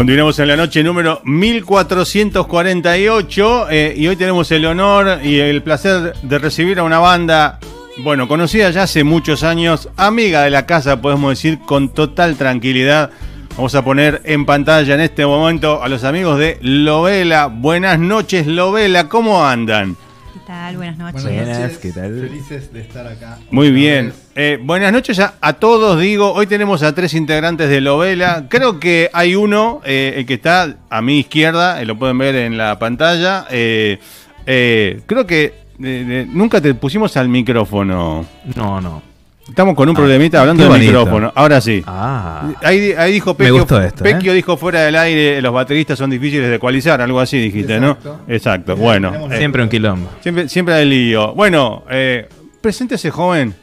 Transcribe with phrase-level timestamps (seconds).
[0.00, 6.14] Continuamos en la noche número 1448 eh, y hoy tenemos el honor y el placer
[6.22, 7.58] de recibir a una banda,
[7.98, 13.10] bueno, conocida ya hace muchos años, amiga de la casa, podemos decir, con total tranquilidad.
[13.58, 17.48] Vamos a poner en pantalla en este momento a los amigos de Lovela.
[17.48, 19.98] Buenas noches, Lovela, ¿cómo andan?
[20.32, 20.78] ¿Qué tal?
[20.78, 21.24] Buenas noches.
[21.24, 22.18] Buenas noches, ¿qué tal?
[22.18, 23.36] Felices de estar acá.
[23.50, 24.06] Muy bien.
[24.06, 24.29] vez.
[24.42, 26.32] Eh, buenas noches a, a todos, digo.
[26.32, 28.46] Hoy tenemos a tres integrantes de Lovela.
[28.48, 32.34] Creo que hay uno, eh, el que está a mi izquierda, eh, lo pueden ver
[32.36, 33.44] en la pantalla.
[33.50, 33.98] Eh,
[34.46, 38.24] eh, creo que eh, eh, nunca te pusimos al micrófono.
[38.56, 39.02] No, no.
[39.46, 40.90] Estamos con un Ah, problemita hablando del bonito.
[40.90, 41.32] micrófono.
[41.34, 41.82] Ahora sí.
[41.86, 42.48] Ah.
[42.62, 44.12] Ahí, ahí dijo Me Pecchio, gustó esto, ¿eh?
[44.14, 48.20] Pecchio dijo fuera del aire, los bateristas son difíciles de ecualizar, algo así dijiste, Exacto.
[48.26, 48.34] ¿no?
[48.34, 49.12] Exacto, bueno.
[49.30, 50.08] eh, Siempre un quilombo.
[50.22, 51.34] siempre, siempre hay lío.
[51.34, 52.26] Bueno, eh,
[52.62, 53.54] preséntese joven.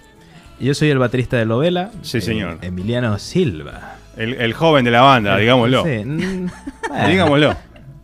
[0.59, 1.91] Yo soy el baterista de Lovela.
[2.01, 2.57] Sí, eh, señor.
[2.61, 3.95] Emiliano Silva.
[4.15, 5.83] El, el joven de la banda, digámoslo.
[5.83, 6.03] Sí,
[6.89, 7.55] bueno, Digámoslo.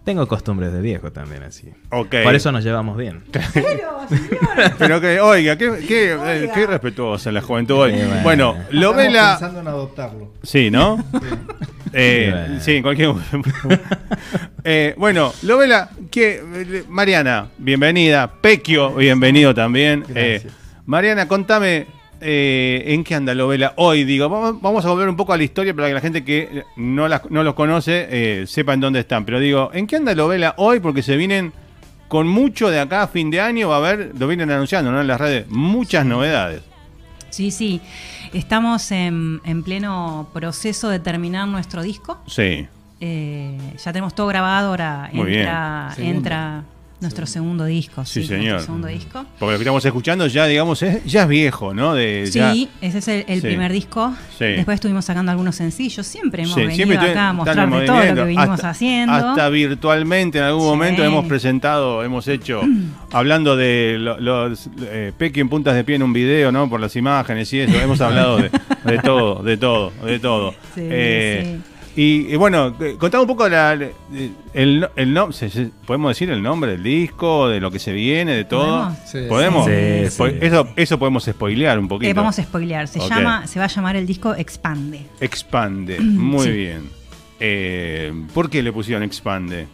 [0.03, 1.69] Tengo costumbres de viejo también así.
[1.89, 2.15] Ok.
[2.23, 3.23] Por eso nos llevamos bien.
[4.77, 7.93] Pero que, oiga, qué, qué, eh, qué respetuosa la juventud hoy.
[7.93, 8.21] Sí, bueno.
[8.23, 9.37] Bueno, Lovela.
[9.39, 10.33] pensando en adoptarlo.
[10.43, 11.03] Sí, ¿no?
[11.95, 12.59] Eh, Sí, bueno.
[12.59, 13.49] sí, en cualquier momento.
[14.63, 18.31] Eh, bueno, Lovela, que, eh, Mariana, bienvenida.
[18.41, 20.03] Pequio, bienvenido también.
[20.15, 20.41] Eh.
[20.87, 21.85] Mariana, contame
[22.23, 24.03] eh, en qué anda Lovela hoy.
[24.06, 27.07] Digo, vamos, a volver un poco a la historia para que la gente que no,
[27.07, 29.25] las- no los conoce eh, sepa en dónde están.
[29.25, 30.79] Pero digo, ¿en qué anda Lovela hoy?
[30.79, 31.53] Porque se vienen
[32.07, 33.69] con mucho de acá a fin de año.
[33.69, 35.01] Va a haber, lo vienen anunciando ¿no?
[35.01, 36.62] en las redes, muchas novedades.
[37.29, 37.81] Sí, sí.
[38.33, 42.19] Estamos en, en pleno proceso de terminar nuestro disco.
[42.28, 42.67] Sí.
[43.00, 46.17] Eh, ya tenemos todo grabado, ahora Muy entra, Segundo.
[46.17, 46.63] entra
[47.03, 48.03] nuestro segundo disco.
[48.05, 48.61] Sí, nuestro señor.
[48.61, 49.23] segundo disco.
[49.37, 51.93] Porque lo que estamos escuchando ya, digamos, es, ya es viejo, ¿no?
[51.93, 53.47] De, Sí, ya- ese es el, el Sí.
[53.47, 54.13] primer disco.
[54.37, 54.45] Sí.
[54.45, 56.07] Después estuvimos sacando algunos sencillos.
[56.07, 57.37] Siempre hemos Sí, venido siempre acá a en
[57.85, 59.13] todo lo que hasta, haciendo.
[59.13, 60.67] Hasta virtualmente en algún Sí.
[60.67, 62.61] momento hemos presentado, hemos hecho,
[63.11, 66.69] hablando de lo- los eh, Pequi en puntas de pie en un video, ¿no?
[66.69, 68.49] Por las imágenes y eso, hemos hablado de,
[68.85, 70.51] de todo, de todo, de todo.
[70.73, 71.59] Sí, Eh,
[71.95, 75.30] Y, y bueno, eh, contame un poco la, el, el, no-
[75.86, 78.90] podemos decir el nombre del disco, de lo que se viene, de todo.
[78.90, 79.00] ¿Podemos?
[79.06, 79.19] Sí.
[79.30, 79.66] ¿Podemos?
[79.66, 79.72] Sí,
[80.18, 80.38] Spo- sí.
[80.42, 82.10] Eso, eso podemos spoilear un poquito.
[82.10, 82.88] Eh, vamos a spoilear.
[82.88, 85.06] Se, llama, se va a llamar el disco Expande.
[85.19, 86.51] Expande, muy Sí.
[86.51, 86.90] bien.
[87.40, 89.68] Eh, ¿Por qué le pusieron Expande?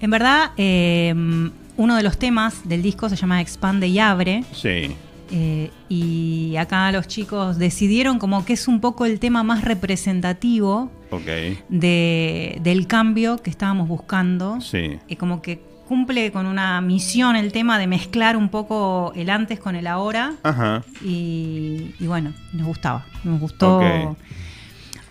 [0.00, 1.14] En verdad, eh,
[1.76, 4.44] uno de los temas del disco se llama Expande y Abre.
[4.52, 4.94] Sí,
[5.30, 10.90] eh, y acá los chicos decidieron como que es un poco el tema más representativo
[11.10, 11.26] Ok.
[11.68, 14.60] de, del cambio que estábamos buscando.
[14.60, 14.98] Sí.
[15.08, 19.58] Y como que cumple con una misión el tema de mezclar un poco el antes
[19.58, 20.34] con el ahora.
[20.44, 20.84] Ajá.
[21.04, 23.06] Y, y bueno, nos gustaba.
[23.24, 23.80] Nos gustó.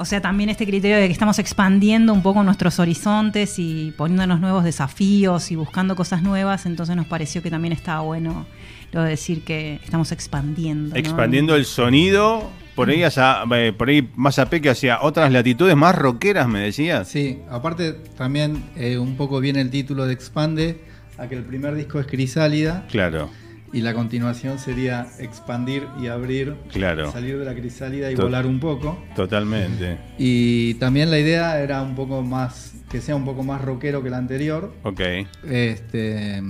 [0.02, 4.40] O sea, también este criterio de que estamos expandiendo un poco nuestros horizontes y poniéndonos
[4.40, 8.46] nuevos desafíos y buscando cosas nuevas, entonces nos pareció que también estaba bueno
[8.94, 10.92] lo de decir que estamos expandiendo.
[10.92, 10.96] ¿no?
[10.96, 12.50] Expandiendo el sonido
[12.80, 16.60] por ahí, hacia- eh, por ahí más a peque hacia otras latitudes más rockeras, me
[16.62, 17.08] decías.
[17.08, 20.82] Sí, aparte también eh, un poco viene el título de Expande,
[21.18, 23.30] a que el primer disco es Crisálida Claro,
[23.74, 27.12] y la continuación sería expandir y abrir, Claro.
[27.12, 28.98] salir de la crisálida y To- volar un poco.
[29.16, 29.98] totalmente.
[30.18, 34.10] Y también la idea era un poco más, que sea un poco más rockero que
[34.10, 34.74] la anterior.
[34.84, 35.02] Ok.
[35.44, 36.42] Este,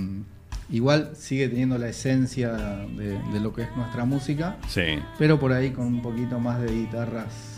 [0.70, 4.98] igual sigue teniendo la esencia de, de lo que es nuestra música, Sí.
[5.18, 7.49] pero por ahí con un poquito más de guitarras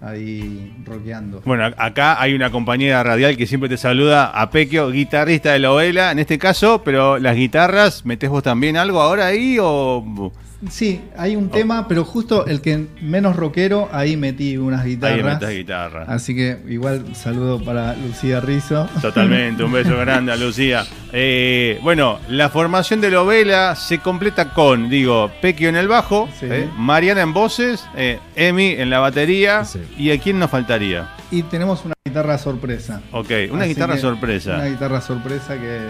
[0.00, 1.42] ahí rockeando.
[1.44, 5.72] Bueno, acá hay una compañera radial que siempre te saluda, a Pequio, guitarrista de la
[5.72, 10.32] Ovela, en este caso, pero las guitarras, ¿metés vos también algo ahora ahí o...?
[10.68, 15.40] Sí, hay un tema, pero justo el que menos rockero, ahí metí unas Ahí guitarras.
[15.40, 16.04] metés guitarra.
[16.08, 18.88] Así que igual saludo para Lucía Rizzo.
[19.00, 20.84] Totalmente, un beso grande a Lucía.
[21.12, 26.46] Eh, bueno, la formación de Lovela se completa con, digo, Pequio en el bajo, Sí.
[26.50, 29.78] eh, Mariana en voces, eh, Emi en la batería, Sí.
[29.96, 31.08] Y a quién nos faltaría.
[31.30, 33.00] Y tenemos una guitarra sorpresa.
[33.12, 34.54] Ok, una Así guitarra que sorpresa.
[34.56, 35.80] Una guitarra sorpresa que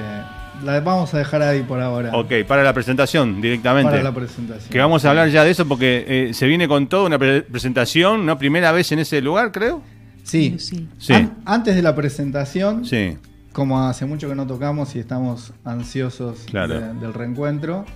[0.65, 2.11] la vamos a dejar ahí por ahora.
[2.15, 3.91] Ok, para la presentación directamente.
[3.91, 4.71] Para la presentación.
[4.71, 7.43] Que vamos a hablar ya de eso porque eh, se viene con toda una pre-
[7.43, 8.39] presentación, ¿no?
[8.39, 9.83] Primera vez en ese lugar, creo.
[10.25, 10.57] Sí.
[10.59, 11.13] Sí.
[11.13, 13.17] An- antes de la presentación, Sí,
[13.53, 16.81] como hace mucho que no tocamos y estamos ansiosos Claro.
[16.81, 17.87] de- del reencuentro,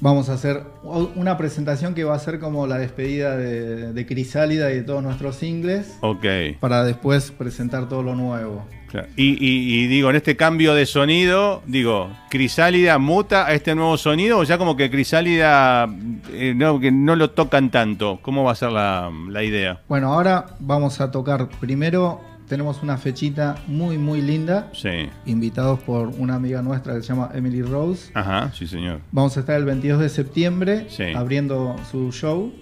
[0.00, 4.70] vamos a hacer una presentación que va a ser como la despedida de, de Crisálida
[4.72, 6.24] y de todos nuestros singles, ok.
[6.60, 8.64] para después presentar todo lo nuevo.
[8.90, 9.08] Claro.
[9.16, 13.98] Y, y- y digo, en este cambio de sonido, digo, Crisálida muta a este nuevo
[13.98, 15.86] sonido o ya como que Crisálida
[16.32, 18.18] eh, no, que no lo tocan tanto.
[18.22, 19.82] ¿Cómo va a ser la, la idea?
[19.88, 25.08] Bueno, ahora vamos a tocar primero, tenemos una fechita muy muy linda, Sí.
[25.26, 28.10] invitados por una amiga nuestra que se llama Emily Rose.
[28.14, 29.00] Ajá, sí, señor.
[29.12, 31.04] Vamos a estar el 22 de septiembre Sí.
[31.14, 32.52] abriendo su show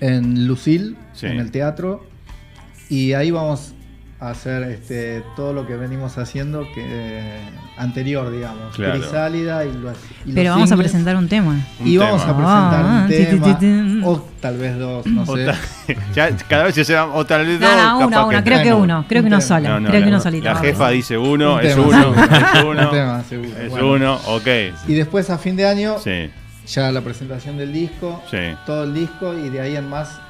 [0.00, 1.26] en Lucille, Sí.
[1.26, 2.06] en el teatro.
[2.88, 3.74] Y ahí vamos
[4.20, 7.40] hacer este, todo lo que venimos haciendo que eh,
[7.76, 8.74] anterior, digamos.
[8.74, 8.98] Claro.
[9.00, 11.52] Crisálida y los, y los Pero vamos a presentar un tema.
[11.78, 12.32] Un Y vamos tema.
[12.32, 13.60] a presentar Ah, un
[14.00, 15.44] tema, o tal vez dos, no O sé.
[15.46, 15.58] ta-
[16.14, 18.62] ya cada vez se llama o tal vez dos, no, capaz uno, uno, que- creo
[18.62, 20.44] que uno, creo que un uno solo, creo que la, uno solito.
[20.44, 21.86] la jefa dice uno, Un es tema.
[21.86, 22.70] uno, es uno.
[22.82, 23.50] Un tema, seguro.
[23.56, 23.92] Es Bueno.
[23.92, 24.46] uno, ok.
[24.88, 26.28] Y después a fin de año, Sí,
[26.66, 28.36] ya la presentación del disco, sí.
[28.66, 30.20] todo el disco y de ahí en más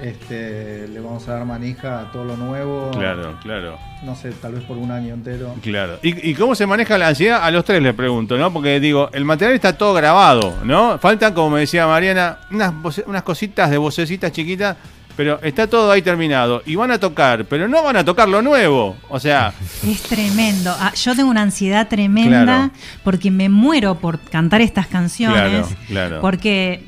[0.00, 2.90] este, le vamos a dar manija a todo lo nuevo.
[2.92, 3.78] Claro, claro.
[4.02, 5.54] No sé, tal vez por un año entero.
[5.62, 5.98] Claro.
[6.02, 7.40] ¿Y, y cómo se maneja la ansiedad?
[7.42, 8.52] A los tres les pregunto, ¿no?
[8.52, 10.98] Porque digo, el material está todo grabado, ¿no?
[10.98, 14.76] Faltan, como me decía Mariana, unas, voce- unas cositas de vocecitas chiquitas,
[15.14, 16.62] pero está todo ahí terminado.
[16.66, 18.96] Y van a tocar, pero no van a tocar lo nuevo.
[19.10, 19.52] O sea,
[19.86, 20.74] Es tremendo.
[20.80, 22.70] Ah, yo tengo una ansiedad tremenda Claro.
[23.04, 25.66] porque me muero por cantar estas canciones.
[25.66, 26.20] Claro, claro.
[26.22, 26.86] Porque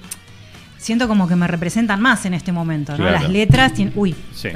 [0.84, 2.98] siento como que me representan más en este momento, ¿no?
[2.98, 3.12] Claro.
[3.22, 3.92] Las letras tienen.
[3.96, 4.48] Uy, Sí.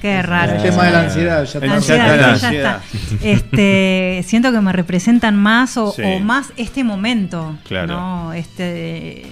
[0.00, 0.52] Qué raro.
[0.54, 1.74] El tema de la ansiedad ya El está.
[1.76, 2.82] Ansiedad, Ya está la sí, ya ansiedad.
[3.12, 3.28] está.
[3.28, 6.02] Este, siento que me representan más o, Sí.
[6.04, 7.86] o más este momento, Claro.
[7.94, 8.32] ¿no?
[8.32, 9.26] Este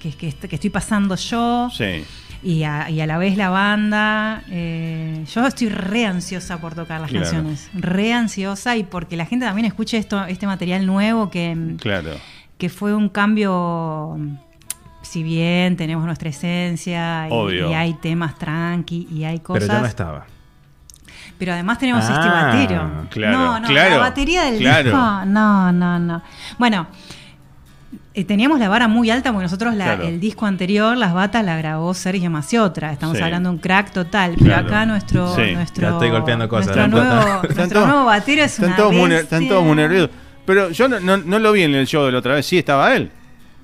[0.00, 2.04] que, que, que estoy pasando yo sí.
[2.42, 4.42] y a, y a la vez la banda.
[4.50, 7.24] eh, yo estoy re ansiosa por tocar las Claro.
[7.26, 12.12] canciones, re ansiosa y porque la gente también escuche esto, este material nuevo que, Claro.
[12.58, 14.18] que fue un cambio.
[15.10, 17.68] Si bien tenemos nuestra esencia y, Obvio.
[17.68, 19.62] y hay temas tranqui y hay cosas.
[19.64, 20.26] Pero yo no estaba.
[21.36, 22.90] Pero además tenemos Ah, este batero.
[23.10, 24.84] claro, no, no, claro, la batería del claro.
[24.84, 25.24] disco.
[25.26, 26.22] No, no, no.
[26.58, 26.86] Bueno,
[28.14, 30.02] eh, teníamos la vara muy alta porque nosotros la- Claro.
[30.04, 32.92] el disco anterior, Las Batas, la grabó Sergio Maciotra.
[32.92, 33.22] Estamos Sí.
[33.24, 34.34] hablando de un crack total.
[34.38, 34.66] Pero Claro.
[34.68, 35.54] acá nuestro, Sí.
[35.54, 37.04] nuestro, Ya estoy golpeando cosas, nuestro, ¿no?
[37.14, 40.10] nuevo, nuestro todos- nuevo batero es Están una todos, muy, están todos muy nerviosos.
[40.46, 42.46] Pero yo no, no, no lo vi en el show de la otra vez.
[42.46, 43.10] Sí, estaba él.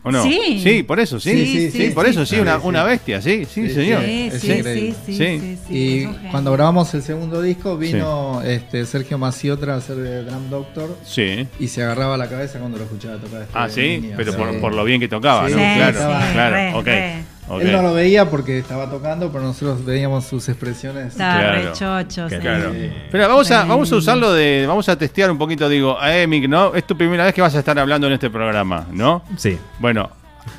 [0.07, 0.23] ¿O no?
[0.23, 0.61] Sí.
[0.63, 1.31] Sí, por eso, sí.
[1.33, 2.61] Sí, sí, Sí, sí, por eso, sí, Sí, una, sí.
[2.65, 4.05] una bestia, sí, sí, Sí, señor.
[4.05, 4.95] Sí, Es sí, sí, increíble.
[5.05, 5.17] sí, Sí.
[5.17, 6.31] sí, sí, Y es un genio.
[6.31, 11.47] cuando grabamos el segundo disco vino este, Sergio Maciotra a hacer de Drum Doctor Sí.
[11.59, 13.43] y se agarraba la cabeza cuando lo escuchaba tocar.
[13.43, 14.15] este Ah, sí, niño.
[14.17, 15.59] pero por, por lo bien que tocaba, Sí, ¿no?
[15.59, 17.25] sí, claro, sí, claro, re, ok.
[17.61, 21.13] Él no lo veía porque estaba tocando, pero nosotros veíamos sus expresiones.
[21.13, 21.63] Está Claro.
[21.63, 22.37] re chocho, sí.
[22.39, 22.73] Claro.
[23.11, 24.65] Pero vamos a, vamos a usarlo de.
[24.67, 26.75] Vamos a testear un poquito, digo, a Emic, ¿no?
[26.75, 29.23] Es tu primera vez que vas a estar hablando en este programa, ¿no?
[29.37, 29.59] Sí.
[29.79, 30.11] Bueno,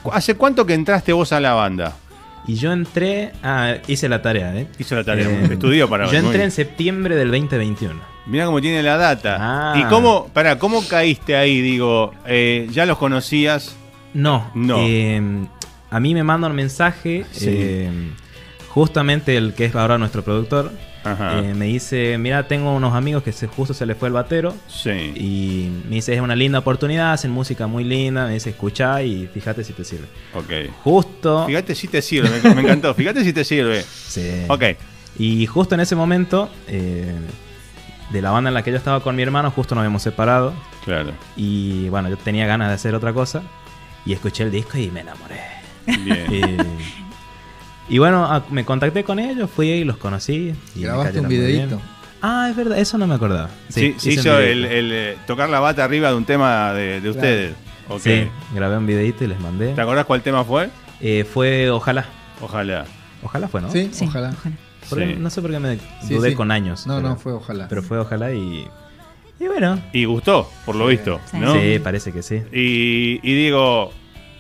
[0.04, 1.94] ¿cu- ¿hace cuánto que entraste vos a la banda?
[2.48, 4.68] Y yo entré, ah, hice la tarea, ¿eh?
[4.80, 8.00] Hizo la tarea, estudió para Yo entré en septiembre del 2021.
[8.28, 9.38] Mira cómo tiene la data.
[9.40, 9.74] Ah.
[9.78, 11.60] ¿Y cómo, para, cómo caíste ahí?
[11.62, 13.76] Digo, eh, ¿ya los conocías?
[14.14, 14.78] No, No.
[14.80, 15.22] eh,
[15.90, 17.46] a mí me manda un mensaje, Sí.
[17.50, 17.90] eh,
[18.70, 20.72] justamente el que es ahora nuestro productor,
[21.06, 24.54] eh, me dice, mira, tengo unos amigos que se, justo se les fue el batero.
[24.68, 24.90] Sí.
[25.16, 29.28] Y me dice, es una linda oportunidad, hacen música muy linda, me dice, escuchá y
[29.34, 30.08] fíjate si te sirve.
[30.34, 30.70] Ok.
[30.84, 31.46] Justo...
[31.48, 32.94] Fíjate si te sirve, me, me encantó.
[32.94, 33.84] Fíjate si te sirve.
[33.84, 34.30] Sí.
[34.50, 34.64] Ok.
[35.18, 37.10] Y justo en ese momento, eh,
[38.12, 40.54] de la banda en la que yo estaba con mi hermano, justo nos habíamos separado.
[40.84, 41.14] Claro.
[41.38, 43.44] Y bueno, yo tenía ganas de hacer otra cosa.
[44.06, 45.57] Y escuché el disco y me enamoré.
[45.88, 46.68] Bien.
[47.90, 50.54] Y, y bueno, me contacté con ellos, fui y los conocí.
[50.76, 51.68] Y me Grabaste un cayeron muy bien.
[51.70, 51.82] videíto.
[52.22, 53.50] Ah, es verdad, eso no me acordaba.
[53.70, 54.76] Sí, se hice un hizo el, videíto.
[54.76, 57.56] el, eh, tocar la bata arriba de un tema de, de ustedes.
[57.90, 58.02] Ok.
[58.02, 59.74] Sí, grabé un videito y les mandé.
[59.74, 60.70] ¿Te acordás cuál tema fue?
[61.00, 62.06] Eh, fue Ojalá.
[62.42, 62.86] Ojalá.
[63.24, 63.72] Ojalá fue, ¿no?
[63.72, 64.34] Sí, Sí, ojalá.
[64.90, 65.16] Porque Sí.
[65.20, 65.78] No sé por qué me
[66.08, 66.36] Sí, dudé sí.
[66.36, 66.88] con años.
[66.88, 67.68] No, pero- no, fue ojalá.
[67.68, 68.68] Pero fue Ojalá y.
[69.40, 69.80] Y bueno.
[69.94, 71.38] Y gustó, por lo visto, Sí.
[71.38, 71.54] ¿no?
[71.54, 72.42] Sí, parece que sí.
[72.52, 73.92] Y, y digo,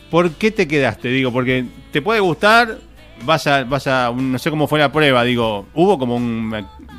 [0.10, 1.10] ¿por qué te quedaste?
[1.10, 2.78] Digo, porque te puede gustar,
[3.26, 6.54] vas a, vas a, no sé cómo fue la prueba, digo, ¿hubo como un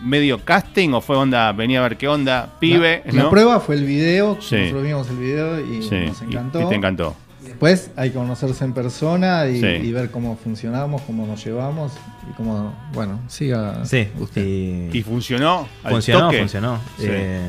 [0.04, 3.84] medio casting o fue onda, venía a ver qué onda, pibe, La, prueba fue el
[3.84, 4.56] video, Sí.
[4.56, 6.60] nosotros vimos el video y Sí, nos y- encantó.
[6.62, 7.16] Y, te encantó.
[7.42, 9.66] Después hay que conocerse en persona y, Sí.
[9.66, 11.92] y ver cómo funcionamos, cómo nos llevamos
[12.30, 14.44] y cómo, bueno, siga Sí, usted.
[14.44, 15.66] y- ¿Y funcionó?
[15.82, 16.38] al funcionó, toque?
[16.40, 16.78] funcionó.
[16.98, 17.06] Sí.
[17.08, 17.40] Eh,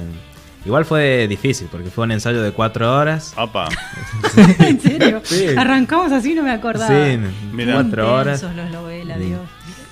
[0.66, 3.34] igual fue difícil porque fue un ensayo de cuatro horas.
[3.38, 3.70] Opa.
[4.60, 5.22] ¿En serio?
[5.24, 5.48] Sí.
[5.58, 6.88] Arrancamos así, no me acordaba.
[6.90, 7.18] Sí,
[7.54, 7.74] Mirá.
[7.74, 8.42] cuatro horas.
[8.44, 8.52] Los
[9.18, 9.40] Y- Dios.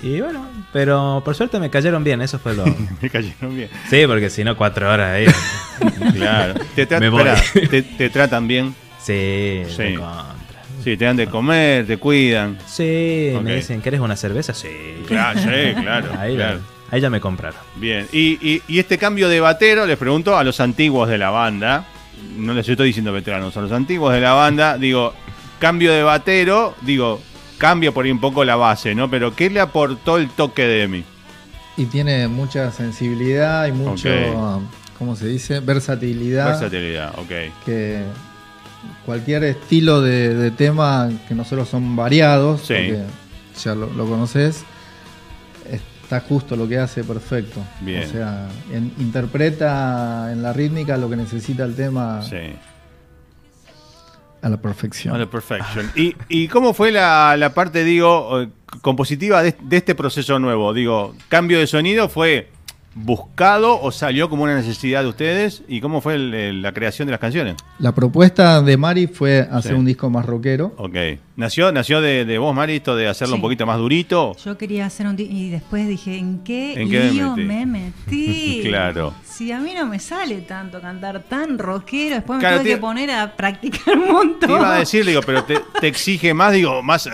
[0.00, 2.64] Y bueno, pero por suerte me cayeron bien, eso fue lo.
[3.02, 3.68] Me cayeron bien.
[3.90, 5.26] sí, porque si no, cuatro horas ahí.
[6.14, 6.54] Claro.
[6.76, 7.22] ¿Te, tra- Me voy.
[7.26, 8.74] espera, te- te tratan bien?
[9.02, 9.96] Sí, Sí.
[10.84, 12.56] Sí, te dan de comer, te cuidan.
[12.66, 14.54] Sí, me dicen, ¿querés una cerveza?
[14.54, 14.68] Sí.
[15.08, 16.12] Claro, sí, claro.
[16.18, 16.60] Ahí, claro.
[16.90, 17.60] Ahí ya me compraron.
[17.76, 21.30] Bien, y, y- y este cambio de batero, les pregunto a los antiguos de la
[21.30, 21.86] banda,
[22.36, 25.14] no les estoy diciendo veteranos, a los antiguos de la banda, digo,
[25.58, 27.20] cambio de batero, digo,
[27.58, 29.10] cambio por ahí un poco la base, ¿no?
[29.10, 31.04] Pero ¿qué le aportó el toque de Emi?
[31.76, 34.62] Y tiene mucha sensibilidad y mucho, Ok.
[34.98, 35.60] ¿cómo se dice?
[35.60, 36.46] Versatilidad.
[36.48, 37.30] Versatilidad, ok.
[37.64, 38.02] Que
[39.06, 42.74] cualquier estilo de, de tema, que nosotros son variados, Sí.
[42.74, 43.02] porque
[43.62, 44.64] ya lo, lo conoces,
[46.08, 47.60] está justo lo que hace perfecto.
[47.82, 48.02] Bien.
[48.02, 52.54] O sea, en- interpreta en la rítmica lo que necesita el tema Sí.
[54.40, 55.14] a la perfección.
[55.14, 55.90] On the perfection.
[55.94, 58.48] ¿Y, y cómo fue la, la parte, digo, eh,
[58.80, 60.72] compositiva de, de este proceso nuevo?
[60.72, 62.48] Digo, ¿cambio de sonido fue
[62.94, 65.62] buscado o salió como una necesidad de ustedes?
[65.68, 67.56] ¿Y cómo fue el- el- la creación de las canciones?
[67.78, 69.78] La propuesta de Mari fue hacer Sí.
[69.78, 70.74] un disco más rockero.
[70.76, 70.96] Ok.
[71.36, 74.34] ¿Nació, nació de, de vos, Mari, esto de hacerlo un poquito más durito?
[74.44, 75.14] Yo quería hacer un...
[75.14, 77.46] di- Y después dije, ¿en qué, ¿En qué me lío metí?
[77.46, 78.60] me metí?
[78.68, 79.14] Claro.
[79.24, 82.74] Si a mí no me sale tanto cantar tan rockero, después me Claro, tuve te-
[82.74, 84.48] que poner a practicar un montón.
[84.48, 87.06] Te iba a decir, digo, pero te, te exige más, digo, más...
[87.06, 87.10] eh,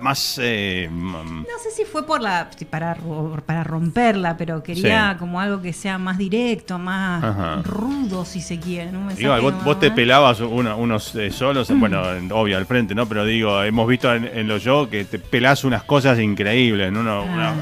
[0.00, 5.18] más eh, No sé si fue por la para, ro- para romperla, pero quería Sí.
[5.24, 7.62] Como algo que sea más directo, más Ajá.
[7.64, 8.92] rudo, si se quiere.
[8.92, 9.08] ¿no?
[9.14, 13.06] Digo, vos, vos te pelabas uno- unos eh, solos, bueno, en- obvio al frente, ¿no?
[13.06, 17.00] Pero digo, hemos visto en, en los shows que te pelás unas cosas increíbles, ¿no?
[17.00, 17.54] Uno- una-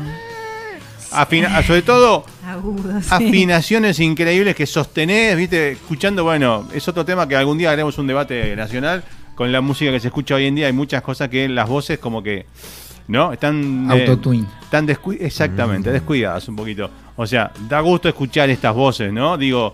[1.13, 3.09] afina- sobre todo Agudo, sí.
[3.11, 5.73] afinaciones increíbles que sostenés, ¿viste?
[5.73, 9.05] Escuchando, bueno, es otro tema que algún día haremos un debate nacional
[9.35, 10.67] con la música que se escucha hoy en día.
[10.67, 12.47] Hay muchas cosas que las voces como que,
[13.09, 13.33] ¿no?
[13.33, 13.91] Están...
[13.91, 14.47] eh, Autotune.
[14.63, 16.91] están descu- exactamente, descuidadas un poquito.
[17.17, 19.37] O sea, da gusto escuchar estas voces, ¿no?
[19.37, 19.73] Digo,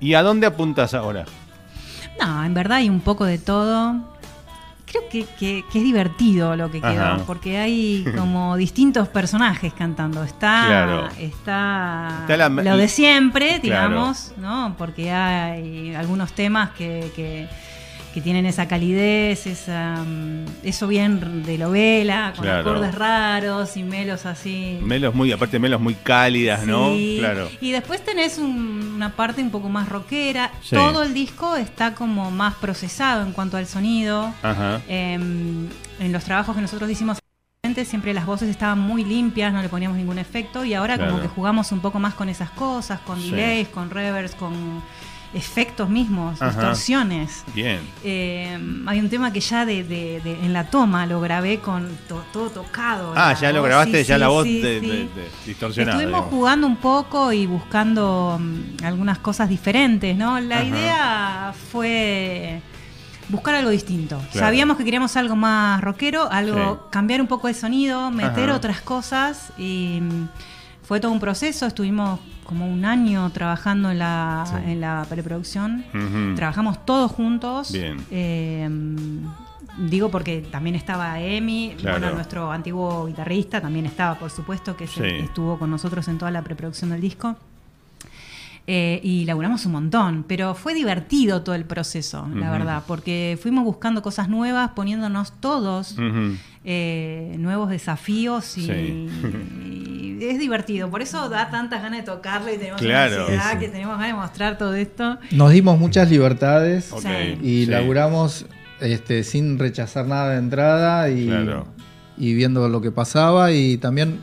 [0.00, 1.24] ¿y a dónde apuntas ahora?
[2.20, 4.08] No, en verdad hay un poco de todo.
[4.86, 7.18] Creo que, que- que es divertido lo que quedó, Ajá.
[7.24, 10.24] porque hay como distintos personajes cantando.
[10.24, 11.08] Está, Claro.
[11.18, 13.88] está, Está la- lo de siempre, Claro.
[13.90, 14.74] digamos, ¿no?
[14.76, 17.48] Porque hay algunos temas que, que-
[18.14, 22.60] que tienen esa calidez, esa, mm, eso bien de novela, con Claro.
[22.70, 24.78] acordes raros y melos así.
[24.82, 26.90] Melos muy, aparte melos muy cálidas, ¿no?
[27.18, 27.48] Claro.
[27.60, 30.50] Y después tenés un- una parte un poco más rockera.
[30.62, 30.74] Sí.
[30.76, 34.32] Todo el disco está como más procesado en cuanto al sonido.
[34.42, 34.80] Ajá.
[34.88, 35.68] Em,
[36.00, 37.18] en los trabajos que nosotros hicimos
[37.62, 40.64] antes, siempre las voces estaban muy limpias, no le poníamos ningún efecto.
[40.64, 41.12] Y ahora Claro.
[41.12, 43.30] como que jugamos un poco más con esas cosas, con Sí.
[43.30, 44.82] delays, con reverbs, con
[45.32, 46.50] efectos mismos, Ajá.
[46.50, 47.44] distorsiones.
[47.54, 47.78] Bien.
[48.02, 51.88] Eh, hay un tema que ya de, de- de- en la toma lo grabé con
[52.08, 53.12] to- todo tocado.
[53.16, 55.08] Ah, ya lo grabaste, sí, ya sí, la voz sí, de,
[55.46, 55.96] distorsionada.
[55.98, 56.30] Estuvimos digamos.
[56.30, 60.40] jugando un poco y buscando mm, algunas cosas diferentes, ¿no?
[60.40, 60.64] La Ajá.
[60.64, 62.60] idea fue
[63.28, 64.18] buscar algo distinto.
[64.32, 64.46] Claro.
[64.48, 68.56] Sabíamos que queríamos algo más rockero, algo cambiar un poco de sonido, meter Ajá.
[68.56, 70.28] otras cosas y mm,
[70.82, 71.66] fue todo un proceso.
[71.66, 72.18] Estuvimos
[72.50, 74.70] como un año trabajando en la, Sí.
[74.72, 75.84] en la preproducción.
[76.36, 77.72] Trabajamos todos juntos.
[77.72, 77.96] Bien.
[78.10, 78.68] Eh,
[79.88, 82.00] digo porque también estaba Emi, Claro.
[82.00, 85.00] bueno, nuestro antiguo guitarrista también estaba, por supuesto, que Sí.
[85.04, 87.36] estuvo con nosotros en toda la preproducción del disco.
[88.72, 93.64] Eh, y laburamos un montón, pero fue divertido todo el proceso, la verdad, porque fuimos
[93.64, 95.96] buscando cosas nuevas, poniéndonos todos
[96.64, 99.08] eh, nuevos desafíos y, Sí.
[100.20, 100.88] y es divertido.
[100.88, 103.14] Por eso da tantas ganas de tocarlo y tenemos Claro.
[103.14, 105.18] una ansiedad que tenemos ganas de mostrar todo esto.
[105.32, 106.92] Nos dimos muchas libertades
[107.42, 107.66] y Sí.
[107.66, 108.46] laburamos
[108.80, 111.66] este, sin rechazar nada de entrada y, Claro.
[112.16, 114.20] y viendo lo que pasaba y también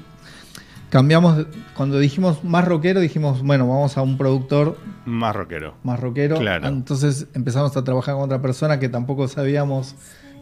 [0.90, 5.76] cambiamos, cuando dijimos más rockero, dijimos, bueno, vamos a un productor Más rockero.
[5.84, 6.38] más rockero.
[6.40, 6.68] Claro.
[6.68, 9.96] Entonces empezamos a trabajar con otra persona que tampoco sabíamos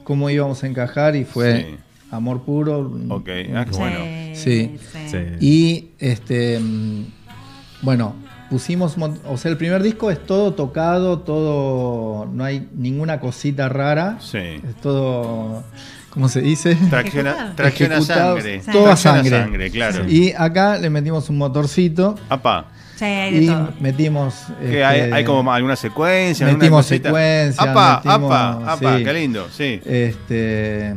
[0.03, 1.75] cómo íbamos a encajar y fue Sí.
[2.11, 2.79] amor puro.
[3.09, 3.97] Ok, ah, qué Sí, bueno.
[4.35, 4.77] Sí.
[5.07, 5.17] Sí.
[5.39, 7.05] Y este mm,
[7.81, 8.15] bueno,
[8.49, 8.95] pusimos,
[9.27, 14.37] o sea, el primer disco es todo tocado, todo, no hay ninguna cosita rara, Sí.
[14.37, 15.63] es todo,
[16.11, 16.75] ¿cómo se dice?
[16.89, 18.61] Tracciona, tracciona sangre.
[18.61, 18.71] Sí.
[18.71, 19.39] todo a Tracciona sangre.
[19.39, 20.09] sangre, claro.
[20.09, 23.73] Y acá le metimos un motorcito Apa, Sí, hay de y todo.
[23.81, 24.35] metimos...
[24.61, 26.45] que hay, este, hay como alguna secuencia.
[26.47, 27.09] metimos cosita?
[27.09, 29.03] secuencia, Apa, metimos- apa, apa, sí.
[29.03, 29.81] qué lindo, sí.
[29.83, 30.95] Este,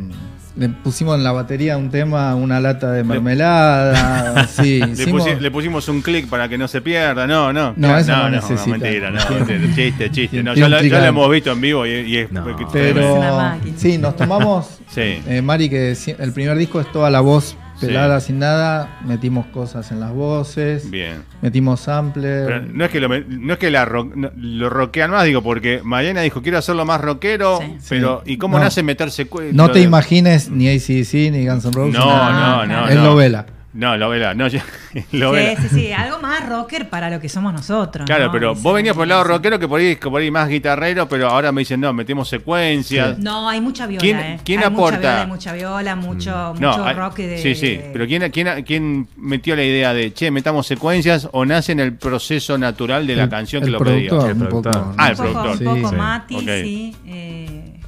[0.59, 5.39] le pusimos en la batería un tema, una lata de mermelada, sí, Le, hicimos- pusi-
[5.39, 7.73] le pusimos un clic para que no se pierda, no, no.
[7.77, 8.67] No, eso no no, necesita.
[8.79, 10.43] mentira, no, Tiene- mentira, chiste, chiste.
[10.43, 12.45] No, ya, lo, ya lo hemos visto en vivo y, y es No.
[12.73, 13.75] Pero Es una máquina.
[13.79, 14.81] sí, nos tomamos.
[14.91, 15.23] Sí.
[15.27, 18.29] eh, Mari, que el primer disco es toda la voz pelada Sí.
[18.29, 18.99] sin nada.
[19.07, 20.91] Metimos cosas en las voces.
[20.91, 21.23] Bien.
[21.43, 22.47] Metimos sampler.
[22.47, 25.43] Pero no es que lo, no es que la ro- no- lo rockean más, digo,
[25.43, 27.77] porque Mariana dijo quiero hacerlo más rockero, Sí.
[27.89, 28.65] pero ¿y cómo No.
[28.65, 31.95] nace meterse no te de- imagines ni ACDC ni Guns N' Roses.
[31.99, 32.67] No, nada.
[32.67, 32.89] no, no.
[32.89, 33.03] Es no.
[33.05, 33.47] novela.
[33.79, 34.59] No, Lovela, no, yo-
[34.93, 35.61] Sí, Lovela.
[35.61, 38.07] sí, sí, algo más rocker para lo que somos nosotros.
[38.07, 38.33] Claro, ¿no?
[38.33, 39.29] pero Sí, vos venías por el lado sí.
[39.29, 42.29] rockero que por ahí, que por ahí más guitarrero, pero ahora me dicen, no, metemos
[42.29, 43.19] secuencias.
[43.19, 44.41] No, hay mucha viola, ¿Quién- ¿eh?
[44.45, 45.27] quién hay aporta?
[45.29, 47.39] Mucha viola, hay mucha viola, mucho, No, mucho hay- rock de...
[47.39, 51.71] Sí, sí, pero ¿quién, quién, quién metió la idea de, che, metamos secuencias o nace
[51.71, 54.11] en el proceso natural de la El- canción que el lo pedía?
[54.11, 54.95] El poco, productor.
[54.99, 55.69] Ah, el un poco, productor.
[55.69, 55.97] Un poco Sí.
[55.97, 56.97] Mati, sí.
[57.07, 57.81] eh,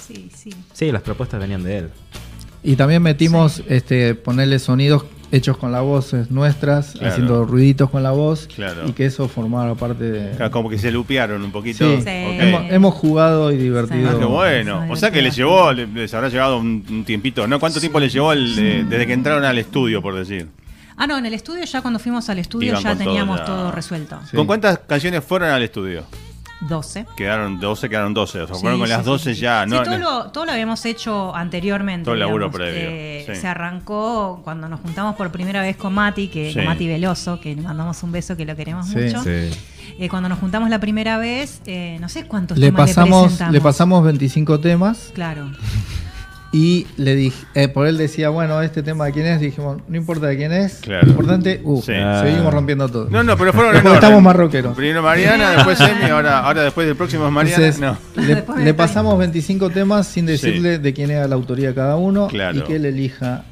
[0.00, 0.50] sí, sí.
[0.72, 1.90] Sí, las propuestas venían de él.
[2.62, 7.08] Y también metimos este, ponerle sonidos hechos con las voces nuestras, Claro.
[7.08, 8.48] haciendo ruiditos con la voz.
[8.54, 8.88] Claro.
[8.88, 10.36] Y que eso formara parte de.
[10.36, 11.84] Claro, Como que se lupearon un poquito.
[11.96, 12.08] Sí, Sí.
[12.08, 14.10] Hemos, hemos jugado y divertido.
[14.10, 14.82] Ah, qué bueno.
[14.86, 17.60] Sí, O sea que les llevó, le- les habrá llevado un, un tiempito, ¿no?
[17.60, 20.48] ¿Cuánto tiempo les llevó el, eh, desde que entraron al estudio, por decir?
[20.96, 23.44] Ah, no, en el estudio ya cuando fuimos al estudio Iban ya todo teníamos ya.
[23.44, 24.18] todo, resuelto.
[24.28, 24.36] Sí.
[24.36, 26.04] ¿Con cuántas canciones fueron al estudio?
[26.60, 27.06] 12.
[27.16, 28.40] Quedaron 12, quedaron 12.
[28.42, 29.40] O sea, Sí, fueron con sí, las sí, 12 sí.
[29.40, 29.82] ya, Sí, ¿no?
[29.82, 32.04] todo, lo, todo lo habíamos hecho anteriormente.
[32.04, 32.56] Todo el laburo digamos.
[32.56, 33.34] previo, Eh, sí.
[33.40, 36.54] Se arrancó cuando nos juntamos por primera vez con Mati, que Sí.
[36.56, 38.96] con Mati Veloso, que le mandamos un beso, que lo queremos Sí.
[38.98, 39.22] mucho.
[39.26, 43.52] Eh, cuando nos juntamos la primera vez, eh, no sé cuántos Le temas pasamos, presentamos.
[43.54, 45.50] le pasamos 25 temas Claro.
[46.50, 49.96] Y le dije, eh, por él decía, bueno, este tema de quién es, dijimos, no
[49.96, 51.04] importa de quién es, Claro.
[51.04, 51.92] lo importante, uh, Sí.
[52.22, 53.08] seguimos rompiendo todo.
[53.10, 54.74] No, no, pero fueron en estamos más rockeros.
[54.74, 57.66] Primero Mariana, después Emi, ahora, ahora después del próximo es Mariana.
[57.66, 57.98] Entonces,
[58.48, 58.56] no.
[58.56, 62.58] le, pasamos 25 temas sin decirle de quién era la autoría cada uno Claro.
[62.58, 63.44] y que él elija.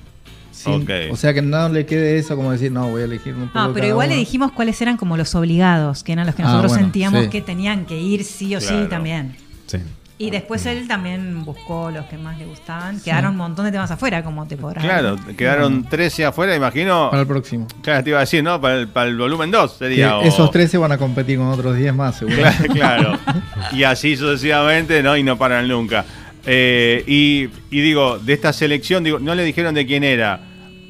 [0.51, 0.87] sin-.
[1.11, 3.59] O sea que no le quede eso como decir, no, voy a elegir un poco
[3.59, 6.43] No, pero cada igual le dijimos cuáles eran como los obligados, que eran los que
[6.43, 7.29] Ah, nosotros bueno, sentíamos sí.
[7.29, 8.85] que tenían que ir sí o Claro.
[8.85, 9.37] sí también.
[9.67, 9.79] Sí.
[10.19, 13.01] Y después él también buscó los que más le gustaban.
[13.01, 17.09] Quedaron un montón de temas afuera, como te podrás Claro, quedaron 13 afuera, imagino.
[17.11, 17.67] Para el próximo.
[17.83, 18.59] Claro, te iba a decir, ¿no?
[18.59, 20.17] Para el, para el volumen 2 Que sería.
[20.17, 22.39] o- esos 13 van a competir con otros 10 más, seguro.
[22.39, 23.19] Claro, claro.
[23.73, 25.17] Y así sucesivamente, ¿no?
[25.19, 26.07] Y no paran nunca.
[26.47, 30.41] Eh, y, y digo, de esta selección, digo, no le dijeron de quién era.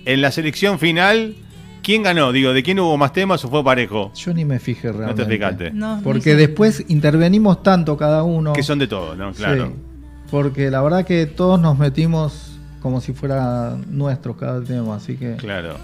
[0.04, 1.34] En la selección final,
[1.86, 2.32] ¿quién ganó?
[2.32, 4.10] Digo, ¿de quién hubo más temas o fue parejo?
[4.14, 5.24] Yo ni me fijé No realmente.
[5.24, 5.70] te fijaste.
[5.70, 8.52] No, no Porque después intervenimos tanto cada uno.
[8.54, 9.32] Que son de todos, ¿no?
[9.32, 9.72] Sí, Claro.
[10.28, 15.36] porque la verdad que todos nos metimos como si fuera nuestro cada tema, así que...
[15.36, 15.76] Claro.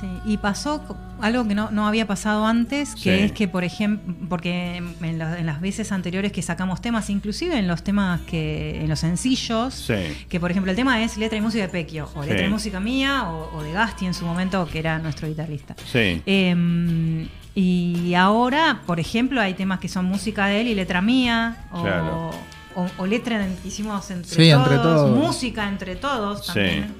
[0.00, 0.82] Sí, y pasó
[1.22, 3.08] algo que no, no había pasado antes, que Sí.
[3.24, 7.56] es que, por ejemplo, porque en, la- en las veces anteriores que sacamos temas, inclusive
[7.58, 9.94] en los temas que, en los sencillos, Sí.
[10.28, 12.28] que por ejemplo el tema es letra y música de Pequio, o Sí.
[12.28, 15.74] letra y música mía, o, o de Gasti en su momento, que era nuestro guitarrista.
[15.90, 16.20] Sí.
[16.26, 21.64] Eh, y ahora, por ejemplo, hay temas que son música de él y letra mía,
[21.72, 22.30] o, Claro.
[22.74, 25.10] o- o letra en- que hicimos entre, Sí, todos, entre todos.
[25.16, 26.52] música entre todos Sí.
[26.52, 26.94] también.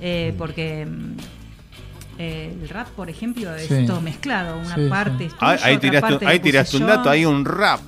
[0.00, 1.16] Eh, porque mm,
[2.20, 3.86] eh, el rap, por ejemplo, es Sí.
[3.86, 4.58] todo mezclado.
[4.58, 5.24] Una Sí, parte sí.
[5.24, 7.80] es tuya, Ahí, otra tiraste, parte ahí la puse tiraste un dato, hay un rap.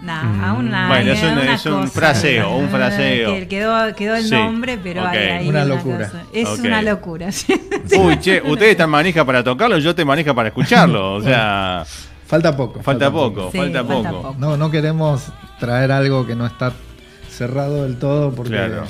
[0.00, 1.88] Nah, una, Bueno, es un- una es un cosa.
[1.92, 3.34] fraseo, un Eh, fraseo.
[3.34, 5.08] que quedó, quedó el Sí, nombre, pero ok.
[5.08, 6.06] hay ahí Una locura.
[6.06, 6.22] cosa.
[6.32, 7.28] Es una locura.
[7.98, 11.14] Uy, che, ustedes están manija para tocarlo, yo te manija para escucharlo.
[11.14, 11.84] O sea,
[12.26, 12.80] Falta poco.
[12.82, 14.36] falta poco, Sí, falta poco.
[14.38, 16.72] No, no queremos traer algo que no está
[17.28, 18.84] cerrado del todo porque Claro.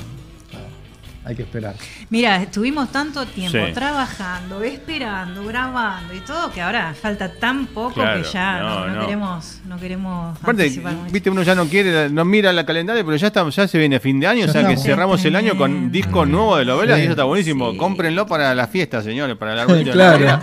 [1.29, 1.75] Hay que esperar.
[2.09, 3.73] Mira, estuvimos tanto tiempo Sí.
[3.73, 8.87] trabajando, esperando, grabando y todo que ahora falta tan poco Claro, que ya no, no,
[8.87, 9.01] no no.
[9.05, 13.27] queremos, no queremos Aparte, viste, uno ya no quiere, no mira la calendaria, pero ya
[13.27, 15.91] estamos, ya se viene fin de año, Ya o sea que cerramos el año con
[15.91, 17.01] disco nuevo de Lovela Sí.
[17.01, 17.71] y eso está buenísimo.
[17.71, 17.77] Sí.
[17.77, 19.91] Cómprenlo para la fiesta, señores, para el arbolito.
[19.91, 20.39] de Claro.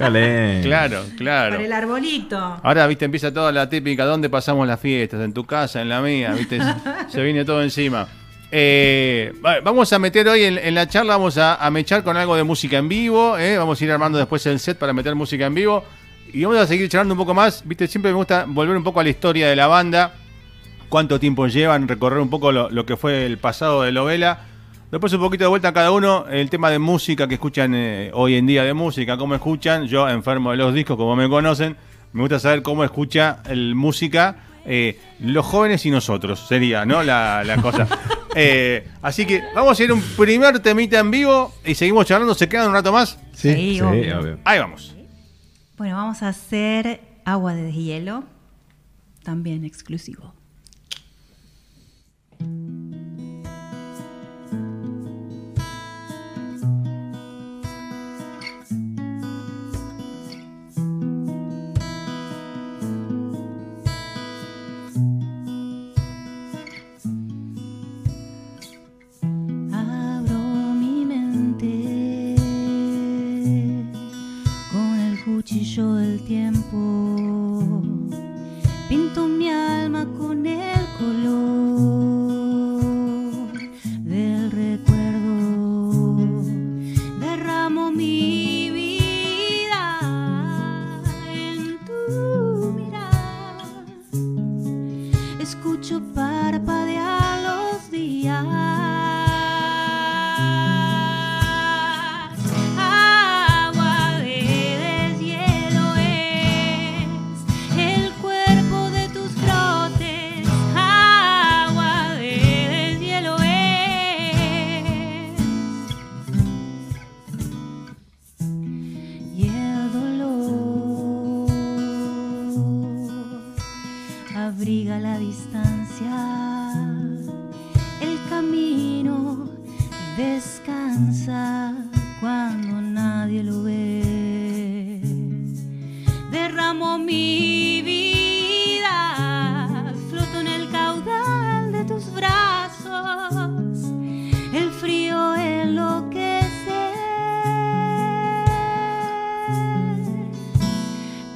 [0.63, 1.55] Claro, claro.
[1.57, 2.61] Para el arbolito.
[2.63, 5.21] Ahora, viste, empieza toda la típica, ¿dónde pasamos las fiestas?
[5.21, 6.59] En tu casa, en la mía, viste,
[7.09, 8.07] se viene todo encima.
[8.53, 12.45] Eh, va- vamos a meter hoy en, la charla, vamos a, mechar con algo de
[12.45, 15.55] música en vivo, eh, vamos a ir armando después el set para meter música en
[15.55, 15.83] vivo
[16.33, 19.01] y vamos a seguir charlando un poco más, viste, siempre me gusta volver un poco
[19.01, 20.15] a la historia de la banda,
[20.89, 24.41] cuánto tiempo llevan, recorrer un poco lo, que fue el pasado de Lovela.
[24.91, 28.11] Después un poquito de vuelta a cada uno, el tema de música que escuchan eh,
[28.15, 29.89] hoy en día de música, cómo escuchan.
[29.89, 31.77] Yo, enfermo de los discos, como me conocen,
[32.13, 37.03] me gusta saber cómo escucha el música eh, los jóvenes y nosotros, sería, ¿no?
[37.03, 37.89] La cosa.
[38.39, 42.35] Eh, así que vamos a ir a un primer temita en vivo y seguimos charlando.
[42.35, 43.19] ¿Se quedan un rato más?
[43.33, 43.53] Sí.
[43.55, 43.83] Sí, Sí.
[44.45, 44.95] Ahí vamos.
[45.77, 48.25] Bueno, vamos a hacer agua de hielo,
[49.23, 50.35] también exclusivo.
[75.85, 77.83] Del tiempo.
[78.89, 81.96] Pinto mi alma con el color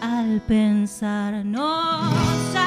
[0.01, 2.60] al pensar nos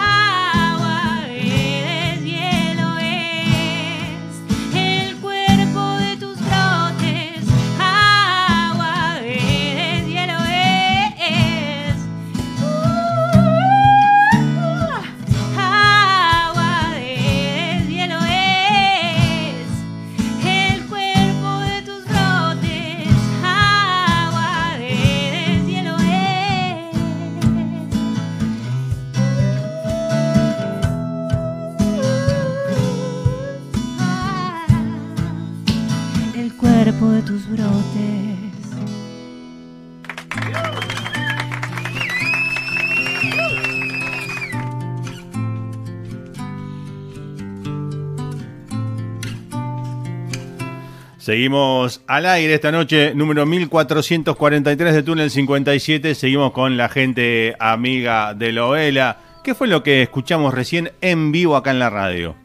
[51.28, 56.16] Seguimos al aire esta noche, número 1443 de Túnel 57.
[56.16, 59.20] Seguimos con la gente amiga de Loela.
[59.42, 62.36] ¿Qué fue lo que escuchamos recién en vivo acá en la radio?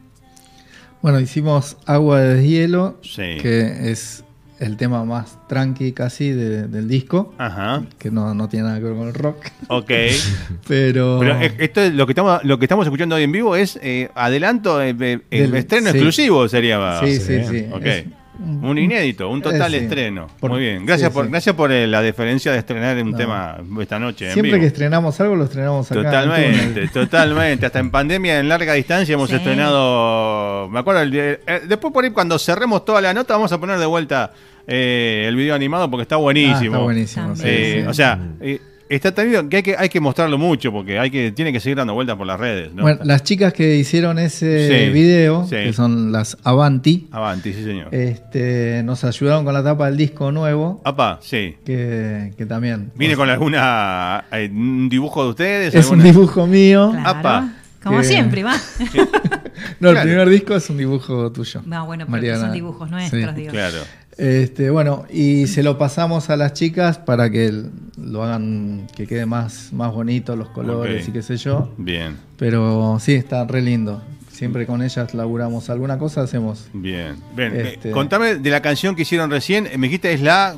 [1.01, 3.35] Bueno, hicimos Agua de Deshielo, Sí.
[3.41, 4.23] que es
[4.61, 8.85] el tema más tranqui casi de- del disco, Ajá, que no, no tiene nada que
[8.85, 9.45] ver con el rock.
[9.67, 9.91] ok.
[10.69, 13.77] Pero, Pero esto es lo que estamos lo que estamos escuchando hoy en vivo es
[13.83, 15.97] eh, adelanto, eh, Del- estreno sí.
[15.97, 17.01] exclusivo sería.
[17.03, 17.65] sí, sí, sí.
[17.73, 17.85] Ok.
[17.85, 18.05] Es
[18.39, 19.83] Un inédito, un total Eh, sí.
[19.83, 20.27] estreno.
[20.39, 20.85] Por- Muy bien.
[20.85, 21.31] Gracias sí, por sí.
[21.31, 23.17] gracias por eh, la deferencia de estrenar un No.
[23.17, 24.61] tema esta noche en Siempre vivo.
[24.61, 25.99] que estrenamos algo, lo estrenamos acá.
[25.99, 27.65] en Totalmente, totalmente.
[27.65, 29.35] Hasta en pandemia en larga distancia hemos Sí.
[29.35, 30.69] estrenado.
[30.69, 33.77] Me acuerdo, el eh, después por ahí cuando cerremos toda la nota vamos a poner
[33.77, 34.31] de vuelta
[34.67, 36.75] eh, el video animado porque está Ah, buenísimo.
[36.75, 37.35] está buenísimo.
[37.35, 37.79] sí, sí.
[37.87, 41.31] O sea, eh, está tan que hay que, hay que mostrarlo mucho porque hay que,
[41.31, 42.73] tiene que seguir dando vueltas por las redes.
[42.73, 42.81] ¿no?
[42.81, 45.55] Bueno, las chicas que hicieron ese Sí, video, sí.
[45.55, 47.87] que son las Avanti, Avanti, sí, señor.
[47.93, 51.55] este, nos ayudaron con la tapa del disco nuevo, Apa, sí.
[51.65, 52.91] que, que también...
[52.95, 55.75] ¿Viene con alguna eh, un dibujo de ustedes?
[55.75, 56.91] Es un dibujo mío.
[56.91, 57.09] Claro.
[57.09, 57.53] Apa.
[57.83, 58.55] Como Que- siempre, va.
[59.79, 60.07] No, el Claro.
[60.09, 61.61] primer disco es un dibujo tuyo.
[61.65, 62.39] No, bueno, pero Mariana.
[62.39, 63.35] son dibujos nuestros, Sí.
[63.35, 63.51] digo.
[63.51, 63.77] Claro.
[64.19, 67.53] Este, bueno, y se lo pasamos a las chicas para que
[67.97, 71.73] lo hagan, que quede más, más bonito los colores y qué sé yo.
[71.77, 74.01] Bien, Pero sí, está re lindo.
[74.29, 76.67] Siempre con ellas laburamos alguna cosa, hacemos.
[76.73, 77.15] bien.
[77.35, 79.67] Bien, eh, Este- contame de la canción que hicieron recién.
[79.77, 80.55] Me dijiste es la.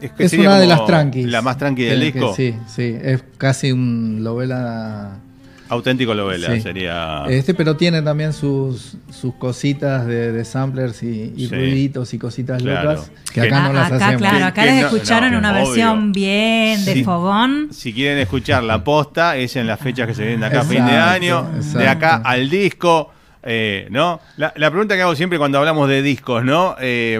[0.00, 1.26] Es, que Es sería una de las tranquis.
[1.26, 2.34] La más tranqui del Que- que disco.
[2.36, 5.18] sí, sí, es casi un novela
[5.68, 6.60] Auténtico Lovela Sí.
[6.60, 7.24] sería.
[7.28, 11.54] Este, pero tiene también sus, sus cositas de, de samplers y, y Sí.
[11.54, 12.90] ruiditos y cositas Claro.
[12.92, 14.22] locas que acá no Ah, las acá, hacemos.
[14.22, 15.64] claro, acá no- escucharon no, una obvio.
[15.64, 17.68] versión bien de fogón.
[17.72, 20.64] Si quieren escuchar la posta, es en las fechas que se vienen de acá a
[20.64, 24.20] fin de Exacto, año, de acá al disco, eh, ¿no?
[24.36, 26.76] La, la pregunta que hago siempre cuando hablamos de discos, ¿no?
[26.80, 27.18] Eh,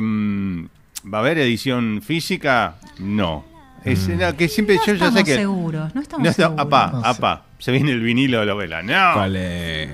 [1.13, 2.75] ¿Va a haber edición física?
[2.99, 3.45] No.
[3.93, 5.35] Es, no, que siempre No yo ya sé estamos que.
[5.37, 6.59] seguros, no estamos No seguros.
[6.61, 7.65] apá, No sé.
[7.65, 8.83] se viene el vinilo de Lovela.
[8.83, 9.13] No.
[9.15, 9.91] ¿Cuál es?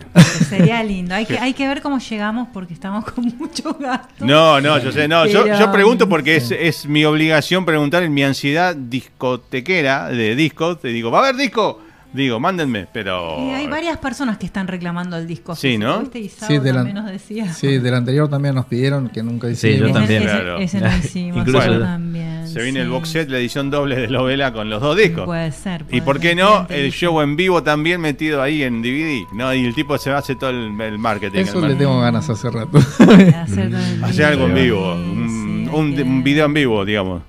[0.48, 1.14] Sería lindo.
[1.14, 4.24] Hay que, hay que ver cómo llegamos porque estamos con mucho gasto.
[4.24, 8.02] No, no, yo sé, no, yo, Pero- yo pregunto porque es, es mi obligación preguntar
[8.02, 10.80] en mi ansiedad discotequera de discos.
[10.80, 11.80] Te digo, ¿va a haber disco?
[12.14, 13.38] Digo, mándenme, pero.
[13.40, 15.56] Eh, hay varias personas que están reclamando el disco.
[15.56, 15.98] Sí, ¿no?
[16.00, 16.20] ¿Viste?
[16.20, 17.52] Y Sao Sí, de la- también nos decía.
[17.52, 19.78] Sí, del anterior también nos pidieron que nunca Sí, hicimos.
[19.80, 20.22] yo Ese- también.
[20.22, 20.58] Ese, Claro.
[20.58, 21.36] ese no hicimos.
[21.38, 22.46] Incluso yo yo- también.
[22.48, 22.92] Se viene el sí.
[22.92, 25.24] box set, la edición doble de Lovela con los dos discos.
[25.24, 25.82] Puede ser.
[25.82, 26.66] ¿Y puede por qué ser, no?
[26.68, 29.26] El show en vivo también metido ahí en DVD.
[29.34, 29.52] ¿no?
[29.52, 31.40] Y el tipo se hace todo el, el marketing.
[31.40, 32.78] Eso el le mar- tengo ganas hace rato.
[33.38, 34.94] Hacer todo el Hacer algo en vivo.
[34.94, 37.22] Sí, Un, sí, un- hay que- un video en vivo, digamos.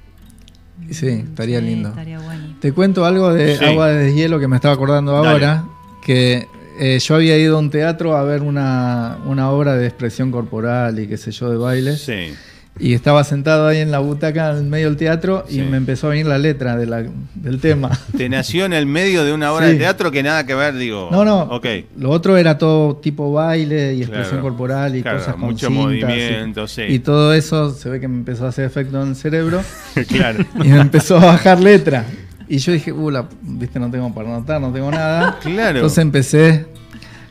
[0.92, 1.90] Sí, estaría Sí, lindo.
[1.90, 2.56] Estaría bueno.
[2.60, 3.66] Te cuento algo de Sí.
[3.66, 5.28] Agua de Hielo que me estaba acordando Dale.
[5.30, 5.66] ahora,
[6.04, 6.48] que
[6.80, 11.00] eh, yo había ido a un teatro a ver una, una obra de expresión corporal
[11.00, 12.34] y qué sé yo, de baile, Sí.
[12.78, 15.60] Y estaba sentado ahí en la butaca en medio del teatro Sí.
[15.60, 17.90] y me empezó a venir la letra de la- del tema.
[18.18, 19.74] Te nació en el medio de una obra Sí.
[19.74, 21.08] de teatro que nada que ver, digo.
[21.12, 21.50] No, no,
[21.98, 24.44] lo otro era todo tipo baile y expresión Claro.
[24.44, 26.82] corporal y Claro, cosas con mucho movimiento, sí.
[26.90, 29.62] Y todo eso se ve que me empezó a hacer efecto en el cerebro
[30.10, 30.46] claro.
[30.56, 32.06] y me empezó a bajar letra.
[32.48, 35.40] Y yo dije, uh, la- viste, no tengo para anotar, no tengo nada.
[35.42, 35.78] Claro.
[35.78, 36.66] Entonces empecé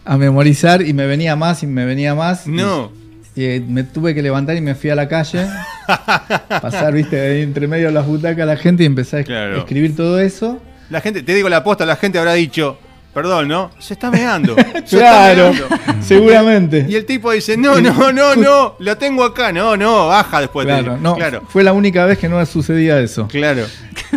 [0.06, 2.46] a memorizar y me venía más y me venía más.
[2.46, 2.90] No.
[2.90, 3.03] Y,
[3.36, 5.46] y me tuve que levantar y me fui a la calle.
[6.48, 9.58] pasar, viste, ahí entre medio de las butacas la gente y empecé a Claro.
[9.58, 10.60] escribir todo eso.
[10.90, 12.78] La gente, te digo la aposta, la gente habrá dicho,
[13.12, 13.70] perdón, ¿no?
[13.78, 14.54] Se está meando.
[14.84, 15.68] se está Claro, meando.
[16.02, 16.86] seguramente.
[16.88, 19.50] Y el tipo dice, no, no, no, no, la tengo acá.
[19.52, 20.66] No, no, baja después.
[20.66, 20.96] Claro, digo.
[20.98, 21.42] no, claro.
[21.48, 23.26] fue la única vez que no sucedía eso.
[23.28, 23.64] Claro.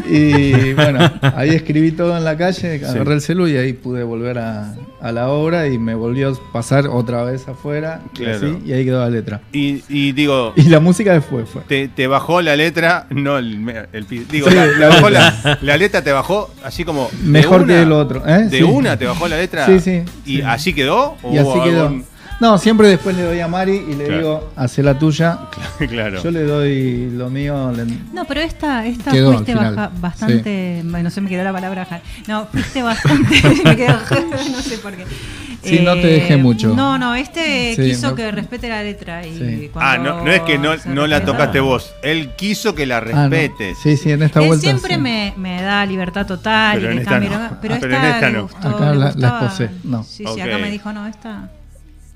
[0.10, 1.00] Y bueno,
[1.36, 5.12] ahí escribí todo en la calle, agarré el celu y ahí pude volver a, a
[5.12, 8.02] la obra y me volvió a pasar otra vez afuera.
[8.14, 8.38] y Claro.
[8.38, 9.42] así, y ahí quedó la letra.
[9.52, 11.62] Y, y digo, Y la música después fue.
[11.68, 15.34] te, te bajó la letra, no el, el digo, Sí, la, la bajó letra.
[15.44, 18.44] la, la letra te bajó así como Mejor una, que el otro, ¿eh?
[18.50, 18.64] De Sí.
[18.64, 19.66] una te bajó la letra.
[19.66, 20.42] Sí, sí, ¿Y sí.
[20.42, 21.16] así quedó?
[21.24, 21.84] ¿O Y así quedó.
[21.88, 22.06] algún-
[22.40, 24.18] No, siempre después le doy a Mari y le Claro.
[24.20, 25.40] digo, hace la tuya.
[25.90, 26.22] claro.
[26.22, 27.72] Yo le doy lo mío.
[27.72, 30.82] le- No, pero esta, esta Quedó fuiste baja- bastante.
[30.86, 32.02] Bueno, se me quedó la palabra bajar.
[32.28, 33.42] No, fuiste bastante.
[33.64, 33.94] me quedó,
[34.52, 35.02] no sé por qué.
[35.04, 35.08] Eh,
[35.64, 36.76] Sí, no te dejé mucho.
[36.76, 39.26] No, no, este Sí, quiso me- que respete la letra.
[39.26, 39.72] Y Sí.
[39.74, 41.92] Ah, no, no es que no, no la tocaste vos.
[42.04, 43.30] Él quiso que la Ah, no.
[43.30, 43.80] respetes.
[43.82, 44.62] Sí, sí, en esta Él vuelta.
[44.64, 45.02] siempre sí.
[45.02, 47.58] me, me da libertad total Pero y en esta cambio, no.
[47.60, 48.42] pero, Ah, esta, en esta le no.
[48.44, 49.40] gustó, Acá le la- la gustaba.
[49.40, 50.04] esposé, no.
[50.04, 51.50] Sí, sí, acá me dijo, no, esta.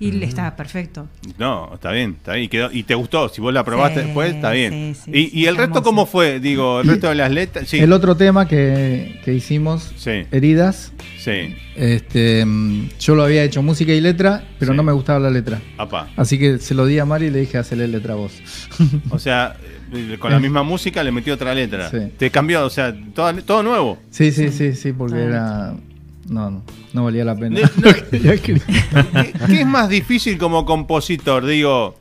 [0.01, 1.07] Y le está perfecto.
[1.37, 2.45] No, está bien, está bien.
[2.45, 4.95] Y, quedó, y te gustó, si vos la probaste Sí, después, está bien.
[4.95, 5.83] sí, sí, y sí, y el resto hermoso.
[5.83, 6.39] cómo fue?
[6.39, 7.67] Digo, el resto de las letras.
[7.69, 10.23] Sí, El otro tema que, que hicimos, Sí.
[10.31, 11.55] Heridas, sí.
[11.75, 14.77] este, mm, yo lo había hecho música y letra, pero Sí.
[14.77, 15.61] no me gustaba la letra.
[15.77, 16.09] Apá.
[16.17, 18.33] Así que se lo di a Mari y le dije, hacele letra a vos.
[19.11, 19.55] O sea,
[19.93, 21.91] eh, con la misma música le metió otra letra.
[21.91, 21.97] Sí.
[22.17, 23.99] Te cambió, o sea, todo, todo nuevo.
[24.09, 25.25] Sí, sí, sí, sí, porque Ah.
[25.27, 25.73] era...
[26.31, 26.63] No, no,
[26.93, 27.59] no valía la pena.
[27.75, 28.39] No, que.
[28.41, 31.45] ¿Qué, qué es más difícil como compositor?
[31.45, 31.95] Digo,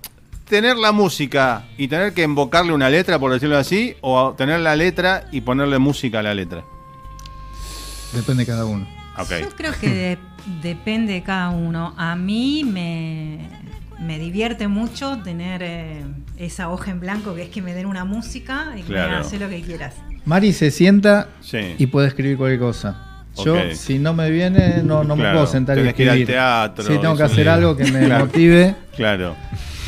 [0.48, 4.76] tener la música y tener que invocarle una letra, por decirlo así, o tener la
[4.76, 6.62] letra y ponerle música a la letra.
[8.14, 8.86] Depende de cada uno.
[9.18, 9.30] Ok.
[9.40, 10.18] Yo creo que de-
[10.62, 11.92] depende de cada uno.
[11.96, 13.48] A mí me,
[14.00, 16.04] me divierte mucho tener eh,
[16.36, 19.02] esa hoja en blanco que es que me den una música y que Claro.
[19.02, 19.94] me digan, "Hacé lo que quieras.
[20.24, 21.74] Mari se sienta Sí.
[21.78, 23.06] y puede escribir cualquier cosa.
[23.44, 26.16] Yo, si no me viene, no, no me puedo sentar y tenés que ir al
[26.18, 26.34] escribir.
[26.36, 28.26] teatro, Sí, tengo que hacer algo que me Claro.
[28.26, 28.74] motive.
[28.96, 29.34] Claro.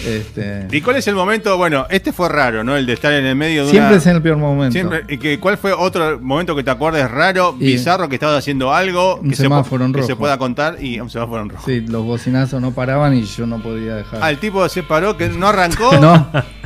[0.05, 1.57] Este, ¿Y cuál es el momento?
[1.57, 2.77] Bueno, este fue raro, ¿no?
[2.77, 3.99] El de estar en el medio de siempre una...
[3.99, 4.73] es en el peor momento.
[4.73, 8.39] Siempre, ¿y que, ¿Cuál fue otro momento que te acuerdes raro, Y- bizarro, que estabas
[8.39, 9.51] haciendo algo Un que, se, en
[9.93, 10.19] que se rojo.
[10.19, 11.65] pueda contar y un semáforo en rojo?
[11.67, 14.19] Sí, los bocinazos no paraban y yo no podía dejar.
[14.23, 15.93] Ah, el tipo se paró, que no arrancó.
[16.01, 16.27] No,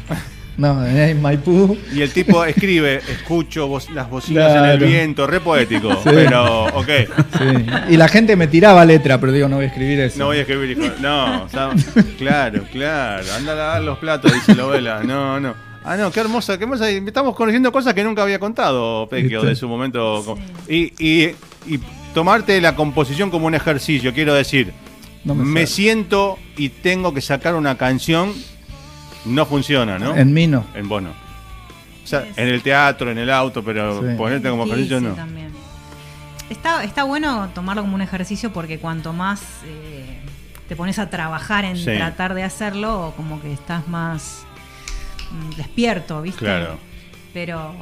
[0.56, 1.76] no, en Maipú.
[1.92, 5.92] Y el tipo escribe, escucho las bocinas en el viento, re poético.
[5.96, 6.00] Sí.
[6.04, 6.88] Pero, ok,
[7.38, 7.66] Sí.
[7.90, 10.18] Y la gente me tiraba letra, pero digo, no voy a escribir eso.
[10.18, 10.70] no voy a escribir.
[10.78, 10.92] hijo.
[11.00, 11.70] No, o sea,
[12.18, 13.24] claro, claro.
[13.36, 15.02] Anda a lavar los platos, dice Lovela.
[15.02, 15.54] No, no.
[15.84, 16.90] Ah, no, qué hermosa, qué hermosa.
[16.90, 20.36] Estamos conociendo cosas que nunca había contado, Pequio, de su momento.
[20.68, 21.34] Y, y,
[21.66, 21.78] y
[22.12, 24.72] tomarte la composición como un ejercicio, quiero decir.
[25.24, 28.32] No me siento y tengo que sacar una canción,
[29.26, 30.16] no funciona, ¿no?
[30.16, 30.64] En mí no.
[30.74, 31.10] En vos no.
[31.10, 34.14] O sea, en el teatro, en el auto, pero Sí.
[34.16, 35.14] ponerte como ejercicio no.
[35.14, 35.50] también.
[36.48, 40.20] Está, está bueno tomarlo como un ejercicio porque cuanto más eh,
[40.68, 41.84] te pones a trabajar en Sí.
[41.96, 44.44] tratar de hacerlo, como que estás más
[45.32, 46.38] mm, despierto, ¿viste?
[46.44, 46.78] Claro.
[47.34, 47.74] Pero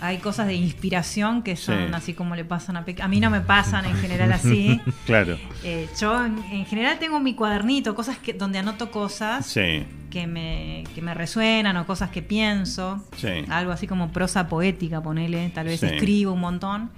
[0.00, 1.92] hay cosas de inspiración que son Sí.
[1.94, 4.80] así como le pasan a Pe- A mí no me pasan en general así.
[5.06, 5.36] Claro.
[5.64, 10.26] Eh, yo en, en general tengo mi cuadernito, cosas que donde anoto cosas Sí, que
[10.26, 13.04] me, que me resuenan o cosas que pienso.
[13.16, 13.28] sí.
[13.48, 15.50] Algo así como prosa poética, ponele.
[15.54, 16.90] Tal vez escribo un montón.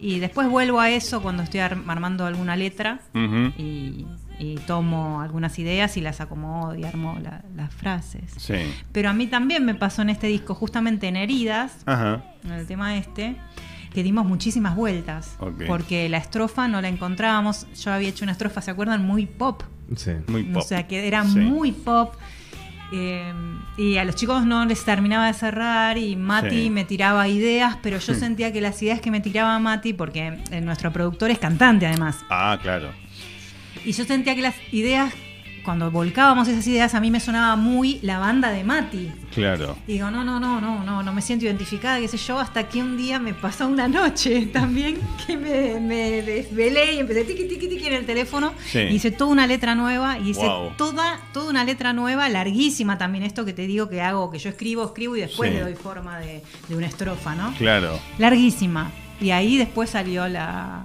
[0.00, 3.52] Y después vuelvo a eso cuando estoy ar- armando alguna letra Ujú.
[3.58, 4.06] y,
[4.38, 8.32] y tomo algunas ideas y las acomodo y armo la- las frases.
[8.36, 8.54] Sí.
[8.92, 12.22] Pero a mí también me pasó en este disco, justamente en Heridas, Ajá.
[12.44, 13.36] en el tema este,
[13.92, 15.36] que dimos muchísimas vueltas.
[15.40, 15.62] Ok.
[15.66, 17.66] Porque la estrofa no la encontrábamos.
[17.82, 19.04] Yo había hecho una estrofa, ¿se acuerdan?
[19.04, 19.62] Muy pop.
[19.96, 20.12] Sí.
[20.28, 20.62] Muy pop.
[20.62, 21.38] O sea, que era Sí.
[21.38, 22.14] muy pop.
[22.90, 23.34] eh,
[23.76, 26.70] y a los chicos no les terminaba de cerrar y Mati Sí.
[26.70, 28.16] me tiraba ideas, pero yo Hmm.
[28.18, 32.16] sentía que las ideas que me tiraba Mati, porque eh, nuestro productor es cantante además,
[32.30, 32.88] Ah, claro.
[33.88, 35.12] Y yo sentía que las ideas,
[35.64, 39.10] cuando volcábamos esas ideas, a mí me sonaba muy la banda de Mati.
[39.34, 39.76] Claro.
[39.86, 42.68] Y digo, no, no, no, no, no, no me siento identificada, qué sé yo, hasta
[42.68, 47.44] que un día me pasó una noche también que me, me desvelé y empecé tiqui,
[47.48, 48.52] tiqui, tiqui en el teléfono.
[48.66, 48.78] Sí.
[48.80, 50.70] Y hice toda una letra nueva y hice Wow.
[50.76, 54.48] toda, toda una letra nueva, larguísima también, esto que te digo que hago, que yo
[54.50, 55.56] escribo, escribo y después Sí.
[55.56, 57.52] le doy forma de, de una estrofa, ¿no?
[57.58, 57.98] Claro.
[58.18, 58.90] Larguísima.
[59.20, 60.84] Y ahí después salió la,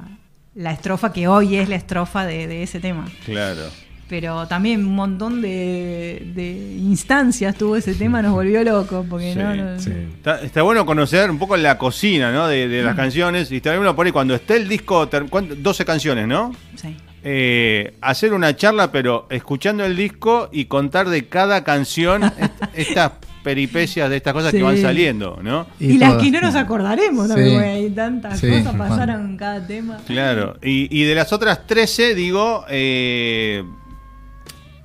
[0.55, 3.05] la estrofa que hoy es la estrofa de, de ese tema.
[3.25, 3.61] Claro.
[4.09, 9.39] Pero también un montón de, de instancias tuvo ese tema, nos volvió loco, porque Sí,
[9.39, 9.91] no, no- Sí.
[10.17, 12.47] Está, está bueno conocer un poco la cocina, ¿no?
[12.47, 13.51] De, de las canciones.
[13.51, 15.55] Y bueno por ahí cuando esté el disco, ter- ¿cuánto?
[15.55, 16.53] 12 canciones, ¿no?
[16.75, 16.95] sí.
[17.25, 23.11] Eh, hacer una charla, pero escuchando el disco y contar de cada canción est- estas
[23.43, 25.67] peripecias de estas cosas que van saliendo, ¿no?
[25.79, 27.33] Y, las que no nos acordaremos Sí.
[27.33, 28.77] también, porque hay tantas Sí, cosas Juan.
[28.77, 29.97] pasaron en cada tema.
[30.07, 30.57] Claro.
[30.63, 33.63] Y, y de las otras 13, digo, eh,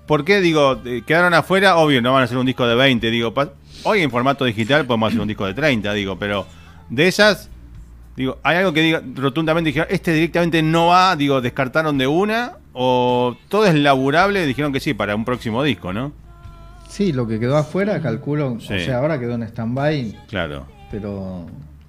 [0.06, 1.76] ¿por qué digo, eh, quedaron afuera?
[1.76, 3.32] Obvio, no van a hacer un disco de 20, digo,
[3.84, 6.46] hoy en formato digital podemos hacer un disco de 30, digo, pero
[6.90, 7.48] de esas,
[8.16, 12.52] digo, ¿hay algo que diga rotundamente, dijeron, este directamente no va, digo, descartaron de una?
[12.72, 14.46] ¿O todo es laburable?
[14.46, 16.12] Dijeron que sí, para un próximo disco, ¿no?
[16.88, 18.56] Sí, lo que quedó afuera, calculo.
[18.60, 18.74] Sí.
[18.74, 20.66] O sea, ahora quedó en stand-by, Claro.
[20.90, 21.46] pero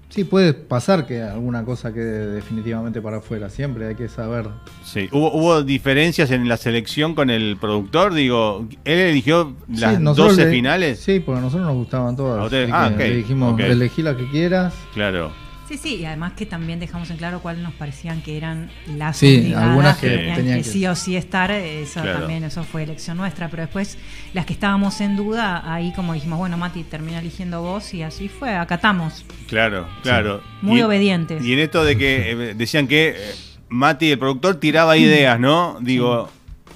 [0.09, 3.49] sí puede pasar que alguna cosa quede definitivamente para afuera.
[3.49, 4.47] Siempre hay que saber.
[4.83, 5.07] Sí.
[5.11, 8.13] ¿Hubo, ¿Hubo diferencias en la selección con el productor?
[8.13, 10.99] Digo, ¿él eligió las Sí, nosotros 12 le- finales?
[10.99, 12.53] Sí, porque a nosotros nos gustaban ¿A todas.
[12.71, 13.59] Ah, que ok, Le dijimos, ok.
[13.61, 14.73] elegí la que quieras.
[14.93, 15.31] Claro.
[15.69, 19.17] Sí, sí, y además que también dejamos en claro cuáles nos parecían que eran las
[19.17, 22.17] Sí, obligadas algunas que tenían tenían que que- sí o sí estar, eso Claro.
[22.21, 23.99] también, eso fue elección nuestra, pero después
[24.33, 28.29] las que estábamos en duda, ahí como dijimos, bueno, Mati, termina eligiendo vos y así
[28.29, 29.23] fue, acatamos.
[29.47, 30.41] Claro, claro.
[30.63, 31.43] Muy Y- obedientes.
[31.45, 33.35] Y en esto de que eh, decían que eh,
[33.69, 35.77] Mati, el productor, tiraba ideas, ¿no?
[35.81, 36.29] Digo,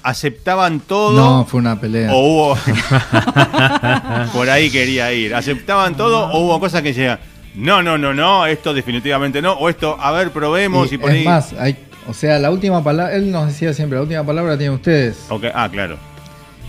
[0.04, 1.16] ¿aceptaban todo?
[1.40, 2.12] No, fue una pelea.
[2.14, 2.18] ¿O
[2.52, 2.58] hubo.?
[4.32, 5.34] Por ahí quería ir.
[5.34, 7.18] ¿Aceptaban todo o hubo cosas que decían,
[7.54, 9.52] no, no, no, no, esto definitivamente no?
[9.54, 11.76] O esto, a ver, probemos y, Y por es más, hay,
[12.08, 15.24] o sea, la última palabra, él nos decía siempre, la última palabra la tienen ustedes.
[15.28, 15.96] Ok, Ah, claro.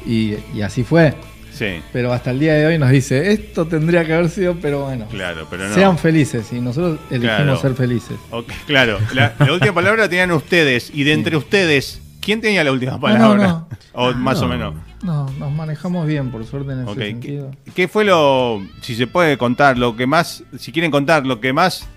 [0.06, 1.14] Y, y así fue.
[1.52, 4.84] Sí, Pero hasta el día de hoy nos dice, esto tendría que haber sido, pero
[4.84, 5.06] bueno.
[5.10, 5.74] claro, pero no.
[5.74, 7.58] Sean felices y nosotros elegimos Claro.
[7.62, 8.18] ser felices.
[8.30, 10.92] Ok, claro, la, la última palabra la tenían ustedes.
[10.94, 13.48] Y de entre ustedes, ¿quién tenía la última palabra?
[13.48, 13.70] no.
[13.94, 14.50] O más o No.
[14.50, 14.74] menos.
[15.04, 17.52] No, nos manejamos bien, por suerte, en ese Ok, ¿Qué, sentido.
[17.76, 21.54] qué fue lo, si se puede contar, lo que más, si quieren contar, lo que
[21.54, 21.88] más,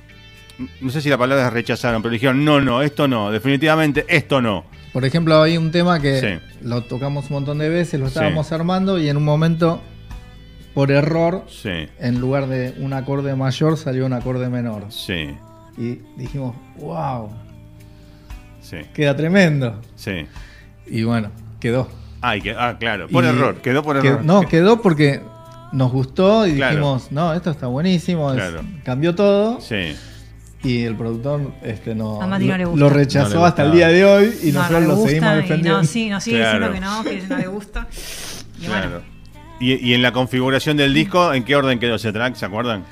[0.81, 4.41] no sé si la palabra es rechazaron, pero dijeron, no, no, esto no, definitivamente esto
[4.41, 4.65] no.
[4.93, 6.47] Por ejemplo, hay un tema que Sí.
[6.67, 8.15] lo tocamos un montón de veces, lo Sí.
[8.15, 9.81] estábamos armando y en un momento,
[10.75, 14.85] por error, Sí, en lugar de un acorde mayor, salió un acorde menor.
[14.91, 15.31] sí,
[15.77, 17.31] Y dijimos, wow,
[18.61, 19.81] sí, queda tremendo.
[19.97, 20.27] sí.
[20.87, 21.31] Y bueno,
[21.61, 21.89] quedó.
[22.43, 24.25] Que, ah, claro, por Y- error, quedó por que- error.
[24.25, 25.21] no, quedó porque
[25.73, 26.71] nos gustó y Claro.
[26.77, 28.31] dijimos, no, esto está buenísimo.
[28.31, 28.63] es- Claro.
[28.85, 29.61] cambió todo.
[29.61, 29.95] Sí.
[30.65, 32.81] Y el productor este, no, A Mati no lo, le gusta.
[32.81, 35.79] lo rechazó No hasta el día de hoy y No, nosotros lo seguimos defendiendo.
[35.79, 36.69] No, sí, no sigue Claro.
[36.71, 37.87] diciendo que no, que no le gusta.
[38.61, 38.91] Y Claro.
[38.91, 39.05] bueno,
[39.61, 42.35] Y, y en la configuración del disco, ¿en qué orden quedó ese track?
[42.37, 42.85] ¿Se acuerdan?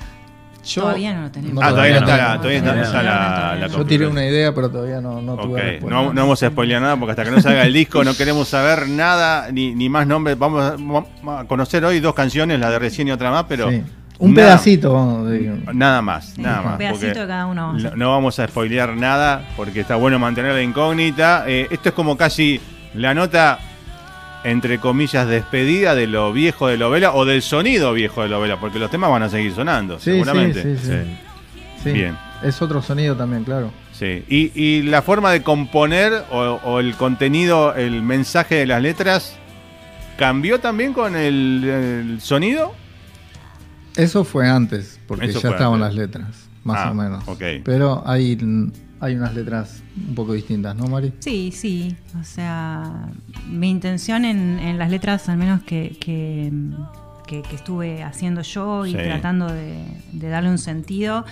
[0.67, 1.63] Yo- todavía no lo tenemos.
[1.63, 3.67] Ah, todavía no está la- No, todavía está- no, está no, la-.
[3.67, 5.89] Yo tiré una idea, pero todavía no, no Ok, tuve respuesta.
[6.01, 8.47] no, no vamos a spoilear nada porque hasta que no salga el disco no queremos
[8.47, 10.37] saber nada ni, ni más nombres.
[10.37, 13.69] Vamos a, vamos a conocer hoy dos canciones, la de recién y otra más, pero
[13.71, 13.81] Sí.
[14.19, 16.77] Un nada- pedacito, vamos, de- Nada más, Sí, nada un más.
[16.77, 20.17] pedacito porque de cada uno vamos a no vamos a spoilear nada porque está bueno
[20.17, 21.43] mantener la incógnita.
[21.47, 22.59] Eh, esto es como casi
[22.95, 23.59] la nota,
[24.43, 28.79] entre comillas, despedida de lo viejo de Lovela o del sonido viejo de Lovela, porque
[28.79, 30.61] los temas van a seguir sonando, Sí, seguramente.
[30.63, 31.17] sí, sí, sí.
[31.83, 31.91] Sí.
[31.91, 32.17] Bien.
[32.43, 33.71] Es otro sonido también, claro.
[33.91, 38.81] Sí, y, y la forma de componer o, o el contenido, el mensaje de las
[38.81, 39.35] letras,
[40.17, 42.73] ¿cambió también con el, el sonido?
[43.95, 45.95] Eso fue antes, porque Eso ya estaban antes.
[45.95, 46.27] las letras,
[46.63, 47.27] más Ah, o menos.
[47.27, 47.41] ok.
[47.63, 48.37] Pero hay,
[48.99, 51.13] hay unas letras un poco distintas, ¿no, Mari?
[51.19, 51.95] Sí, sí.
[52.19, 53.09] O sea,
[53.49, 56.51] mi intención en, en las letras, al menos que, que,
[57.27, 58.97] que- que estuve haciendo yo y Sí.
[58.97, 59.83] tratando de,
[60.13, 61.25] de darle un sentido,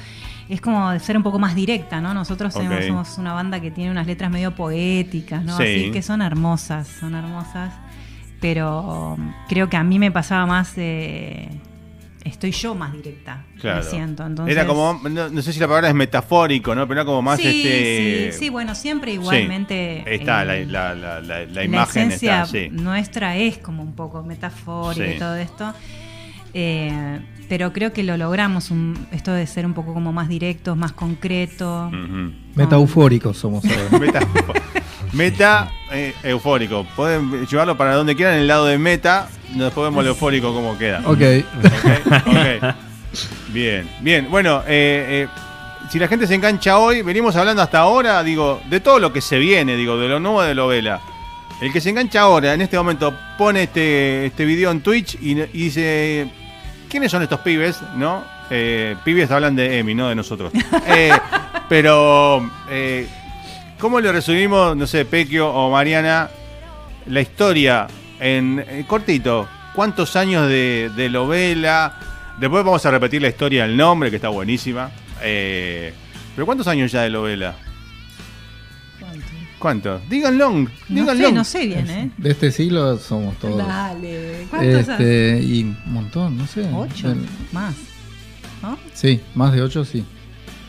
[0.50, 2.14] es como de ser un poco más directa, ¿no?
[2.14, 5.58] Nosotros somos una banda que tiene unas letras medio poéticas, ¿no?
[5.58, 5.64] Sí.
[5.64, 7.74] Así que son hermosas, son hermosas.
[8.42, 11.50] Pero creo que a mí me pasaba más de...
[12.26, 13.84] Estoy yo más directa, Claro.
[13.84, 14.26] me siento.
[14.26, 16.88] Entonces, Era como, no, no sé si la palabra es metafórico, ¿no?
[16.88, 18.32] Pero era como más sí, este.
[18.34, 20.02] sí, sí, bueno, siempre igualmente.
[20.08, 22.70] Sí, está eh, la, la, la, la, imagen esencia está, sí.
[22.72, 25.14] nuestra es como un poco metafórica Sí.
[25.16, 25.74] y todo esto.
[26.56, 30.76] Eh, pero creo que lo logramos, un- esto de ser un poco como más directos,
[30.76, 31.88] más concreto.
[31.90, 32.32] Ujú.
[32.56, 34.20] Metaufóricos somos ahora.
[35.14, 36.86] Meta, eh, eufórico.
[36.96, 39.30] Pueden llevarlo para donde quieran en el lado de meta.
[39.54, 41.02] Después vemos el eufórico cómo queda.
[41.06, 41.08] ok.
[41.08, 42.76] Ok, ok.
[43.50, 44.28] Bien, bien.
[44.30, 45.28] Bueno, eh, eh,
[45.90, 49.22] si la gente se engancha hoy, venimos hablando hasta ahora, digo, de todo lo que
[49.22, 51.00] se viene, digo, de lo nuevo de Lovela.
[51.62, 55.40] El que se engancha ahora, en este momento, pone este, este video en Twitch y,
[55.40, 56.28] y dice,
[56.90, 57.80] ¿quiénes son estos pibes?
[57.96, 58.26] ¿No?
[59.06, 60.52] Pibes hablan de Emi, no de nosotros.
[61.70, 62.52] Pero,
[63.86, 66.28] ¿cómo le resumimos, no sé, Pequio o Mariana,
[67.06, 67.86] la historia
[68.20, 69.48] en eh, cortito?
[69.76, 72.00] ¿Cuántos años de, de Lovela?
[72.40, 74.90] Después vamos a repetir la historia del nombre, que está buenísima.
[75.22, 75.94] Eh,
[76.34, 77.54] pero ¿cuántos años ya de Lovela?
[79.60, 80.02] ¿Cuántos?
[80.10, 81.28] Díganlo, No díganlo.
[81.28, 82.12] sé, no sé bien, ¿eh?
[82.18, 83.58] De este siglo somos todos.
[83.68, 84.48] Dale.
[84.50, 86.68] ¿Cuántos Este, y un montón, no sé.
[86.74, 87.14] ¿Ocho?
[87.52, 87.76] Más.
[88.64, 88.80] ¿No?
[88.96, 90.04] Sí, más de ocho, sí.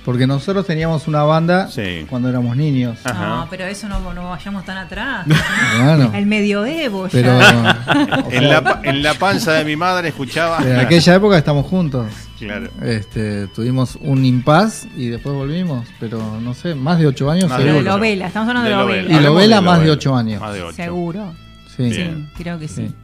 [0.07, 2.07] Porque nosotros teníamos una banda Sí.
[2.09, 2.97] cuando éramos niños.
[3.05, 3.27] Ajá.
[3.29, 5.27] No, pero eso no, no vayamos tan atrás.
[5.83, 8.23] Bueno, El medioevo pero ya.
[8.25, 10.59] o En sea, la, en la panza de mi madre escuchaba.
[10.65, 12.07] en aquella época estamos juntos.
[12.39, 12.71] Claro.
[12.83, 17.59] Este, tuvimos un impas y después volvimos, pero no sé, más de ocho años Más
[17.63, 17.83] de.
[17.83, 19.13] Lovela, estamos hablando de, Lovela.
[19.13, 20.41] Y Lovela más de ocho años.
[20.41, 20.77] Más de ocho.
[20.77, 21.35] Seguro.
[21.77, 21.93] Sí.
[21.93, 22.87] Sí, creo que sí.
[22.89, 22.95] Sí.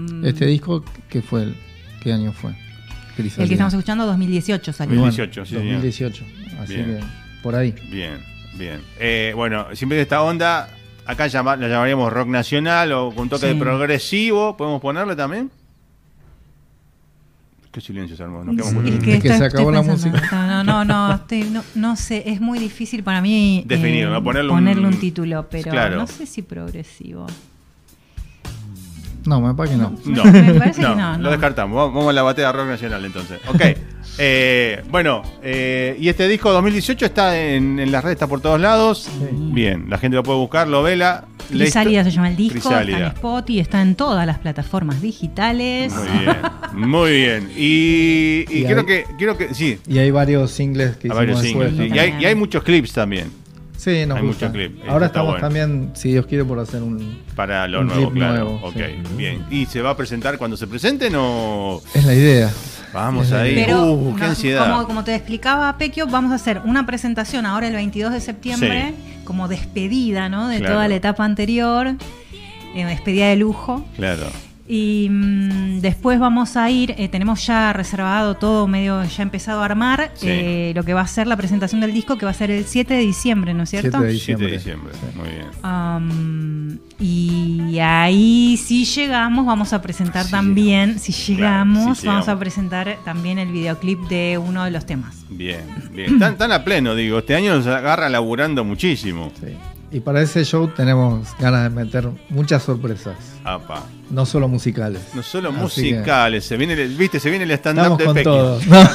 [0.00, 0.24] Mm.
[0.26, 1.42] Este disco, ¿qué fue?
[1.44, 1.56] el-
[2.02, 2.50] ¿Qué año fue?
[3.20, 4.94] El que estamos escuchando, 2018 salió.
[5.00, 5.72] 2018, sí, señor.
[5.74, 6.24] 2018.
[6.62, 6.86] Así Bien.
[6.98, 7.04] que
[7.42, 7.74] por ahí.
[7.90, 8.18] Bien,
[8.54, 8.80] bien.
[8.98, 10.68] Eh, bueno, siempre de esta onda,
[11.06, 13.54] acá llama- la llamaríamos rock nacional o con toque Sí.
[13.54, 14.56] de progresivo.
[14.56, 15.50] ¿Podemos ponerle también?
[17.72, 18.42] Qué silencio se armó.
[18.42, 20.20] Nos quedamos Es con- Es que estoy- se acabó la música.
[20.32, 24.24] No, no, no, estoy- no, no sé, es muy difícil para mí eh, Definirlo, ¿no?
[24.24, 25.96] Ponerle un- ponerle un título, pero Claro.
[25.96, 27.26] no sé si progresivo.
[29.24, 29.94] No, me parece que no.
[30.04, 31.76] No, Me parece que no, no, lo descartamos.
[31.92, 33.38] Vamos a la batea rock nacional entonces.
[33.48, 33.60] Ok.
[34.22, 38.60] Eh, bueno, eh, y este disco 2018 está en, en las redes, está por todos
[38.60, 39.08] lados.
[39.32, 41.24] Bien, la gente lo puede buscar, lo vela.
[41.50, 43.08] La Crisálida se llama el disco, está en Crisálida.
[43.14, 45.94] Spotify, está en todas las plataformas digitales.
[45.94, 46.36] Muy bien,
[46.74, 47.50] muy bien.
[47.56, 51.42] Y, y hay- que, quiero que, sí, Y hay varios singles que a hicimos varios
[51.42, 51.70] después.
[51.70, 51.94] singles.
[51.94, 53.30] Y hay, y hay muchos clips también
[53.80, 54.48] Sí, nos Hay gusta.
[54.48, 55.46] mucho clip, eso Ahora está estamos bueno.
[55.46, 57.18] también, si Dios quiere, por hacer un...
[57.34, 58.44] para lo Un nuevo, clip claro.
[58.44, 59.16] nuevo, ok, sí.
[59.16, 59.46] bien.
[59.50, 62.50] ¿Y se va a presentar cuando se presenten o Es la idea.
[62.92, 63.54] vamos ahí?
[63.54, 64.70] Pero uh, qué no, ansiedad.
[64.70, 68.92] Como, como te explicaba Pequio, vamos a hacer una presentación ahora el 22 de septiembre,
[69.24, 70.48] como despedida ¿no?
[70.48, 70.74] de Claro.
[70.74, 71.94] toda la etapa anterior,
[72.74, 73.82] eh, despedida de lujo.
[73.96, 74.26] Claro.
[74.72, 79.64] Y mm, después vamos a ir, eh, tenemos ya reservado todo, medio ya empezado a
[79.64, 80.28] armar, Sí.
[80.30, 82.64] eh, lo que va a ser la presentación del disco, que va a ser el
[82.64, 83.98] 7 de diciembre, ¿no es cierto?
[83.98, 84.92] 7 de 7 de diciembre.
[84.92, 84.92] diciembre.
[85.16, 86.80] Muy bien.
[87.00, 92.28] Y ahí si llegamos vamos a presentar también, si llegamos, si vamos llegamos.
[92.28, 95.16] a presentar también el videoclip de uno de los temas.
[95.30, 95.62] Bien,
[95.92, 96.18] bien.
[96.18, 97.18] Tan, tan a pleno, digo.
[97.18, 99.32] Este año nos agarra laburando muchísimo.
[99.40, 99.46] Sí.
[99.92, 103.82] Y para ese show tenemos ganas de meter muchas sorpresas, Apa.
[104.08, 105.02] no solo musicales.
[105.14, 108.58] No solo Así que musicales, se viene el, viste, se viene el stand-up de Pequio.
[108.68, 108.88] No.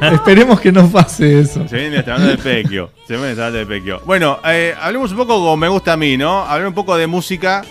[0.14, 1.68] Esperemos que no pase eso.
[1.68, 2.90] Se viene el stand-up de Pequio.
[3.06, 4.00] Se viene el stand-up de Pequio.
[4.06, 6.44] Bueno, eh, hablemos un poco como me gusta a mí, ¿no?
[6.46, 7.62] Hablar un poco de música,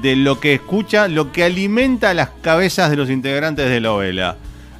[0.00, 4.36] de lo que escucha, lo que alimenta las cabezas de los integrantes de la ovela.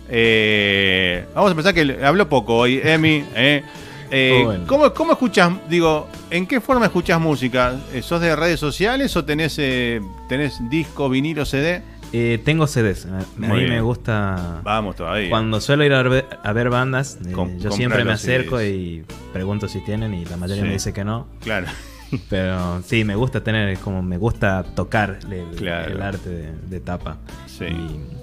[0.09, 3.24] Eh, vamos a pensar que habló poco hoy, Emi.
[3.34, 3.62] Eh,
[4.11, 4.64] Eh, Bueno.
[4.66, 7.76] ¿cómo, cómo escuchas, digo, en qué forma escuchas música?
[7.92, 11.82] Eh, ¿Sos de redes sociales o tenés, eh, tenés disco, vinilo, CD?
[12.12, 13.06] Eh, tengo CDs.
[13.06, 13.70] A Muy mí bien.
[13.70, 14.61] me gusta.
[14.64, 15.30] Vamos todavía.
[15.30, 18.74] Cuando suelo ir a ver, a ver bandas, eh, Com- yo siempre me acerco CDs.
[18.74, 20.66] y pregunto si tienen y la mayoría Sí.
[20.68, 21.28] me dice que no.
[21.40, 21.68] Claro.
[22.28, 25.92] Pero sí, me gusta tener, como me gusta tocar el, Claro.
[25.92, 27.18] el arte de, de tapa.
[27.46, 27.66] Sí.
[27.66, 28.19] Y-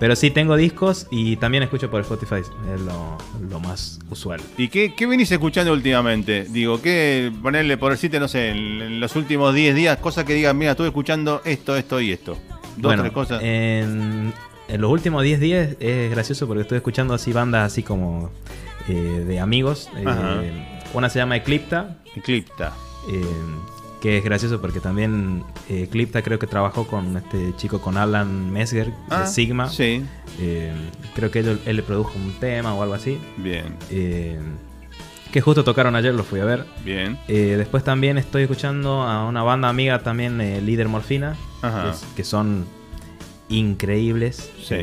[0.00, 3.18] pero sí, tengo discos y también escucho por Spotify, es lo,
[3.50, 4.40] lo más usual.
[4.56, 6.46] ¿Y qué, qué venís escuchando últimamente?
[6.48, 10.56] Digo, ¿qué ponerle por decirte, no sé, en, los últimos 10 días, cosas que digan,
[10.56, 12.32] mira, estuve escuchando esto, esto y esto?
[12.78, 13.42] Dos, bueno, tres cosas.
[13.42, 14.32] En,
[14.68, 18.30] en los últimos 10 días es gracioso porque estoy escuchando así bandas así como
[18.88, 19.90] eh, de amigos.
[19.98, 22.72] Eh, una se llama Eclipta, Eclipta.
[23.10, 23.22] eh,
[24.00, 28.50] que es gracioso porque también eh, Eclipta creo que trabajó con este chico, con Alan
[28.52, 29.68] Mesger Ah, de Sigma.
[29.68, 30.02] Sí,
[30.38, 30.72] Eh,
[31.14, 33.18] creo que él, él le produjo un tema o algo así.
[33.36, 34.38] bien, eh,
[35.32, 36.64] que justo tocaron ayer, lo fui a ver.
[36.84, 37.18] bien.
[37.28, 41.92] Después también estoy escuchando a una banda amiga también, Líder Morfina, Ajá.
[42.16, 42.64] que, son
[43.48, 44.50] increíbles.
[44.62, 44.76] Sí.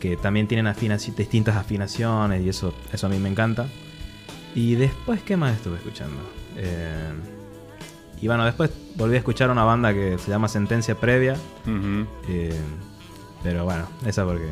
[0.00, 3.68] que también tienen afinaci- distintas afinaciones y eso, eso a mí me encanta.
[4.52, 6.16] Y después, ¿qué más estuve escuchando?
[6.56, 7.12] Eh,
[8.22, 11.36] y bueno, después volví a escuchar una banda que se llama Sentencia Previa.
[12.28, 12.54] Eh,
[13.42, 14.46] pero bueno, esa porque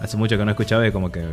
[0.00, 1.24] hace mucho que no escuchaba y como que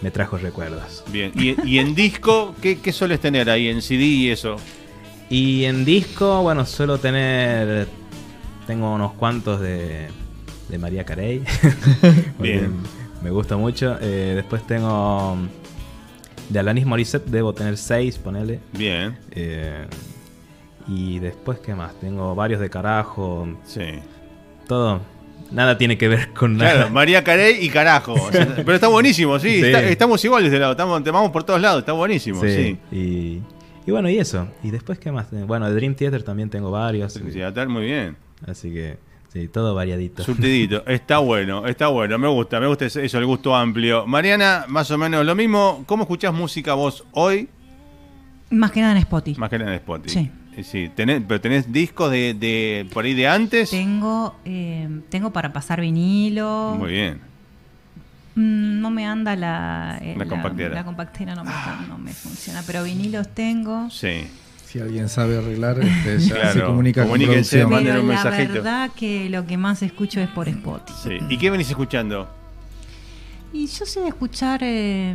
[0.00, 1.04] me trajo recuerdos.
[1.12, 1.30] Bien.
[1.34, 3.68] ¿Y, y en disco, ¿qué, qué sueles tener ahí?
[3.68, 4.56] En CD y eso.
[5.28, 7.86] Y en disco, bueno, suelo tener.
[8.66, 10.08] Tengo unos cuantos de,
[10.70, 11.42] de María Carey.
[12.38, 12.72] Bien.
[13.22, 13.98] Me gusta mucho.
[14.00, 15.36] Eh, después tengo.
[16.48, 18.60] De Alanis Morissette debo tener seis, ponele.
[18.72, 19.18] Bien.
[19.32, 19.86] Eh,
[20.88, 21.94] y después, ¿qué más?
[22.00, 23.46] Tengo varios de carajo.
[23.64, 23.82] Sí.
[24.66, 25.00] Todo.
[25.50, 26.72] Nada tiene que ver con nada.
[26.74, 28.12] Claro, María Carey y carajo.
[28.22, 29.60] O sea, pero está buenísimo, sí.
[29.60, 29.66] Sí.
[29.66, 30.72] está- estamos iguales de lado.
[30.72, 31.80] Estamos, te vamos por todos lados.
[31.80, 32.78] Está buenísimo, sí.
[32.90, 32.96] Sí.
[32.96, 33.42] Y,
[33.86, 34.48] y bueno, y eso.
[34.62, 35.26] Y después, ¿qué más?
[35.46, 37.14] Bueno, de Dream Theater también tengo varios.
[37.14, 37.20] Sí,
[37.68, 38.16] muy bien.
[38.46, 38.98] Así que,
[39.32, 40.22] sí, todo variadito.
[40.22, 44.06] Surtidito, está bueno, está bueno, me gusta, me gusta eso, eso, el gusto amplio.
[44.06, 47.48] Mariana, más o menos lo mismo, ¿cómo escuchás música vos hoy?
[48.50, 49.40] Más que nada en Spotify.
[49.40, 50.10] Más que nada en Spotify.
[50.14, 50.30] Sí.
[50.58, 53.70] Eh, Sí, tenés, pero tenés discos de, de por ahí de antes.
[53.70, 56.74] Tengo, eh, tengo para pasar vinilo.
[56.78, 57.20] Muy bien.
[58.34, 60.74] Mm, No me anda la, eh, La compactera.
[60.74, 61.50] La compactera no me,
[61.88, 63.88] no me funciona, pero vinilos tengo.
[63.90, 64.26] Sí.
[64.66, 67.84] Si alguien sabe arreglar, este, ya Claro, se comunica con comuníquense, producción.
[67.86, 68.52] Pero un la mensajito.
[68.52, 70.98] verdad que lo que más escucho es por Spotify.
[71.02, 71.18] sí.
[71.30, 72.28] ¿Y qué venís escuchando?
[73.52, 75.14] Y yo sé de escuchar eh,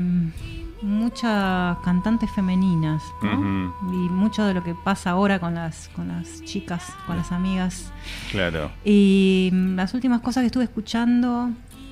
[0.84, 3.74] muchas cantantes femeninas, ¿no?
[3.92, 7.92] Y mucho de lo que pasa ahora con las, con las chicas, con las amigas.
[8.32, 8.70] Claro.
[8.84, 11.50] Y mm, las últimas cosas que estuve escuchando,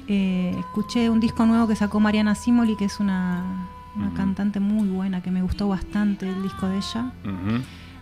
[0.08, 4.90] eh, escuché un disco nuevo que sacó Mariana Simoli, que es una, una cantante muy
[4.90, 7.12] buena, que me gustó bastante el disco de ella.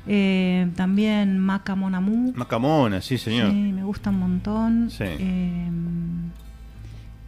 [0.07, 2.33] Eh, también Maca Monamu.
[2.35, 3.51] Macamona, sí, señor.
[3.51, 4.89] Sí, me gusta un montón.
[4.89, 5.03] Sí.
[5.03, 5.69] Eh,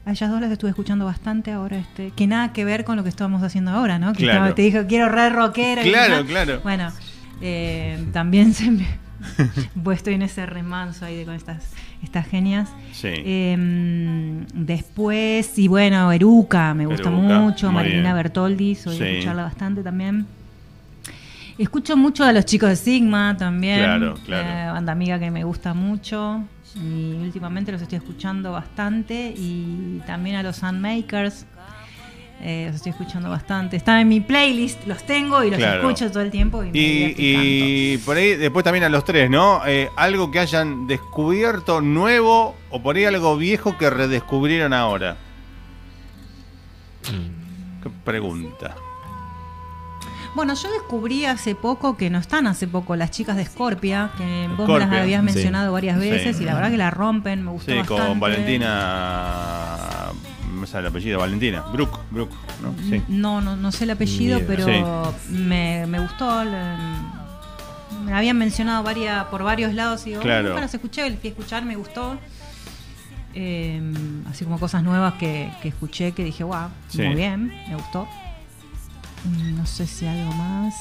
[0.05, 3.03] a ellas dos las estuve escuchando bastante ahora, este, que nada que ver con lo
[3.03, 4.13] que estamos haciendo ahora, ¿no?
[4.13, 4.39] Que Claro.
[4.39, 5.85] estaba- te dijo, quiero re rockera.
[5.85, 6.29] y Claro, demás.
[6.31, 6.59] claro.
[6.63, 6.91] Bueno,
[7.41, 8.87] eh, también se me...
[9.83, 11.63] pues estoy en ese remanso ahí de con estas,
[12.03, 12.69] estas genias.
[12.91, 13.09] Sí.
[13.11, 17.71] Eh, después, y bueno, Eruca, me gusta Eruca, mucho.
[17.71, 18.15] Marilina bien.
[18.15, 19.03] Bertoldi, soy Sí.
[19.03, 20.25] escucharla bastante también.
[21.57, 23.77] Escucho mucho a los chicos de Sigma también.
[23.79, 24.49] Claro, claro.
[24.49, 26.43] eh, banda amiga que me gusta mucho.
[26.75, 29.33] Y últimamente los estoy escuchando bastante.
[29.35, 31.45] Y también a los Sunmakers.
[32.43, 33.77] Eh, los estoy escuchando bastante.
[33.77, 35.81] Están en mi playlist, los tengo y los Claro.
[35.87, 36.63] escucho todo el tiempo.
[36.63, 39.61] Y, me Y, y por ahí, después también a los tres, ¿no?
[39.67, 45.17] Eh, algo que hayan descubierto nuevo o por ahí algo viejo que redescubrieron ahora.
[47.03, 47.83] Mm.
[47.83, 48.75] Qué pregunta.
[50.33, 54.47] Bueno, yo descubrí hace poco que no están hace poco las chicas de Scorpia, que
[54.55, 55.25] vos me las habías sí.
[55.25, 56.09] mencionado varias Sí.
[56.09, 58.07] veces y la verdad que la rompen, me gustó Sí, bastante.
[58.07, 59.67] con Valentina.
[60.53, 61.61] Me sale el apellido, Valentina.
[61.73, 62.29] Brook, Brook,
[62.61, 62.73] ¿no?
[62.89, 63.01] Sí.
[63.09, 66.43] No, no, no sé el apellido, pero me, me gustó.
[66.45, 67.21] le-
[68.05, 70.49] me habían mencionado varias, por varios lados y digo, Claro.
[70.49, 72.17] nunca los escuché, el que escuchar me gustó.
[73.33, 73.81] Eh,
[74.29, 77.01] así como cosas nuevas que, que escuché que dije, wow, Sí.
[77.01, 78.07] muy bien, me gustó.
[79.25, 80.73] Mm, No sé si algo más.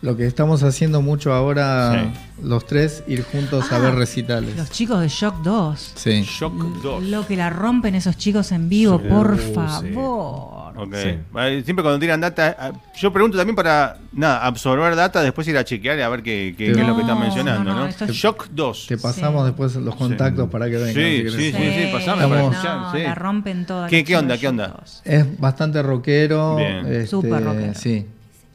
[0.00, 2.20] Lo que estamos haciendo mucho ahora, Sí.
[2.44, 4.56] los tres, ir juntos a Ah, ver recitales.
[4.56, 5.92] Los chicos de Shock 2.
[5.96, 6.22] Sí.
[6.22, 7.02] Shock 2.
[7.04, 9.08] Lo que la rompen esos chicos en vivo, Sí.
[9.08, 9.52] por Uh, sí.
[9.54, 10.57] favor.
[10.78, 10.94] Ok.
[10.94, 11.18] Sí.
[11.32, 15.56] Vale, Siempre cuando tiran data, ah, yo pregunto también para nada, absorber data, después ir
[15.58, 17.88] a chequear y a ver qué, qué- qué es lo que están mencionando, no, ¿no?
[17.88, 18.86] no, Shock 2.
[18.86, 19.46] Te pasamos Sí.
[19.48, 20.94] después los contactos para que vengan.
[20.94, 21.34] Sí, si querés.
[21.34, 23.02] sí, sí, pasame para no, escuchar, sí.
[23.02, 23.90] la rompen todas.
[23.90, 24.66] ¿Qué- onda, qué onda?
[24.68, 25.02] Shock 2.
[25.04, 26.56] Es bastante rockero.
[26.56, 26.78] Bien.
[26.86, 27.74] este, Súper rockero.
[27.74, 28.06] Sí,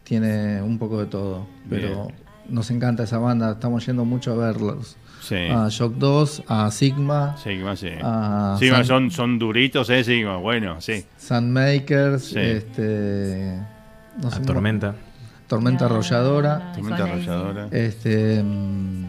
[0.03, 1.45] tiene un poco de todo.
[1.69, 2.15] Pero Bien.
[2.49, 4.97] nos encanta esa banda, estamos yendo mucho a verlos.
[5.23, 5.35] Sí.
[5.49, 7.89] A Shock 2, a Sigma, Sigma, sí.
[8.03, 10.03] Ah, Sigma San- son, son duritos, ¿eh?
[10.03, 11.05] Sigma, bueno, sí.
[11.17, 12.39] Sandmakers, Sí.
[12.39, 13.57] este.
[14.21, 14.95] no sé cómo- Tormenta.
[15.47, 16.71] Tormenta No, Arrolladora.
[16.73, 17.67] Tormenta arrolladora.
[17.71, 18.41] Este.
[18.43, 19.05] mm,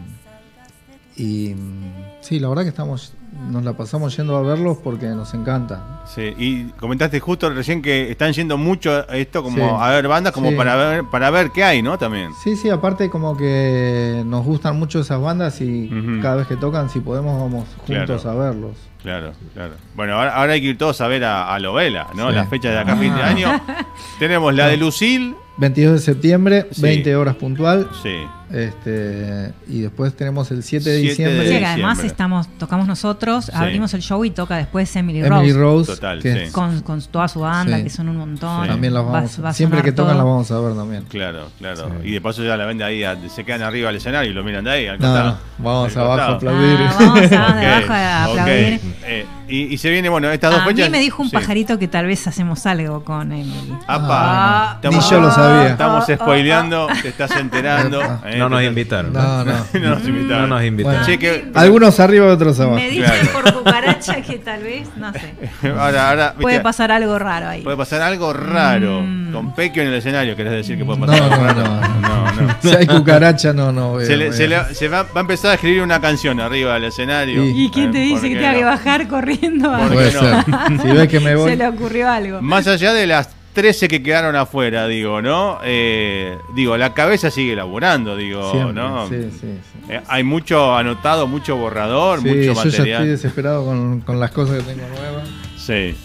[1.17, 1.53] Y.
[1.55, 3.13] mm, Sí, la verdad que estamos.
[3.49, 6.01] Nos la pasamos yendo a verlos porque nos encanta.
[6.05, 9.75] Sí, y comentaste justo recién que están yendo mucho a esto como Sí.
[9.79, 10.55] a ver bandas como Sí.
[10.55, 11.97] para ver para ver qué hay, ¿no?
[11.97, 12.31] También.
[12.43, 15.89] Sí, sí, aparte como que nos gustan mucho esas bandas y
[16.21, 18.39] cada vez que tocan, si podemos, vamos juntos Claro.
[18.41, 18.71] a verlos.
[19.03, 19.73] Claro, claro.
[19.95, 22.29] Bueno, ahora, ahora hay que ir todos a ver a, a Lovela, ¿no?
[22.29, 22.35] Sí.
[22.35, 23.61] La fecha de acá a fin de año.
[24.19, 25.35] Tenemos la de Lucil.
[25.57, 26.81] 22 de septiembre, Sí.
[26.81, 27.87] 20 horas puntual.
[28.03, 28.15] Sí.
[28.51, 31.47] Este, y después tenemos el 7 de 7 de diciembre.
[31.47, 32.07] Sí, además diciembre.
[32.07, 33.51] estamos, tocamos nosotros, Sí.
[33.53, 35.87] abrimos el show y toca después Emily, Emily Rose.
[35.89, 36.39] Rose, Total, que sí.
[36.39, 37.83] es- Con, con toda su banda, Sí.
[37.83, 38.63] que son un montón.
[38.63, 38.69] Sí.
[38.69, 40.17] también las Va- vamos, va a siempre que tocan todo.
[40.17, 41.03] las vamos a ver también.
[41.09, 41.89] Claro, claro.
[42.01, 42.09] Sí.
[42.09, 44.33] Y de paso ya la ven de ahí, a- se quedan arriba del escenario y
[44.33, 44.87] lo miran de ahí.
[44.87, 46.77] Al No, vamos Al abajo a aplaudir.
[46.79, 48.79] Ah, vamos a- Ok, de abajo a aplaudir.
[49.05, 50.87] Eh, y, y se viene, bueno, estas dos A fechas.
[50.87, 51.35] mí me dijo un sí.
[51.35, 53.73] pajarito que tal vez hacemos algo con Emily.
[53.87, 55.69] Apa, Ah, Ni yo lo sabía.
[55.71, 58.01] Estamos Ah, spoileando, te estás enterando.
[58.01, 59.13] Ah, eh, No nos invitaron.
[59.13, 59.53] No, no.
[59.73, 60.49] no nos invitaron.
[60.49, 60.99] No nos invitaron.
[60.99, 61.05] Bueno.
[61.05, 62.75] Che, que- Algunos arriba y otros abajo.
[62.75, 63.31] Me dicen Claro.
[63.43, 65.33] por cucaracha que tal vez, no sé.
[65.77, 67.61] ahora, ahora, viste, Puede pasar algo raro ahí.
[67.61, 69.01] puede pasar algo raro.
[69.01, 69.31] Mm.
[69.33, 71.63] Con Pequio en el escenario, querés decir que puede No, pasar algo no, raro.
[71.63, 71.81] no.
[72.01, 72.55] no, no.
[72.61, 74.07] Si hay cucaracha, no, no veo.
[74.07, 74.63] Se, le- se veo.
[74.67, 77.43] le- se va, va a empezar a escribir una canción arriba del escenario.
[77.45, 78.67] Y- ¿Y quién te Eh, dice ¿por que tenga que no?
[78.67, 79.34] bajar corriendo?
[79.39, 81.51] Si ves que me voy.
[81.51, 82.41] Se le ocurrió algo.
[82.41, 85.59] Más allá de las 13 que quedaron afuera, digo, ¿no?
[85.63, 89.07] Eh, digo, la cabeza sigue laburando, digo, Siempre, ¿no?
[89.07, 89.37] Sí, sí,
[89.71, 89.79] sí.
[89.89, 93.07] Eh, hay mucho anotado, mucho borrador, Sí, mucho yo ya estoy material.
[93.07, 95.27] desesperado con, con las cosas que tengo nuevas.
[95.57, 95.95] Sí.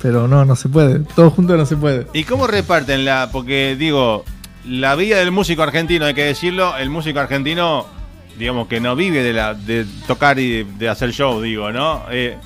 [0.00, 1.00] Pero no, no se puede.
[1.14, 2.08] Todo junto no se puede.
[2.12, 3.28] ¿Y cómo reparten la.?
[3.30, 4.24] Porque, digo,
[4.66, 7.86] la vida del músico argentino, hay que decirlo, el músico argentino,
[8.36, 12.02] digamos que no vive de, la, de tocar y de, de hacer show, digo, ¿no?
[12.10, 12.36] Eh,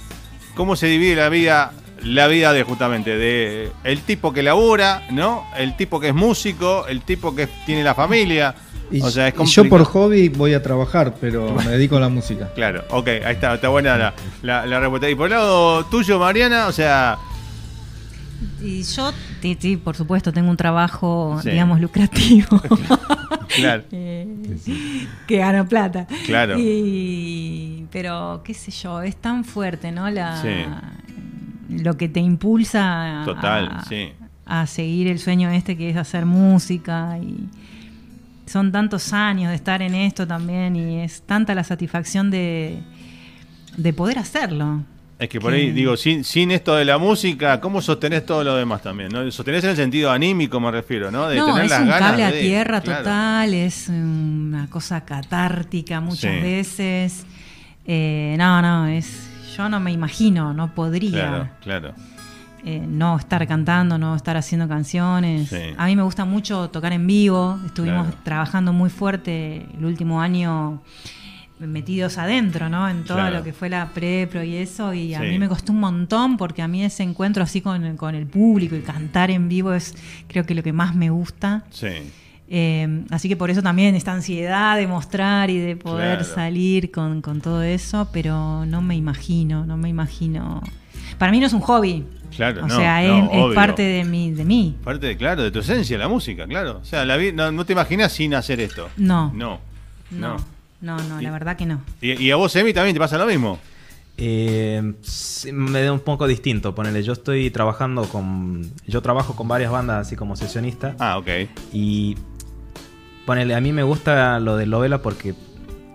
[0.56, 5.44] ¿Cómo se divide la vida, la vida de justamente de el tipo que labura, ¿no?
[5.56, 8.54] El tipo que es músico, el tipo que tiene la familia.
[8.90, 12.00] Y, o sea, es y yo por hobby voy a trabajar, pero me dedico a
[12.00, 12.50] la música.
[12.54, 15.10] Claro, ok, ahí está, está buena la, la, la respuesta.
[15.10, 17.18] Y por el lado tuyo, Mariana, o sea,
[18.62, 21.50] Y yo, sí, sí, por supuesto, tengo un trabajo, Sí.
[21.50, 22.60] digamos, lucrativo.
[23.56, 26.06] claro, Eh, que gano plata.
[26.26, 26.56] Claro.
[26.58, 30.08] Y, pero, qué sé yo, es tan fuerte, ¿no?
[30.10, 30.48] La, Sí.
[31.68, 34.10] Lo que te impulsa a, Total, sí.
[34.46, 37.18] a seguir el sueño este que es hacer música.
[37.18, 37.48] Y
[38.46, 42.78] son tantos años de estar en esto también y es tanta la satisfacción de,
[43.76, 44.84] de poder hacerlo.
[45.18, 48.54] Es que por ahí, digo, sin, sin esto de la música, ¿cómo sostenés todo lo
[48.54, 49.08] demás también?
[49.10, 49.30] ¿no?
[49.30, 51.26] Sostenés en el sentido anímico, me refiero, ¿no?
[51.28, 52.98] De no, tener es las un ganas cable a de- tierra claro.
[52.98, 56.40] total, es una cosa catártica muchas Sí.
[56.42, 57.26] veces.
[57.86, 59.30] Eh, no, no, es.
[59.56, 61.94] Yo no me imagino, no podría Claro, claro.
[62.66, 65.48] eh, no estar cantando, no estar haciendo canciones.
[65.48, 65.56] Sí.
[65.78, 67.58] A mí me gusta mucho tocar en vivo.
[67.64, 68.20] Estuvimos Claro.
[68.22, 70.82] trabajando muy fuerte el último año
[71.58, 72.88] metidos adentro, ¿no?
[72.88, 73.38] En todo Claro.
[73.38, 74.92] lo que fue la prepro y eso.
[74.92, 75.26] Y a Sí.
[75.26, 78.76] mí me costó un montón porque a mí ese encuentro así con, con el público
[78.76, 79.94] y cantar en vivo es
[80.28, 81.64] creo que lo que más me gusta.
[81.70, 81.88] Sí.
[82.48, 86.34] Eh, así que por eso también esta ansiedad de mostrar y de poder Claro.
[86.34, 90.62] salir con, con todo eso, pero no me imagino, no me imagino.
[91.18, 92.04] Para mí no es un hobby.
[92.36, 94.76] Claro, o no, sea, no, es, parte de mí, de mí.
[94.84, 96.80] Parte, de, claro, de tu esencia, la música, claro.
[96.82, 98.90] O sea, la no, no te imaginas sin hacer esto.
[98.96, 99.58] No, No.
[100.10, 100.36] no,
[100.86, 101.82] no, no, Y- la verdad que no.
[102.00, 103.58] Y, y a vos, Emi, también te pasa lo mismo.
[104.18, 104.94] Eh,
[105.52, 107.02] me da un poco distinto, ponele.
[107.02, 108.62] Yo estoy trabajando con.
[108.86, 110.94] Yo trabajo con varias bandas así como sesionista.
[110.98, 111.28] Ah, ok.
[111.72, 112.16] Y.
[113.26, 115.34] Ponele, a mí me gusta lo de Lovela porque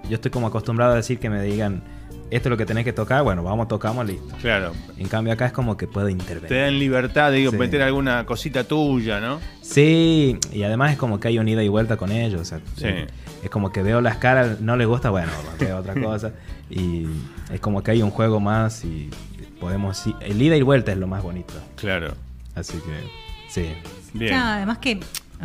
[0.10, 1.82] yo estoy como acostumbrado a decir que me digan.
[2.30, 4.34] Esto es lo que tenés que tocar, bueno, vamos, tocamos, listo.
[4.42, 4.72] Claro.
[4.98, 6.62] En cambio acá es como que puedo Te intervenir.
[6.64, 7.58] dan libertad de digo, Sí.
[7.58, 9.40] meter alguna cosita tuya, ¿no?
[9.62, 12.40] Sí, y además es como que hay un ida y vuelta con ellos.
[12.40, 12.88] O sea, Sí.
[13.44, 16.32] Es como que veo las caras, no les gusta, bueno, veo otra cosa.
[16.70, 17.06] Y
[17.52, 19.10] es como que hay un juego más y
[19.60, 19.98] podemos...
[19.98, 21.54] sí, el ida y vuelta es lo más bonito.
[21.76, 22.14] Claro.
[22.56, 23.70] Así que, sí.
[24.14, 24.32] Bien.
[24.32, 25.00] Claro, además que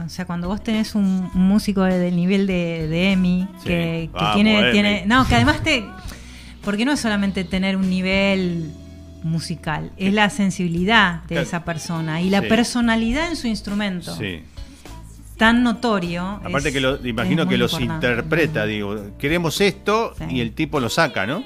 [0.05, 3.65] O sea, cuando vos tenés un, músico de- del nivel de, de Emi, Sí.
[3.69, 4.73] que, que Vamos, tiene, Emi.
[4.73, 5.05] tiene.
[5.07, 5.85] No, que además te.
[6.63, 8.73] Porque no es solamente tener un nivel
[9.23, 12.49] musical, es la sensibilidad de esa persona y la Sí.
[12.49, 14.15] personalidad en su instrumento.
[14.17, 14.43] Sí.
[15.37, 16.23] Tan notorio.
[16.45, 18.07] Aparte es- que lo, imagino que los importante.
[18.07, 20.25] interpreta, digo, queremos esto Sí.
[20.31, 21.45] y el tipo lo saca, ¿no?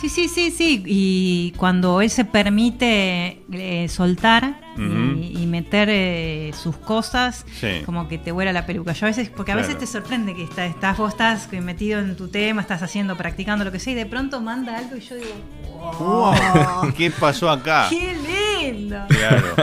[0.00, 0.82] Sí, sí, sí, sí.
[0.86, 7.82] Y cuando él se permite eh, soltar y- meter eh, sus cosas, Sí.
[7.84, 8.92] como que te vuela la peluca.
[8.94, 12.16] Yo a veces, porque a veces te sorprende que está- estás, vos estás metido en
[12.16, 15.16] tu tema, estás haciendo, practicando lo que sea, y de pronto manda algo y yo
[15.16, 15.34] digo,
[15.98, 16.32] wow,
[16.96, 17.88] ¿Qué pasó acá?
[17.90, 18.16] ¡Qué
[18.72, 18.96] lindo!
[19.08, 19.54] Claro.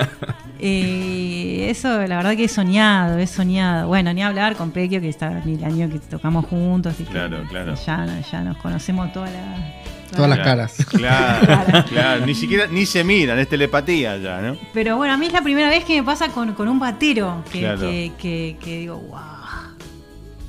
[0.60, 3.88] Eh, eso, la verdad que he soñado, he soñado.
[3.88, 6.96] Bueno, ni hablar con Pequio, que está el año que tocamos juntos.
[7.00, 7.76] Y que- Claro, claro.
[7.76, 9.74] ya, ya nos conocemos toda la,
[10.16, 10.86] Todas las caras.
[10.90, 12.26] Claro, claro.
[12.26, 14.56] Ni siquiera, ni se miran, es telepatía ya, ¿no?
[14.74, 17.44] Pero bueno, a mí es la primera vez que me pasa con, con un batero,
[17.52, 17.82] que, Claro.
[17.82, 19.20] que, que- que digo, wow,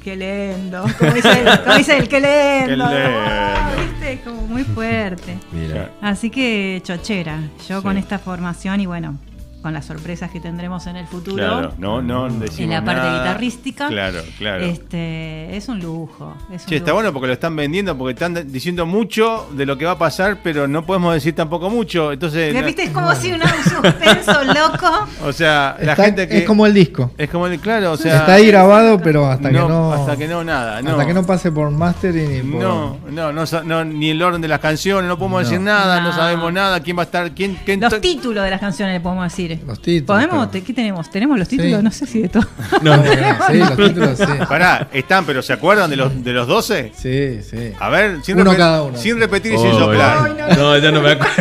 [0.02, 0.84] qué lindo.
[0.98, 2.20] Como dice él, como dice él, qué
[2.66, 2.88] lindo.
[2.88, 2.94] Qué.
[2.94, 4.12] Wow, ¿viste?
[4.12, 5.36] Es como muy fuerte.
[5.50, 5.90] Mira.
[6.00, 7.82] Así que chochera, yo Sí.
[7.82, 9.18] con esta formación y bueno,
[9.62, 11.36] con las sorpresas que tendremos en el futuro.
[11.36, 13.18] Claro, no, no decimos En la parte nada.
[13.24, 13.88] guitarrística.
[13.88, 14.64] Claro, claro.
[14.64, 16.34] Este, es un lujo.
[16.52, 16.94] Es un Che, está lujo.
[16.94, 20.38] bueno porque lo están vendiendo, porque están diciendo mucho de lo que va a pasar,
[20.44, 22.12] pero no podemos decir tampoco mucho.
[22.12, 22.84] Entonces, no- ¿Viste?
[22.84, 25.08] Es como si un suspenso loco.
[25.24, 27.10] o sea, la Está- gente que Es como el disco.
[27.18, 29.92] es como el claro, o sea, Está ahí grabado, pero hasta que no.
[29.92, 30.90] hasta que no nada, no.
[30.92, 32.62] Hasta que no pase por mastering y por.
[32.62, 35.48] No, no, no, sa- no, ni el orden de las canciones, no podemos No.
[35.48, 36.08] decir nada, no.
[36.10, 36.14] No.
[36.14, 39.24] sabemos nada, quién va a estar, quién, quién Los títulos de las canciones le podemos
[39.24, 39.57] decir.
[39.66, 40.06] Los títulos.
[40.24, 40.48] ¿Podemos?
[40.50, 41.10] pero- ¿Qué tenemos?
[41.10, 41.78] ¿Tenemos los títulos?
[41.78, 41.84] Sí.
[41.84, 42.44] No sé si de todo.
[42.82, 44.24] No, no, sí, los títulos sí.
[44.48, 46.92] Pará, están, pero ¿se acuerdan de los de los 12?
[46.96, 47.72] Sí, sí.
[47.78, 48.96] A ver, sin, Uno cada uno.
[48.98, 50.36] sin repetir y sin soplar.
[50.36, 50.56] ya.
[50.56, 51.34] no, ya no me acuerdo.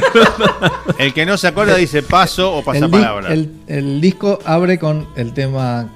[1.00, 3.34] El que no se acuerda dice paso o El, pasa di- palabra.
[3.34, 5.88] el- el disco abre con el tema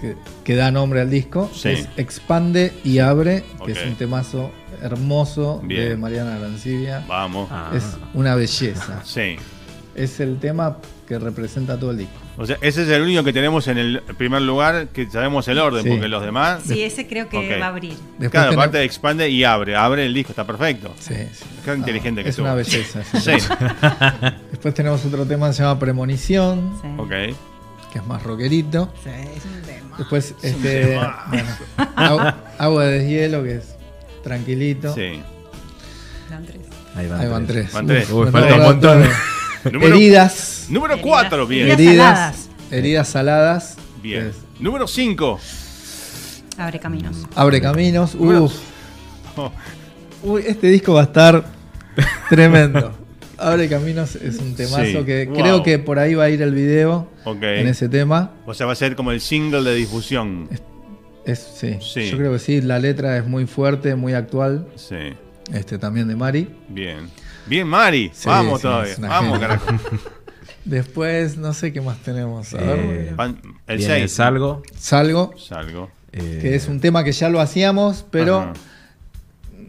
[0.00, 0.14] que,
[0.44, 1.50] que da nombre al disco.
[1.54, 1.70] Sí.
[1.70, 4.50] Es Expande y Abre, que es un temazo
[4.82, 5.96] hermoso de.
[5.96, 7.02] Mariana Arancibia.
[7.08, 7.48] Vamos.
[7.50, 7.70] Ah.
[7.74, 9.00] Es una belleza.
[9.04, 9.36] Sí.
[9.94, 10.76] Es el tema
[11.06, 12.14] que representa todo el disco.
[12.36, 15.58] O sea, ese es el único que tenemos en el primer lugar, que sabemos el
[15.58, 15.88] orden, Sí.
[15.90, 16.62] porque los demás.
[16.66, 17.92] Sí, ese creo que va a abrir.
[18.18, 19.76] Después Cada tenemos- parte expande y abre.
[19.76, 20.92] Abre el disco, está perfecto.
[20.98, 21.44] Sí, sí.
[21.64, 22.46] Qué inteligente que es estuvo.
[22.46, 23.02] una belleza.
[23.04, 23.18] sí.
[23.20, 23.30] Sí.
[24.50, 26.88] Después tenemos otro tema que se llama Premonición, Sí.
[26.98, 27.08] ok.
[27.92, 28.92] que es más rockerito.
[29.04, 29.96] Sí, es un tema.
[29.96, 30.98] Después, este,
[31.28, 31.48] bueno,
[31.96, 33.76] Agu- Agua de Deshielo, que es
[34.22, 34.92] tranquilito.
[34.94, 35.22] Sí.
[36.28, 36.60] Dan tres.
[36.96, 37.62] Ahí van, Ahí van tres.
[37.62, 37.72] tres.
[37.74, 38.10] Van tres.
[38.10, 39.02] Uy, falta un montón.
[39.72, 40.66] Número- Heridas.
[40.70, 41.68] Número 4, bien.
[41.70, 42.48] Heridas saladas.
[42.70, 43.76] Heridas saladas.
[44.02, 44.26] Bien.
[44.28, 45.40] es Número 5.
[46.58, 47.16] Abre caminos.
[47.34, 48.14] Abre caminos.
[48.14, 48.54] Número- Uf.
[50.22, 51.44] Uy, este disco va a estar
[52.28, 52.92] tremendo.
[53.38, 55.04] Abre caminos es un temazo Sí.
[55.04, 55.36] que Wow.
[55.36, 58.32] creo que por ahí va a ir el video en ese tema.
[58.46, 60.48] O sea, va a ser como el single de difusión.
[61.26, 62.08] Es, sí, Sí.
[62.10, 64.66] yo creo que sí, la letra es muy fuerte, muy actual.
[64.76, 64.96] Sí.
[65.52, 66.48] Este también de Mari.
[66.68, 67.10] Bien.
[67.46, 68.10] Bien, Mari.
[68.14, 68.94] Sí, Vamos sí, todavía.
[68.98, 69.48] Vamos, genia.
[69.48, 69.66] carajo.
[70.64, 72.52] Después, no sé qué más tenemos.
[72.54, 72.64] A Eh,
[73.06, 73.14] ver.
[73.14, 73.38] Van-
[73.68, 74.12] el Viene 6.
[74.12, 74.62] Salgo.
[74.76, 75.90] Salgo, Salgo.
[76.12, 78.52] eh, que es un tema que ya lo hacíamos, pero Ajá.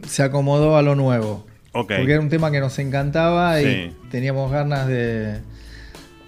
[0.07, 1.45] se acomodó a lo nuevo.
[1.73, 1.93] Ok.
[1.97, 3.65] Porque era un tema que nos encantaba Sí.
[3.67, 5.39] y teníamos ganas de,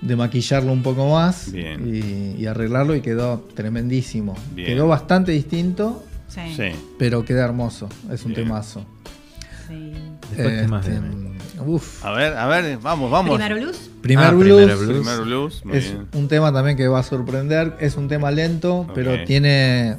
[0.01, 1.91] de maquillarlo un poco más Bien.
[1.91, 4.35] Y, y arreglarlo y quedó tremendísimo.
[4.53, 4.67] Bien.
[4.67, 6.41] Quedó bastante distinto, Sí.
[6.55, 6.69] Sí.
[6.99, 7.89] pero queda hermoso.
[8.11, 8.43] Es un Bien.
[8.45, 8.85] temazo.
[9.69, 9.93] Sí.
[10.35, 11.29] Después, ¿qué más Este, viene?
[11.65, 12.03] uf.
[12.05, 13.37] A ver, a ver, vamos, vamos.
[13.37, 13.89] Primero luz.
[14.01, 14.61] Primer Ah, blues.
[14.63, 14.97] Primero Blues.
[15.07, 15.65] Primer blues.
[15.65, 16.07] Muy Es bien.
[16.13, 17.75] un tema también que va a sorprender.
[17.79, 19.97] Es un tema lento, pero tiene.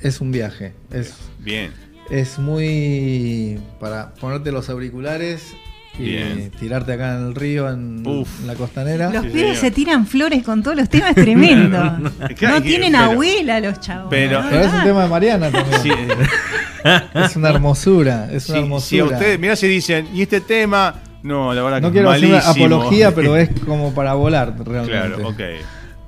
[0.00, 0.72] Es un viaje.
[0.90, 1.72] Es, Bien.
[2.10, 3.60] es muy.
[3.80, 5.52] para ponerte los auriculares
[6.00, 6.50] y Bien.
[6.58, 8.28] tirarte acá en el río, en, Uf.
[8.46, 9.10] la costanera.
[9.10, 9.56] Los Sí, pibes señor.
[9.56, 11.78] se tiran flores con todos los temas, es tremendo.
[12.42, 14.06] No tienen pero- abuela los chavos.
[14.10, 14.48] pero- ¿no?
[14.48, 14.84] Pero es un Nada.
[14.84, 15.80] tema de Mariana también.
[15.82, 15.90] Sí,
[17.14, 18.28] Es una hermosura.
[18.32, 19.02] Es si, una si hermosura.
[19.04, 20.94] a ustedes, mirá si dicen, ¿y este tema?
[21.22, 24.54] No, la verdad no que quiero es hacer una apología, pero es como para volar
[24.64, 24.90] realmente.
[25.16, 25.40] Claro, ok.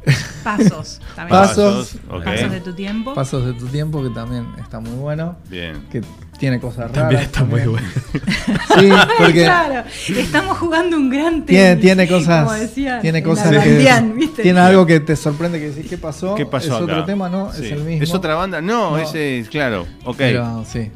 [0.45, 1.01] Pasos.
[1.15, 1.41] También.
[1.41, 1.97] Pasos.
[2.25, 3.15] Pasos de tu tiempo.
[3.15, 5.37] Pasos de tu tiempo, que también está muy bueno.
[5.49, 5.87] Bien.
[5.91, 6.01] Que
[6.39, 6.95] tiene cosas raras.
[6.95, 7.89] También está muy bueno.
[8.79, 8.89] Sí,
[9.19, 12.61] porque Claro, estamos jugando un gran tiene, tiene como cosas.
[12.61, 14.03] decía Tiene el cosas que.
[14.15, 14.43] ¿viste?
[14.43, 16.35] Tiene algo que te sorprende que decís, ¿qué pasó?
[16.35, 16.83] ¿Qué pasó Es acá?
[16.85, 17.53] otro tema, ¿no?
[17.53, 17.67] Sí.
[17.67, 18.03] Es el mismo.
[18.03, 18.61] ¿Es otra banda?
[18.61, 18.99] No, No.
[18.99, 20.17] ese es, claro, ok.
[20.17, 20.91] Pero sí.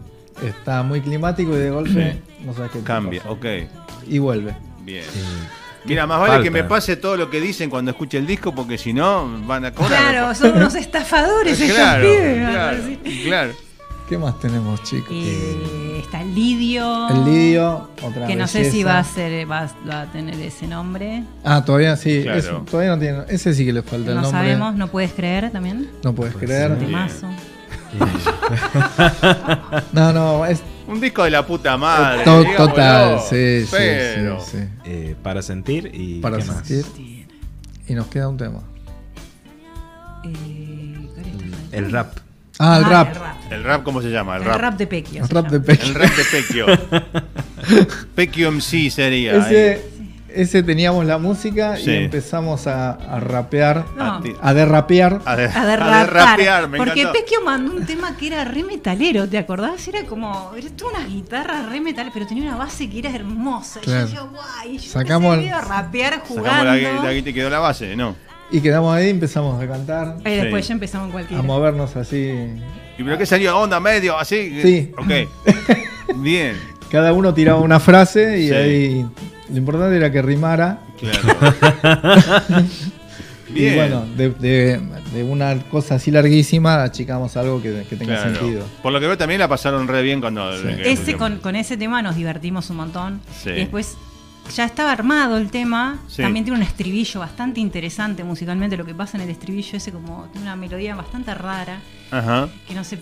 [0.44, 3.44] Está muy climático y de golpe no sabes qué Cambia, ok.
[4.08, 4.56] Y vuelve.
[4.84, 5.04] Bien.
[5.04, 5.20] Sí.
[5.86, 6.44] Mira, más vale Falta.
[6.44, 9.64] que me pase todo lo que dicen cuando escuche el disco, porque si no, van
[9.64, 10.10] a cobrar.
[10.12, 13.24] Claro, son unos estafadores claro, pibes.
[13.24, 13.52] claro.
[14.08, 15.10] ¿Qué más tenemos, chicos?
[15.10, 17.08] Y está el Lidio.
[17.08, 20.68] El Lidio, otra Que no sé si va a ser, va, va a tener ese
[20.68, 21.24] nombre.
[21.42, 22.22] Ah, todavía sí.
[22.22, 22.64] Claro.
[22.70, 23.18] todavía no tiene.
[23.28, 24.40] Ese sí que le falta el no nombre.
[24.40, 25.90] sabemos, no puedes creer también.
[26.04, 26.78] No puedes creer.
[26.78, 27.26] Temazo.
[29.92, 32.22] No, no, es Un disco de la puta madre.
[32.24, 33.20] to- total.
[33.20, 34.64] Sí, sí, Pero- sí, sí.
[34.84, 36.66] Eh, para sentir y Para ¿qué más?
[36.66, 37.26] sentir.
[37.88, 38.60] Y nos queda un tema.
[40.24, 41.08] Eh.
[41.72, 42.16] El rap.
[42.58, 43.08] Ah, el Ah, rap.
[43.08, 44.36] El rap, El rap, ¿cómo se llama?
[44.36, 44.60] El, El rap.
[44.60, 45.22] rap de Pequio.
[45.22, 45.64] El rap de llama.
[45.66, 45.86] Pequi.
[45.88, 46.66] El rap de Pequio.
[48.14, 49.36] Pequio MC sería.
[49.36, 49.84] Ese,
[50.36, 51.90] ese teníamos la música Sí.
[51.90, 54.20] y empezamos a, a rapear, No.
[54.40, 55.20] A derrapear.
[55.24, 57.06] A, de- A derrapear, me porque.
[57.12, 59.86] Pequio mandó un tema que era re metalero, ¿te acordás?
[59.88, 60.52] Era como.
[60.56, 63.80] Era toda una guitarra re metal, pero tenía una base que era hermosa.
[63.80, 64.08] Claro.
[64.08, 64.78] Y yo, guay.
[64.78, 66.50] Yo Sacamos a rapear jugando.
[66.50, 68.14] Sacamos la, la guita y quedó la base, ¿no?
[68.50, 70.68] Y quedamos ahí, empezamos a cantar, Y después Sí.
[70.68, 71.40] ya empezamos en cualquier.
[71.40, 72.16] a movernos así.
[72.98, 73.58] ¿Y pero qué salió?
[73.58, 74.16] ¿Onda medio?
[74.16, 74.60] ¿Así?
[74.62, 74.92] Sí.
[74.96, 75.28] Ok.
[76.16, 76.56] Bien.
[76.90, 78.54] Cada uno tiraba una frase y Sí.
[78.54, 79.06] ahí
[79.50, 80.80] lo importante era que rimara.
[80.98, 81.54] Claro.
[83.48, 83.74] Bien.
[83.74, 84.80] Y bueno, de, de-
[85.14, 88.34] de una cosa así larguísima achicamos algo que, que tenga Claro.
[88.40, 88.64] sentido.
[88.82, 90.50] Por lo que veo también la pasaron re bien cuando...
[90.62, 93.20] que- Ese, con, con ese tema nos divertimos un montón.
[93.42, 93.50] Sí.
[93.50, 93.96] Y después
[94.54, 96.00] ya estaba armado el tema.
[96.08, 96.22] Sí.
[96.22, 98.76] También tiene un estribillo bastante interesante musicalmente.
[98.76, 101.78] Lo que pasa en el estribillo ese como tiene una melodía bastante rara.
[102.10, 102.48] Ajá.
[102.66, 102.98] Que no sé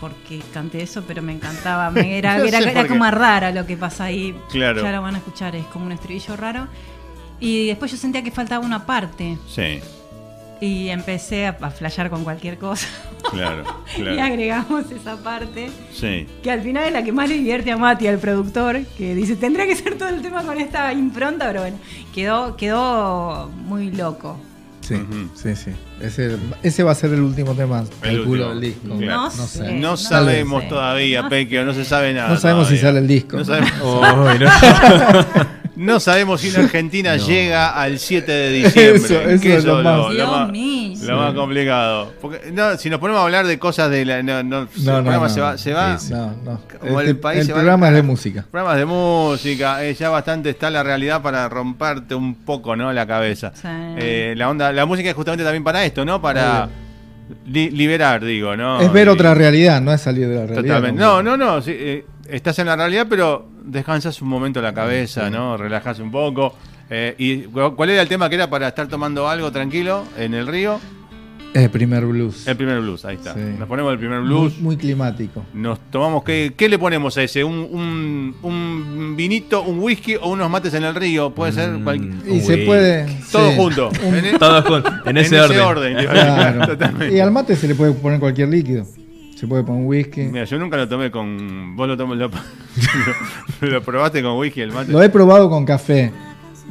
[0.00, 1.90] por qué canté eso, pero me encantaba.
[1.90, 4.34] Me- era No era, como rara lo que pasa ahí.
[4.50, 4.82] Claro.
[4.82, 6.68] Ya lo van a escuchar, es como un estribillo raro.
[7.40, 9.38] Y después yo sentía que faltaba una parte.
[9.48, 9.80] Sí.
[10.60, 12.88] Y empecé a, a flashear con cualquier cosa.
[13.30, 13.62] Claro.
[13.96, 14.22] y claro.
[14.22, 15.70] agregamos esa parte.
[15.92, 16.26] Sí.
[16.42, 19.36] Que al final es la que más le divierte a Mati, al productor, que dice,
[19.36, 21.78] tendría que ser todo el tema con esta impronta, pero bueno,
[22.12, 24.36] quedó, quedó muy loco.
[24.88, 25.70] Sí, sí, sí.
[26.00, 28.50] Ese, ese va a ser el último tema El del culo último.
[28.50, 28.98] del disco.
[28.98, 29.16] Claro.
[29.22, 29.58] No, No sé.
[29.58, 29.72] sé.
[29.72, 30.68] No no sabemos sé.
[30.68, 32.28] todavía, No Pequio, no se sabe nada.
[32.30, 33.36] No sabemos si sale el disco.
[33.36, 34.38] No sabemos, Uy,
[35.78, 36.00] no.
[36.00, 38.96] sabemos si en Argentina llega al 7 de diciembre.
[38.96, 42.12] Eso, eso que es lo más- lo más- lo más complicado.
[42.20, 44.22] Porque, no, si nos ponemos a hablar de cosas de la.
[44.22, 45.28] No, no, el programa no.
[45.28, 45.56] se va.
[45.58, 46.12] Se va Sí, sí.
[46.12, 46.60] No, no.
[46.80, 48.44] Como Este- el país el se programa es de música.
[48.50, 52.92] Programas de música, eh, ya bastante está la realidad para romperte un poco, ¿no?
[52.92, 53.52] La cabeza.
[53.54, 53.68] Sí.
[53.68, 56.20] Eh, la onda, la música es justamente también para esto, ¿no?
[56.20, 56.68] Para
[57.46, 58.80] li- liberar, digo, ¿no?
[58.80, 60.62] es ver Y- otra realidad, no es salir de la realidad.
[60.76, 61.00] Totalmente.
[61.00, 61.60] No, no, no.
[61.62, 65.56] sí, eh, estás en la realidad, pero descansas un momento la cabeza, ¿no?
[65.56, 66.54] Relajas un poco.
[66.90, 70.34] Eh, ¿Y cu- cuál era el tema que era para estar tomando algo tranquilo en
[70.34, 70.80] el río?
[71.54, 72.46] El primer blues.
[72.46, 73.32] El primer blues, ahí está.
[73.32, 73.40] Sí.
[73.58, 74.58] Nos ponemos el primer blues.
[74.60, 75.44] muy climático.
[75.54, 77.42] Nos tomamos, ¿qué, qué le ponemos a ese?
[77.42, 81.30] ¿Un, un, un vinito, un whisky o unos mates en el río?
[81.34, 81.84] Puede ser Mm.
[81.84, 83.06] cualquier- Y se puede.
[83.32, 83.56] todo sí.
[83.56, 83.88] junto.
[84.06, 85.96] Un- e- Todos juntos, en ese orden.
[86.06, 86.66] Claro.
[86.66, 87.16] totalmente.
[87.16, 88.84] Y al mate se le puede poner cualquier líquido.
[89.38, 90.22] Se puede poner whisky.
[90.22, 91.76] Mira, yo nunca lo tomé con.
[91.76, 92.28] Vos lo, tomé, lo,
[93.60, 94.90] lo probaste con whisky el mate.
[94.90, 96.12] Lo he probado con café.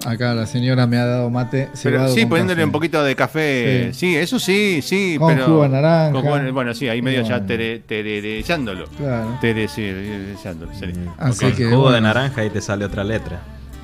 [0.06, 1.70] Acá la señora me ha dado mate.
[1.82, 2.66] Pero sí, poniéndole café.
[2.66, 3.90] un poquito de café.
[3.94, 4.16] Sí, Sí.
[4.16, 5.16] eso sí, sí.
[5.18, 6.12] Con pero, jugo de naranja.
[6.12, 7.46] con jugo de- bueno, sí, ahí medio ya Bueno.
[7.48, 8.86] tere- tererezándolo.
[8.98, 9.38] Claro.
[9.42, 10.86] Tere, sí, tererezándolo, sí.
[11.18, 13.40] Así Con que, jugo de naranja y te sale otra letra.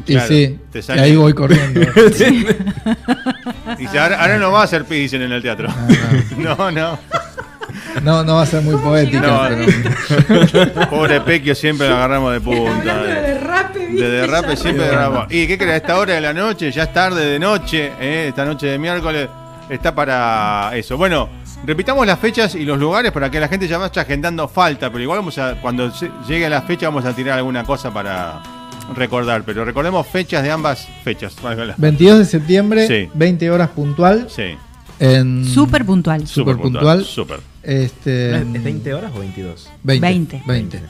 [0.06, 1.80] Y sí, te y ahí voy corriendo.
[3.80, 5.70] Dice, ahora, ahora no va a hacer pi, dicen en el teatro.
[6.38, 6.72] No, no.
[6.72, 7.00] No,
[8.02, 9.42] no va a ser muy poética, No.
[10.28, 12.72] pero Pobre Pequio, siempre lo agarramos de punta.
[12.72, 15.28] Hablando de derrape, De derrape siempre re- derrapamos.
[15.32, 15.74] ¿Y qué crees?
[15.74, 18.26] A esta hora de la noche, ya es tarde de noche, ¿eh?
[18.30, 19.30] esta noche de miércoles,
[19.70, 20.98] está para eso.
[20.98, 21.30] Bueno,
[21.66, 25.04] repitamos las fechas y los lugares para que la gente ya vaya agendando falta, pero
[25.04, 25.92] igual vamos a, cuando
[26.28, 28.42] llegue la fecha vamos a tirar alguna cosa para
[28.96, 29.44] recordar.
[29.44, 31.36] Pero recordemos fechas de ambas fechas.
[31.42, 33.10] valga la- 22 de septiembre, Sí.
[33.14, 34.28] 20 horas puntual.
[34.30, 34.56] Sí,
[35.00, 36.28] En Súper puntual.
[36.28, 37.04] Súper puntual.
[37.04, 37.40] Súper.
[37.64, 39.70] Este, ¿Es 20 horas o 22?
[39.84, 40.06] 20.
[40.08, 40.44] 20.
[40.46, 40.82] 20.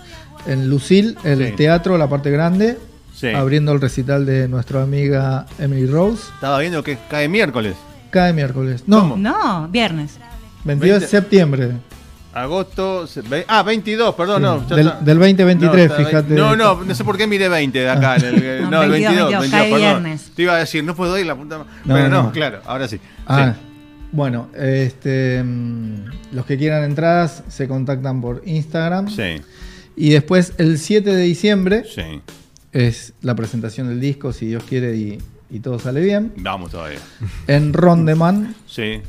[0.48, 1.54] En Lucil, el Sí.
[1.56, 2.78] teatro, la parte grande,
[3.16, 3.28] Sí.
[3.30, 6.24] abriendo el recital de nuestra amiga Emily Rose.
[6.34, 7.76] Estaba viendo que cae miércoles.
[8.10, 8.84] Cada miércoles.
[8.88, 9.18] No, ¿Cómo?
[9.18, 10.18] No, viernes.
[10.66, 11.08] 22 de 20.
[11.08, 11.72] septiembre.
[12.34, 13.08] Agosto.
[13.48, 14.68] Ah, 22, perdón, no.
[14.68, 15.00] ya del, está.
[15.02, 16.34] del 2023, No, fíjate.
[16.34, 18.16] No, no, no sé por qué miré 20 de acá.
[18.16, 19.80] en el- No, no, el 22, 22, 22, cae perdón.
[19.80, 20.32] viernes.
[20.36, 21.60] Te iba a decir, no puedo ir la puta.
[21.60, 22.32] ma- No, Pero no, no.
[22.32, 23.00] claro, ahora sí.
[23.28, 23.54] Ah,
[24.14, 29.10] bueno, este, mm, los que quieran entradas se contactan por Instagram.
[29.10, 29.42] Sí,
[29.98, 32.22] Y después, el 7 de diciembre, sí.
[32.72, 35.18] es la presentación del disco, si Dios quiere y,
[35.50, 36.32] y todo sale bien.
[36.38, 37.00] Vamos todavía.
[37.48, 39.02] En Rondeman, Sí,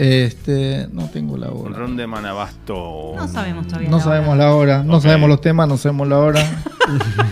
[0.00, 1.76] este, no tengo la hora.
[1.76, 3.12] ron de Manabasto.
[3.16, 3.90] No sabemos todavía.
[3.90, 4.44] No la sabemos hora.
[4.44, 6.42] la hora, no sabemos los temas, no sabemos la hora.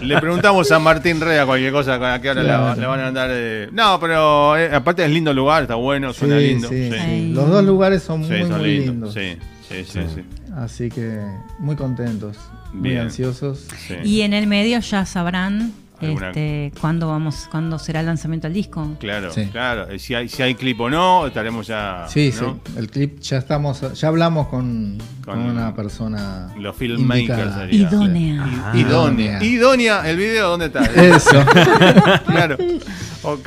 [0.00, 2.80] Le, le preguntamos a Martín Rea cualquier cosa a qué hora la- Claro.
[2.80, 3.30] le, van a dar.
[3.32, 6.68] eh, No, pero eh, aparte es lindo lugar, está bueno, suena Sí, lindo.
[6.68, 6.96] sí, sí.
[6.98, 7.32] sí.
[7.34, 9.14] Los dos lugares son Sí, muy, son muy lindos.
[9.16, 9.44] lindos.
[9.68, 10.00] Sí, sí, sí.
[10.14, 10.22] sí.
[10.56, 11.20] Así que
[11.58, 12.36] muy contentos,
[12.72, 13.66] muy ansiosos.
[13.86, 13.94] Sí.
[14.04, 15.72] Y en el medio ya sabrán
[16.06, 18.96] Alguna- este, cuándo vamos, cuándo será el lanzamiento del disco.
[18.98, 19.46] Claro, Sí.
[19.52, 19.88] claro.
[19.90, 22.06] Eh, Si hay, si hay clip o no, estaremos ya.
[22.08, 22.60] Sí, ¿no?
[22.66, 27.72] sí, el clip ya estamos, ya hablamos con, Con con una persona los filmmakers.
[27.72, 28.44] Idónea.
[28.64, 29.42] Ah, Idónea.
[29.42, 30.80] Idónea, el video, ¿dónde está?
[30.84, 31.44] Eso.
[32.26, 32.56] claro.
[33.22, 33.46] Ok,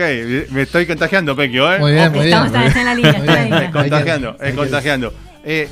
[0.51, 1.79] me estoy contagiando, Pequio, ¿eh?
[1.79, 2.33] Muy bien, muy bien.
[2.45, 3.71] Estamos- está en la línea, Muy está en la línea.
[3.71, 5.13] Contagiando, que- contagiando.
[5.43, 5.67] Eh,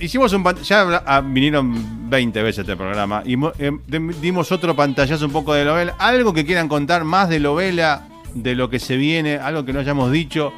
[0.00, 3.72] hicimos un ya ah, vinieron 20 veces este programa y eh,
[4.20, 5.96] dimos otro pantallazo un poco de Lovela.
[5.98, 9.80] Algo que quieran contar más de Lovela, de lo que se viene, algo que no
[9.80, 10.52] hayamos dicho,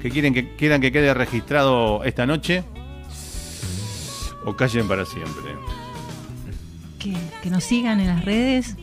[0.00, 2.64] que quieren que quieran que quede registrado esta noche.
[4.44, 5.52] O callen para siempre.
[6.98, 8.76] Que nos sigan en las redes.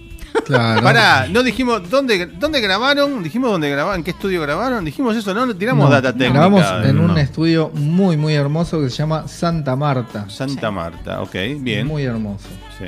[0.45, 0.81] Claro.
[0.81, 5.33] Pará, no dijimos dónde, dónde grabaron, dijimos dónde grabaron, en qué estudio grabaron, dijimos eso,
[5.33, 6.33] no, no tiramos No, data técnica.
[6.47, 7.17] Grabamos en un No.
[7.17, 10.29] estudio muy, muy hermoso que se llama Santa Marta.
[10.29, 11.85] Santa Marta, ok, bien.
[11.87, 12.47] Muy hermoso.
[12.79, 12.85] Sí.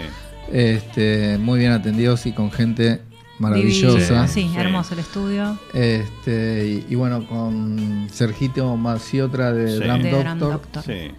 [0.52, 3.02] Este, muy bien atendidos y con gente
[3.40, 4.28] maravillosa.
[4.28, 4.58] Sí, Sí.
[4.58, 5.58] hermoso el estudio.
[5.74, 9.84] Este, y, y bueno, con Sergito Maciotra de Sí.
[9.84, 10.38] Drum de Doctor.
[10.38, 10.84] Drum Doctor.
[10.84, 11.12] Sí.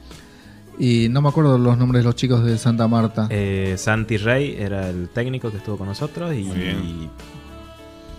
[0.81, 3.27] Y no me acuerdo los nombres de los chicos de Santa Marta.
[3.31, 6.39] Eh, Santi Rey era el técnico que estuvo con nosotros y,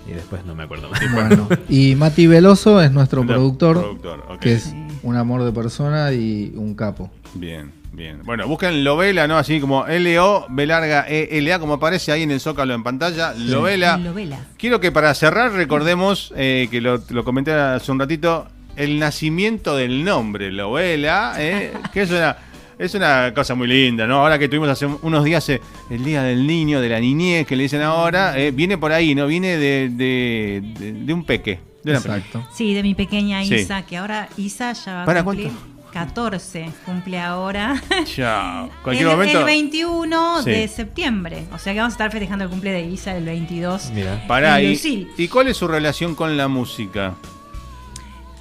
[0.07, 0.99] y después no me acuerdo más.
[1.13, 4.39] Bueno, y Mati Veloso es nuestro productor, productor, ok.
[4.39, 4.75] que es Sí.
[5.03, 7.09] un amor de persona y un capo.
[7.33, 8.21] Bien, bien.
[8.23, 9.37] Bueno, busquen Lovela, ¿no?
[9.37, 13.33] Así como L-O, B larga E, L-A, como aparece ahí en el zócalo en pantalla.
[13.33, 13.97] Lovela.
[13.97, 14.39] Lovela.
[14.57, 19.75] Quiero que para cerrar recordemos, eh, que lo, lo comenté hace un ratito, el nacimiento
[19.75, 22.37] del nombre, Lovela, eh, que es una,
[22.83, 24.17] es una cosa muy linda, ¿no?
[24.17, 27.55] Ahora que tuvimos hace unos días eh, el Día del Niño, de la niñez, que
[27.55, 29.27] le dicen ahora, eh, viene por ahí, ¿no?
[29.27, 31.59] Viene de, de, de- de un peque.
[31.83, 32.45] De Exacto.
[32.53, 33.55] Sí, de mi pequeña Sí.
[33.55, 35.71] Isa, que ahora Isa ya va a ¿Para cumplir cuánto?
[35.91, 37.81] 14, cumple ahora.
[38.05, 38.69] Chao.
[38.83, 39.39] Cualquier el, momento.
[39.39, 40.49] el 21 Sí.
[40.51, 41.43] de septiembre.
[41.53, 43.91] O sea que vamos a estar festejando el cumple de Isa el 22.
[43.93, 44.23] Mira.
[44.27, 45.07] Pará, y.
[45.17, 47.15] ¿y cuál es su relación con la música?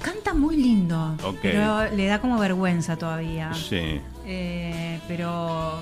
[0.01, 1.37] Canta muy lindo, Ok.
[1.41, 3.51] pero le da como vergüenza todavía.
[3.53, 4.01] Sí.
[4.25, 5.81] Eh, pero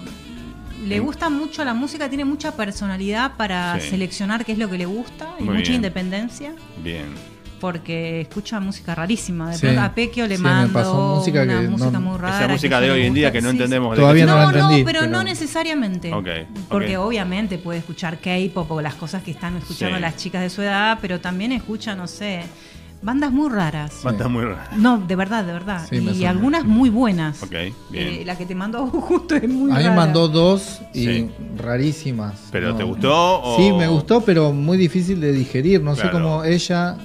[0.86, 3.90] le gusta mucho la música, tiene mucha personalidad para Sí.
[3.90, 5.76] seleccionar qué es lo que le gusta y Muy mucha bien.
[5.76, 6.54] independencia.
[6.84, 7.08] Bien.
[7.60, 9.50] Porque escucha música rarísima.
[9.50, 9.62] De Sí.
[9.66, 12.38] pronto a Pequio le Sí, me mando pasó música una que no- música muy rara.
[12.40, 13.64] Esa música de hoy en día que no Sí, sí.
[13.64, 13.98] entendemos.
[13.98, 16.10] de Todavía no la No, no, pero, no necesariamente.
[16.70, 20.02] Porque obviamente puede escuchar K-pop o las cosas que están escuchando Sí.
[20.02, 22.44] las chicas de su edad, pero también escucha, no sé,
[23.02, 24.02] bandas muy raras.
[24.04, 24.70] Banda muy rara.
[24.76, 25.86] No, de verdad, de verdad.
[25.90, 27.42] Sí, y algunas muy buenas.
[27.44, 27.74] Ok, bien.
[27.94, 29.96] Eh, la que te mandó justo es muy A mí me rara.
[29.96, 31.32] mandó dos y Sí.
[31.58, 32.36] rarísimas.
[32.52, 32.76] ¿Pero No.
[32.76, 33.42] te gustó?
[33.42, 33.58] O...
[33.58, 35.82] Sí, me gustó, pero muy difícil de digerir.
[35.82, 36.98] No sé cómo ella.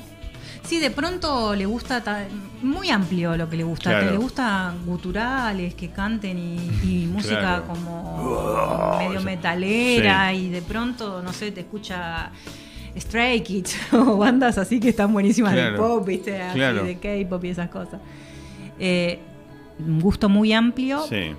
[0.65, 2.25] Sí, de pronto le gusta, ta-
[2.63, 3.91] muy amplio lo que le gusta.
[3.91, 4.07] Claro.
[4.07, 7.65] que le gusta guturales, que canten y, y música Claro.
[7.69, 12.31] como medio metalera y de pronto, no sé, te escucha
[12.97, 15.77] Stray Kids o bandas así que están buenísimas de Claro.
[15.77, 16.41] pop, ¿viste?
[16.41, 16.85] Así Claro.
[16.85, 18.01] de K-pop y esas cosas.
[18.79, 19.19] Eh,
[19.79, 21.05] un gusto muy amplio.
[21.09, 21.33] Sí.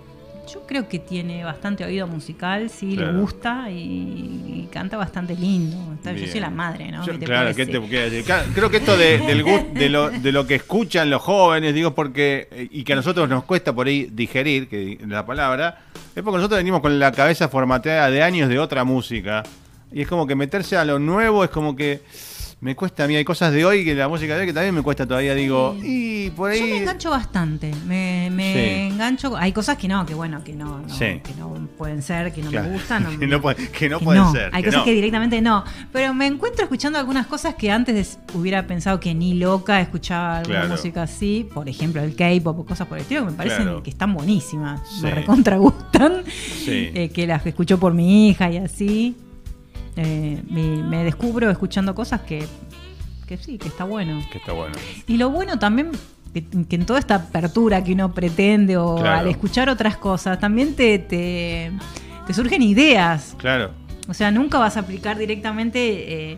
[0.54, 3.14] Yo creo que tiene bastante oído musical, sí, Claro.
[3.14, 5.76] le gusta y, y canta bastante lindo.
[6.04, 7.04] Yo soy la madre, ¿no?
[7.04, 7.56] Yo- ¿Qué te claro?
[7.56, 11.22] ¿qué te Creo que esto de, del gust- de, lo, de lo que escuchan los
[11.24, 12.48] jóvenes, digo, porque.
[12.52, 15.80] eh, y que a nosotros nos cuesta por ahí digerir que la palabra,
[16.16, 19.42] es porque nosotros venimos con la cabeza formateada de años de otra música.
[19.96, 22.02] Y es como que meterse a lo nuevo es como que.
[22.62, 24.74] Me cuesta a mí, hay cosas de hoy que la música de hoy que también
[24.74, 26.60] me cuesta todavía, digo, y por ahí.
[26.62, 28.94] Yo me engancho bastante, me, me Sí.
[28.94, 29.36] engancho.
[29.38, 31.20] Hay cosas que no, que bueno, que no, no, Sí.
[31.22, 33.04] que no pueden ser, que no Claro, me gustan.
[33.04, 35.64] no- que no puede- que no pueden ser, Hay que cosas que directamente no.
[35.92, 40.62] Pero me encuentro escuchando algunas cosas que antes hubiera pensado que ni loca escuchaba alguna
[40.62, 40.76] Claro.
[40.76, 41.48] música así.
[41.54, 43.84] Por ejemplo, el K-pop o cosas por el estilo, que me parecen Claro.
[43.84, 44.82] que están buenísimas.
[44.90, 45.04] Sí.
[45.04, 46.24] Me recontra gustan.
[46.68, 49.16] Eh, que las escucho por mi hija y así.
[49.98, 52.46] Eh, me, me descubro escuchando cosas que,
[53.28, 54.22] que sí, que está bueno.
[54.32, 54.76] Que está bueno.
[55.08, 55.92] Y lo bueno también,
[56.34, 59.20] que, que en toda esta apertura que uno pretende o Claro.
[59.20, 61.72] al escuchar otras cosas, también te, te,
[62.28, 63.36] te surgen ideas.
[63.38, 63.72] Claro.
[64.08, 66.38] O sea, nunca vas a aplicar directamente eh,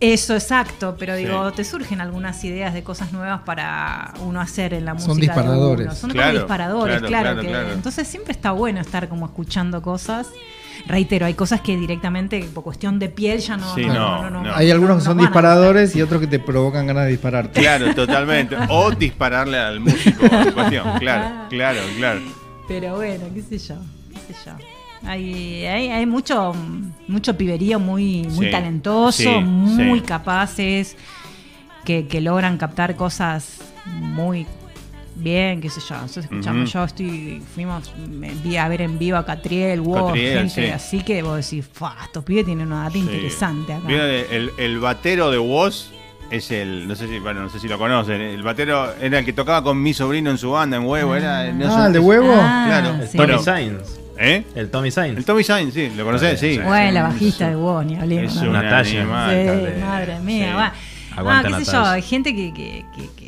[0.00, 1.24] eso exacto, pero Sí.
[1.24, 5.10] digo, te surgen algunas ideas de cosas nuevas para uno hacer en la música.
[5.12, 5.86] Son de disparadores.
[5.86, 5.94] uno.
[5.94, 7.22] Son Claro, como disparadores, claro, claro.
[7.34, 7.72] claro, que- claro.
[7.74, 10.28] Entonces siempre está bueno estar como escuchando cosas.
[10.86, 13.74] Reitero, hay cosas que directamente por cuestión de piel ya no.
[13.74, 14.54] Sí, no, no.
[14.54, 17.60] Hay algunos que son disparadores y otros que te provocan ganas de dispararte.
[17.60, 18.56] Claro, totalmente.
[18.70, 20.98] O dispararle al músico en cuestión.
[20.98, 22.20] Claro, claro, claro.
[22.68, 23.76] Pero bueno, qué sé yo,
[24.12, 24.52] qué sé yo.
[25.08, 26.54] Hay, hay, hay mucho,
[27.06, 30.04] mucho piberío muy, muy Sí, talentoso, sí, muy sí.
[30.06, 30.96] capaces,
[31.84, 34.46] que, que logran captar cosas muy
[35.18, 35.94] bien, qué sé yo.
[35.96, 36.72] Nosotros escuchamos, Ujú.
[36.78, 40.70] yo estoy, fuimos, me vi a ver en vivo a Catriel, wow, Catriel, gente sí.
[40.72, 42.98] así que vos decís, fa, estos pibes tienen una data Sí.
[43.00, 43.86] interesante acá.
[43.86, 45.90] ¿Vieron el, el- batero de Woz?
[46.30, 48.20] Es el, no sé si, bueno, no sé si lo conocen.
[48.20, 51.14] El batero era el que tocaba con mi sobrino en su banda, en huevo.
[51.14, 52.34] Era, no Ah, sé- el de huevo.
[52.36, 52.94] Ah, Claro.
[53.02, 53.16] El sí.
[53.16, 53.42] Tommy Bueno.
[53.42, 53.98] Sainz.
[54.20, 54.44] ¿Eh?
[54.54, 55.16] El Tommy Sainz.
[55.16, 56.38] El Tommy Sainz, sí, ¿lo conocés?
[56.38, 56.58] Sí.
[56.58, 58.34] Bueno, la bajista de WoW, ni hablemos.
[58.36, 58.48] Es ¿no?
[58.48, 59.00] un Natalia.
[59.00, 59.30] animal.
[59.30, 59.84] Sí, Natalia.
[59.86, 60.54] madre mía, Sí.
[60.54, 60.72] va.
[61.16, 63.27] Aguanta Ah, qué sé yo, hay gente que, que, que, que,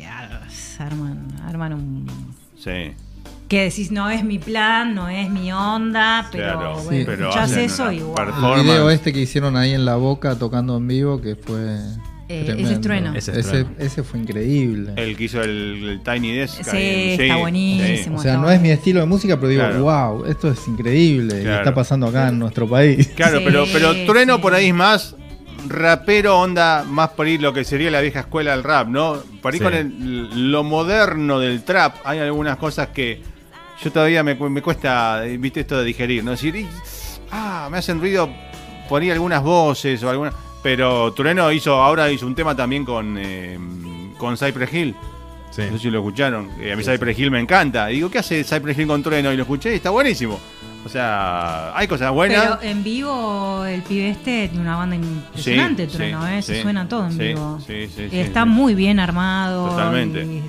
[0.81, 2.07] arman, arman un...
[2.57, 2.93] Sí.
[3.47, 7.23] Que decís, no es mi plan, no es mi onda, pero Claro, bueno, sí, pero
[7.29, 8.55] escuchás hacen eso y wow.
[8.55, 11.77] El video este que hicieron ahí en la boca tocando en vivo, que fue.
[12.29, 13.13] Eh, ese es trueno.
[13.13, 14.93] Ese es Ese, fue increíble.
[14.95, 16.63] El que hizo el, el Tiny Desk.
[16.63, 18.17] Sí, está buenísimo.
[18.17, 19.83] o sea, no es mi estilo de música, pero digo, Claro.
[19.83, 21.39] wow, esto es increíble.
[21.39, 21.57] y Claro.
[21.57, 23.09] está pasando acá en nuestro país.
[23.17, 24.41] Claro, Sí, pero, pero Trueno sí.
[24.41, 25.13] por ahí es más
[25.67, 29.17] rapero, onda, más por ahí lo que sería la vieja escuela del rap, ¿no?
[29.41, 29.63] Por ahí Sí.
[29.63, 33.21] con el- lo moderno del trap hay algunas cosas que
[33.83, 36.31] yo todavía me, me cuesta, eh, viste, esto de digerir, ¿no?
[36.31, 36.67] Decir, "Ih,
[37.31, 38.29] ah, me hacen ruido
[38.89, 40.33] por ahí algunas voces o algunas...
[40.63, 43.57] Pero Trueno hizo, ahora hizo un tema también con, eh,
[44.19, 44.95] con Cypress Hill.
[45.49, 45.63] Sí.
[45.69, 46.49] No sé si lo escucharon.
[46.61, 47.91] Eh, a mí Cypress Hill me encanta.
[47.91, 49.33] Y digo, ¿qué hace Cypress Hill con Trueno?
[49.33, 50.39] Y lo escuché y está buenísimo.
[50.83, 52.57] O sea, hay cosas buenas.
[52.59, 56.41] Pero en vivo el pibe este tiene una banda impresionante, Sí, Trueno, sí, ¿eh?
[56.41, 57.59] Se sí, suena todo en sí, vivo.
[57.67, 58.49] sí, sí, Y sí, está sí.
[58.49, 59.69] muy bien armado.
[59.69, 60.23] Totalmente.
[60.23, 60.41] y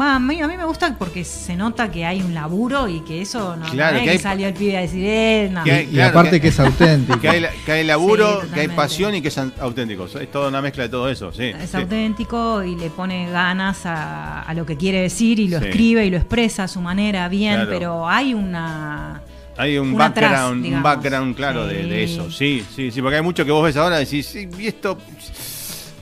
[0.00, 3.20] a, mí, a mí me gusta porque se nota que hay un laburo y que
[3.20, 5.62] eso no, no Claro, es que que, hay- salió el pibe a decir, eh, no.
[5.62, 7.20] que hay- Y Claro, aparte que- que, es auténtico.
[7.20, 10.14] Que hay, la- que hay laburo, Sí, que hay pasión y que son auténticos.
[10.14, 11.44] Es toda una mezcla de todo eso, sí.
[11.44, 11.76] es sí.
[11.76, 15.66] auténtico y le pone ganas a, a lo que quiere decir y lo Sí.
[15.66, 17.70] escribe y lo expresa a su manera bien, Claro.
[17.70, 19.20] pero hay una...
[19.58, 21.88] Hay un un atrás, background, un background claro de, Sí.
[21.88, 22.30] de eso.
[22.30, 24.98] Sí, sí, sí, porque hay mucho que vos ves ahora y decís, sí, y esto,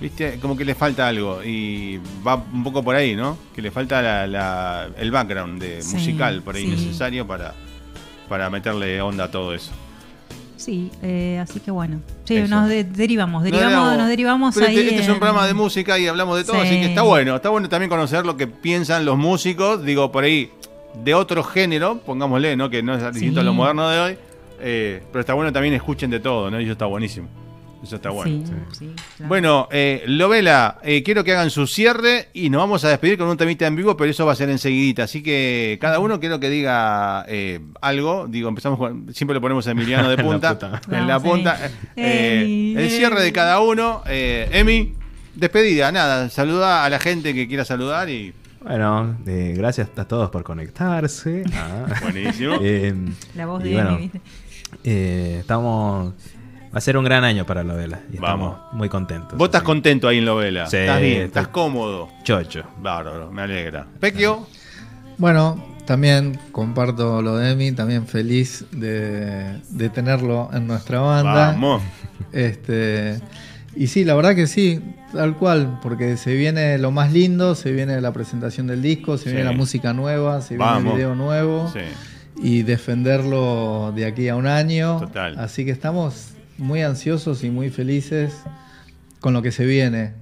[0.00, 1.42] viste, como que le falta algo.
[1.44, 3.38] Y va un poco por ahí, ¿no?
[3.55, 7.55] Que le falta la- la- el background de Sí, musical por ahí necesario para,
[8.28, 9.70] para meterle onda a todo eso.
[10.57, 12.00] Sí, eh, así que bueno.
[12.24, 12.48] Sí, Eso.
[12.55, 13.98] nos de- derivamos, derivamos, derivamos.
[13.98, 14.76] nos derivamos Pero ahí.
[14.78, 16.68] este, este es un programa de música y hablamos de todo, Sí.
[16.68, 17.36] así que está bueno.
[17.36, 20.50] Está bueno también conocer lo que piensan los músicos, digo, por ahí,
[21.03, 22.70] de otro género, pongámosle, ¿no?
[22.70, 24.18] Que no es distinto a lo moderno de hoy.
[24.61, 26.61] eh, pero está bueno también escuchen de todo, ¿no?
[26.61, 27.28] Y eso está buenísimo.
[27.82, 28.47] Eso está bueno.
[28.47, 29.28] Sí, sí, claro.
[29.28, 33.28] Bueno, eh, Lovela, eh, quiero que hagan su cierre y nos vamos a despedir con
[33.28, 35.03] un temita en vivo, pero eso va a ser enseguidita.
[35.03, 38.26] Así que cada uno quiero que diga eh, algo.
[38.26, 40.59] Digo, empezamos con, siempre lo ponemos a Emiliano de En la punta.
[40.59, 40.80] punta.
[40.99, 41.59] en la punta.
[41.95, 44.03] Eh, el cierre de cada uno.
[44.07, 44.95] Eh, Emi,
[45.34, 46.30] despedida, nada.
[46.30, 48.32] Saluda a la gente que quiera saludar y.
[48.64, 51.44] Bueno, eh, gracias a todos por conectarse.
[51.54, 51.86] Ah.
[52.02, 52.56] Buenísimo.
[52.62, 52.94] Eh,
[53.34, 54.20] La voz de bueno, Emi, ¿viste?
[54.84, 56.12] eh, estamos.
[56.74, 58.00] Va a ser un gran año para la vela.
[58.12, 58.54] Y Vamos.
[58.54, 59.38] estamos muy contentos.
[59.38, 59.66] Vos estás así.
[59.66, 60.66] contento ahí en Lovela.
[60.66, 62.08] Sí, estás bien, estás cómodo.
[62.24, 62.64] Chocho.
[62.80, 63.86] Bárbaro, me alegra.
[64.00, 64.46] Pequio.
[65.18, 71.48] Bueno, también comparto lo de Emi, también feliz de, de tenerlo en nuestra banda.
[71.52, 71.80] Vamos.
[72.32, 73.20] Este,
[73.77, 74.81] y sí, la verdad que sí,
[75.12, 79.25] tal cual, porque se viene lo más lindo, se viene la presentación del disco, se
[79.25, 79.31] Sí.
[79.31, 81.81] viene la música nueva, se viene el video nuevo Sí.
[82.43, 84.99] y defenderlo de aquí a un año.
[85.01, 85.39] Total.
[85.39, 88.33] Así que estamos muy ansiosos y muy felices
[89.20, 90.12] con lo que se viene.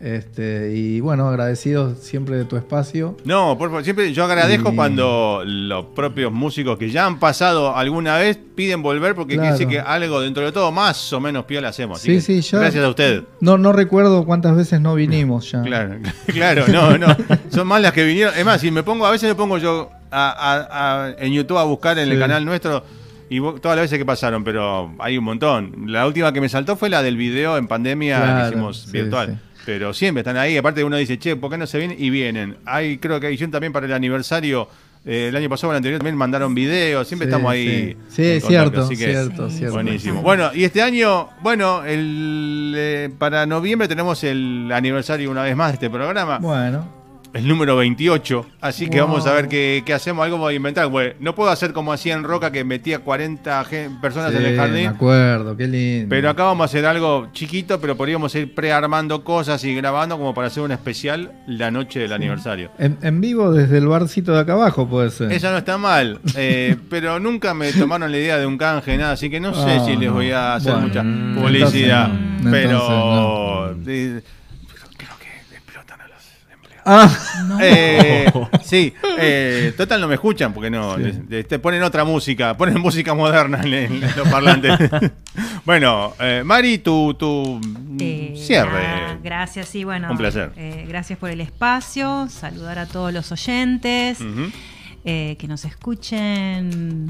[0.00, 3.16] Este, y bueno, agradecidos siempre de tu espacio.
[3.24, 7.76] No, por favor, siempre yo agradezco Y- cuando los propios músicos que ya han pasado
[7.76, 9.56] alguna vez piden volver porque Claro.
[9.56, 11.98] quiere decir que algo dentro de todo más o menos piola hacemos.
[11.98, 13.24] Así Sí, sí, yo- Gracias a usted.
[13.40, 15.62] No, no recuerdo cuántas veces no vinimos ya.
[15.62, 15.96] Claro,
[16.26, 17.08] claro, no, no.
[17.50, 18.34] Son más las que vinieron.
[18.38, 21.58] Es más, si me pongo, a veces me pongo yo a- a- a- en YouTube
[21.58, 22.84] a buscar en el canal nuestro
[23.28, 25.86] y todas las veces que pasaron, pero hay un montón.
[25.88, 28.92] La última que me saltó fue la del video en pandemia Claro, que hicimos sí,
[28.92, 29.40] virtual.
[29.68, 30.56] Pero siempre están ahí.
[30.56, 31.98] Aparte uno dice, che, ¿por qué no se vienen?
[32.00, 32.56] Y vienen.
[32.64, 34.66] Hay, creo que hicieron también para el aniversario.
[35.04, 37.06] eh, el año pasado el anterior también mandaron videos.
[37.06, 37.96] Siempre Sí, estamos ahí.
[38.08, 39.74] Sí, es cierto, así que- cierto, Sí, cierto.
[39.74, 40.22] Buenísimo.
[40.22, 45.68] Bueno, y este año, bueno, el, eh, para noviembre tenemos el aniversario una vez más
[45.68, 46.88] de este programa, Bueno,
[47.34, 48.46] el número 28.
[48.60, 50.90] Así que vamos a ver qué, qué hacemos, algo para inventar.
[50.90, 54.46] Pues, no puedo hacer como hacía en Roca que metía 40 gen- personas sí, en
[54.46, 54.86] el jardín.
[54.88, 56.06] acuerdo, qué lindo.
[56.08, 60.32] Pero acá vamos a hacer algo chiquito, pero podríamos ir prearmando cosas y grabando como
[60.34, 62.70] para hacer un especial la noche del aniversario.
[62.78, 65.30] En, en vivo desde el barcito de acá abajo puede ser.
[65.32, 69.12] Esa no está mal, eh, pero nunca me tomaron la idea de un canje, nada,
[69.12, 71.02] así que no sé Ah, si les voy a hacer Bueno, mucha
[71.40, 72.06] publicidad.
[72.06, 73.92] entonces pero entonces no.
[73.92, 74.22] eh,
[76.90, 77.10] Ah,
[77.60, 78.32] Eh,
[78.64, 80.96] sí, eh, total no me escuchan porque no.
[80.96, 84.78] les- les- te ponen otra música, ponen música moderna en, en los parlantes.
[85.64, 87.60] bueno, eh, Mari, tu, tu
[88.00, 88.70] Eh, cierre.
[88.82, 90.10] nada, gracias, sí, bueno.
[90.10, 90.52] Un placer.
[90.56, 92.28] eh, gracias por el espacio.
[92.30, 94.18] Saludar a todos los oyentes
[95.04, 97.08] eh, que nos escuchen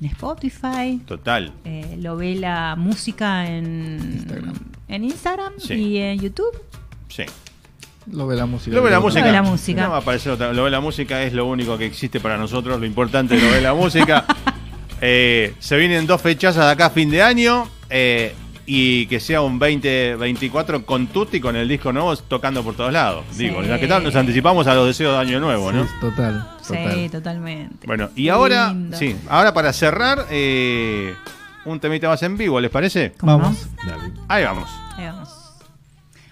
[0.00, 1.00] en Spotify.
[1.06, 1.52] Total.
[1.64, 4.54] Eh, lo ve la música en Instagram.
[4.88, 5.74] en Instagram Sí.
[5.74, 6.52] y en YouTube.
[7.08, 7.24] Sí.
[8.12, 8.74] Lo ve la música.
[8.76, 9.20] Lo ve la música.
[9.20, 9.82] Lo ve la música.
[9.84, 12.36] No va a aparecer otra- Lo ve la música es lo único que existe para
[12.36, 12.78] nosotros.
[12.80, 14.24] Lo importante es lo ve la música.
[15.02, 17.68] Eh, se vienen dos fechazas de acá a fin de año.
[17.90, 18.34] eh,
[18.68, 23.24] y que sea un 2024 con Tutti, con el disco nuevo, tocando por todos lados.
[23.30, 23.44] Sí.
[23.44, 25.84] Digo, ya que tal, nos anticipamos a los deseos de año nuevo, ¿no?
[25.84, 26.92] Sí, total, total.
[26.94, 27.86] Sí, totalmente.
[27.86, 28.96] Bueno, y Qué ahora, lindo.
[28.96, 31.14] sí, ahora para cerrar, eh,
[31.64, 33.12] un temita más en vivo, ¿les parece?
[33.18, 33.68] ¿Cómo Vamos.
[33.86, 34.12] Dale.
[34.28, 34.68] Ahí vamos.
[34.96, 35.28] Ahí vamos.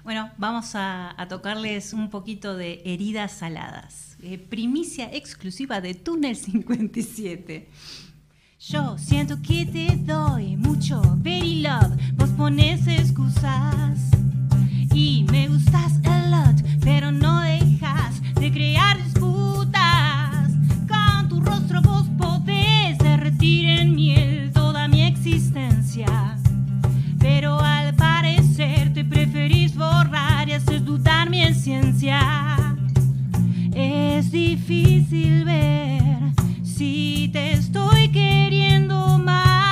[0.04, 4.18] Bueno, vamos a, tocarles un poquito de heridas saladas.
[4.22, 7.70] Eh, primicia exclusiva de Túnel 57.
[8.58, 14.10] Yo siento que te doy mucho very love, vos pones excusas.
[14.92, 18.98] Y me gustas a lot, pero no dejas de crear
[30.54, 32.20] haces dudar mi ciencia.
[33.74, 36.00] Es difícil ver
[36.62, 39.63] si te estoy queriendo más.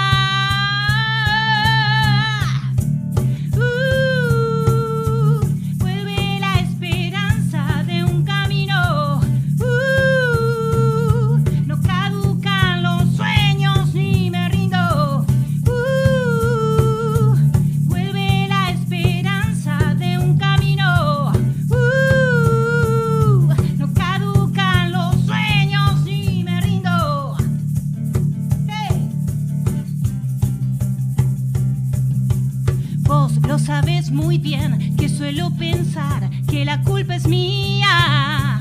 [34.13, 38.61] Muy bien que suelo pensar que la culpa es mía.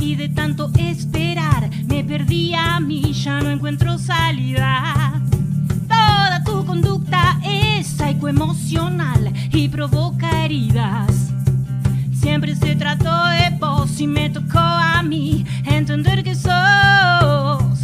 [0.00, 5.20] Y de tanto esperar me perdí a mí, ya no encuentro salida.
[5.88, 11.32] Toda tu conducta es psicoemocional y provoca heridas.
[12.12, 17.78] Siempre se trató de vos y me tocó a mí entender que sos.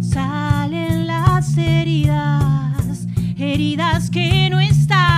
[0.00, 3.06] Salen las heridas,
[3.38, 5.15] heridas que no estaban.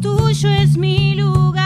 [0.00, 1.57] Tuyo es mi lugar.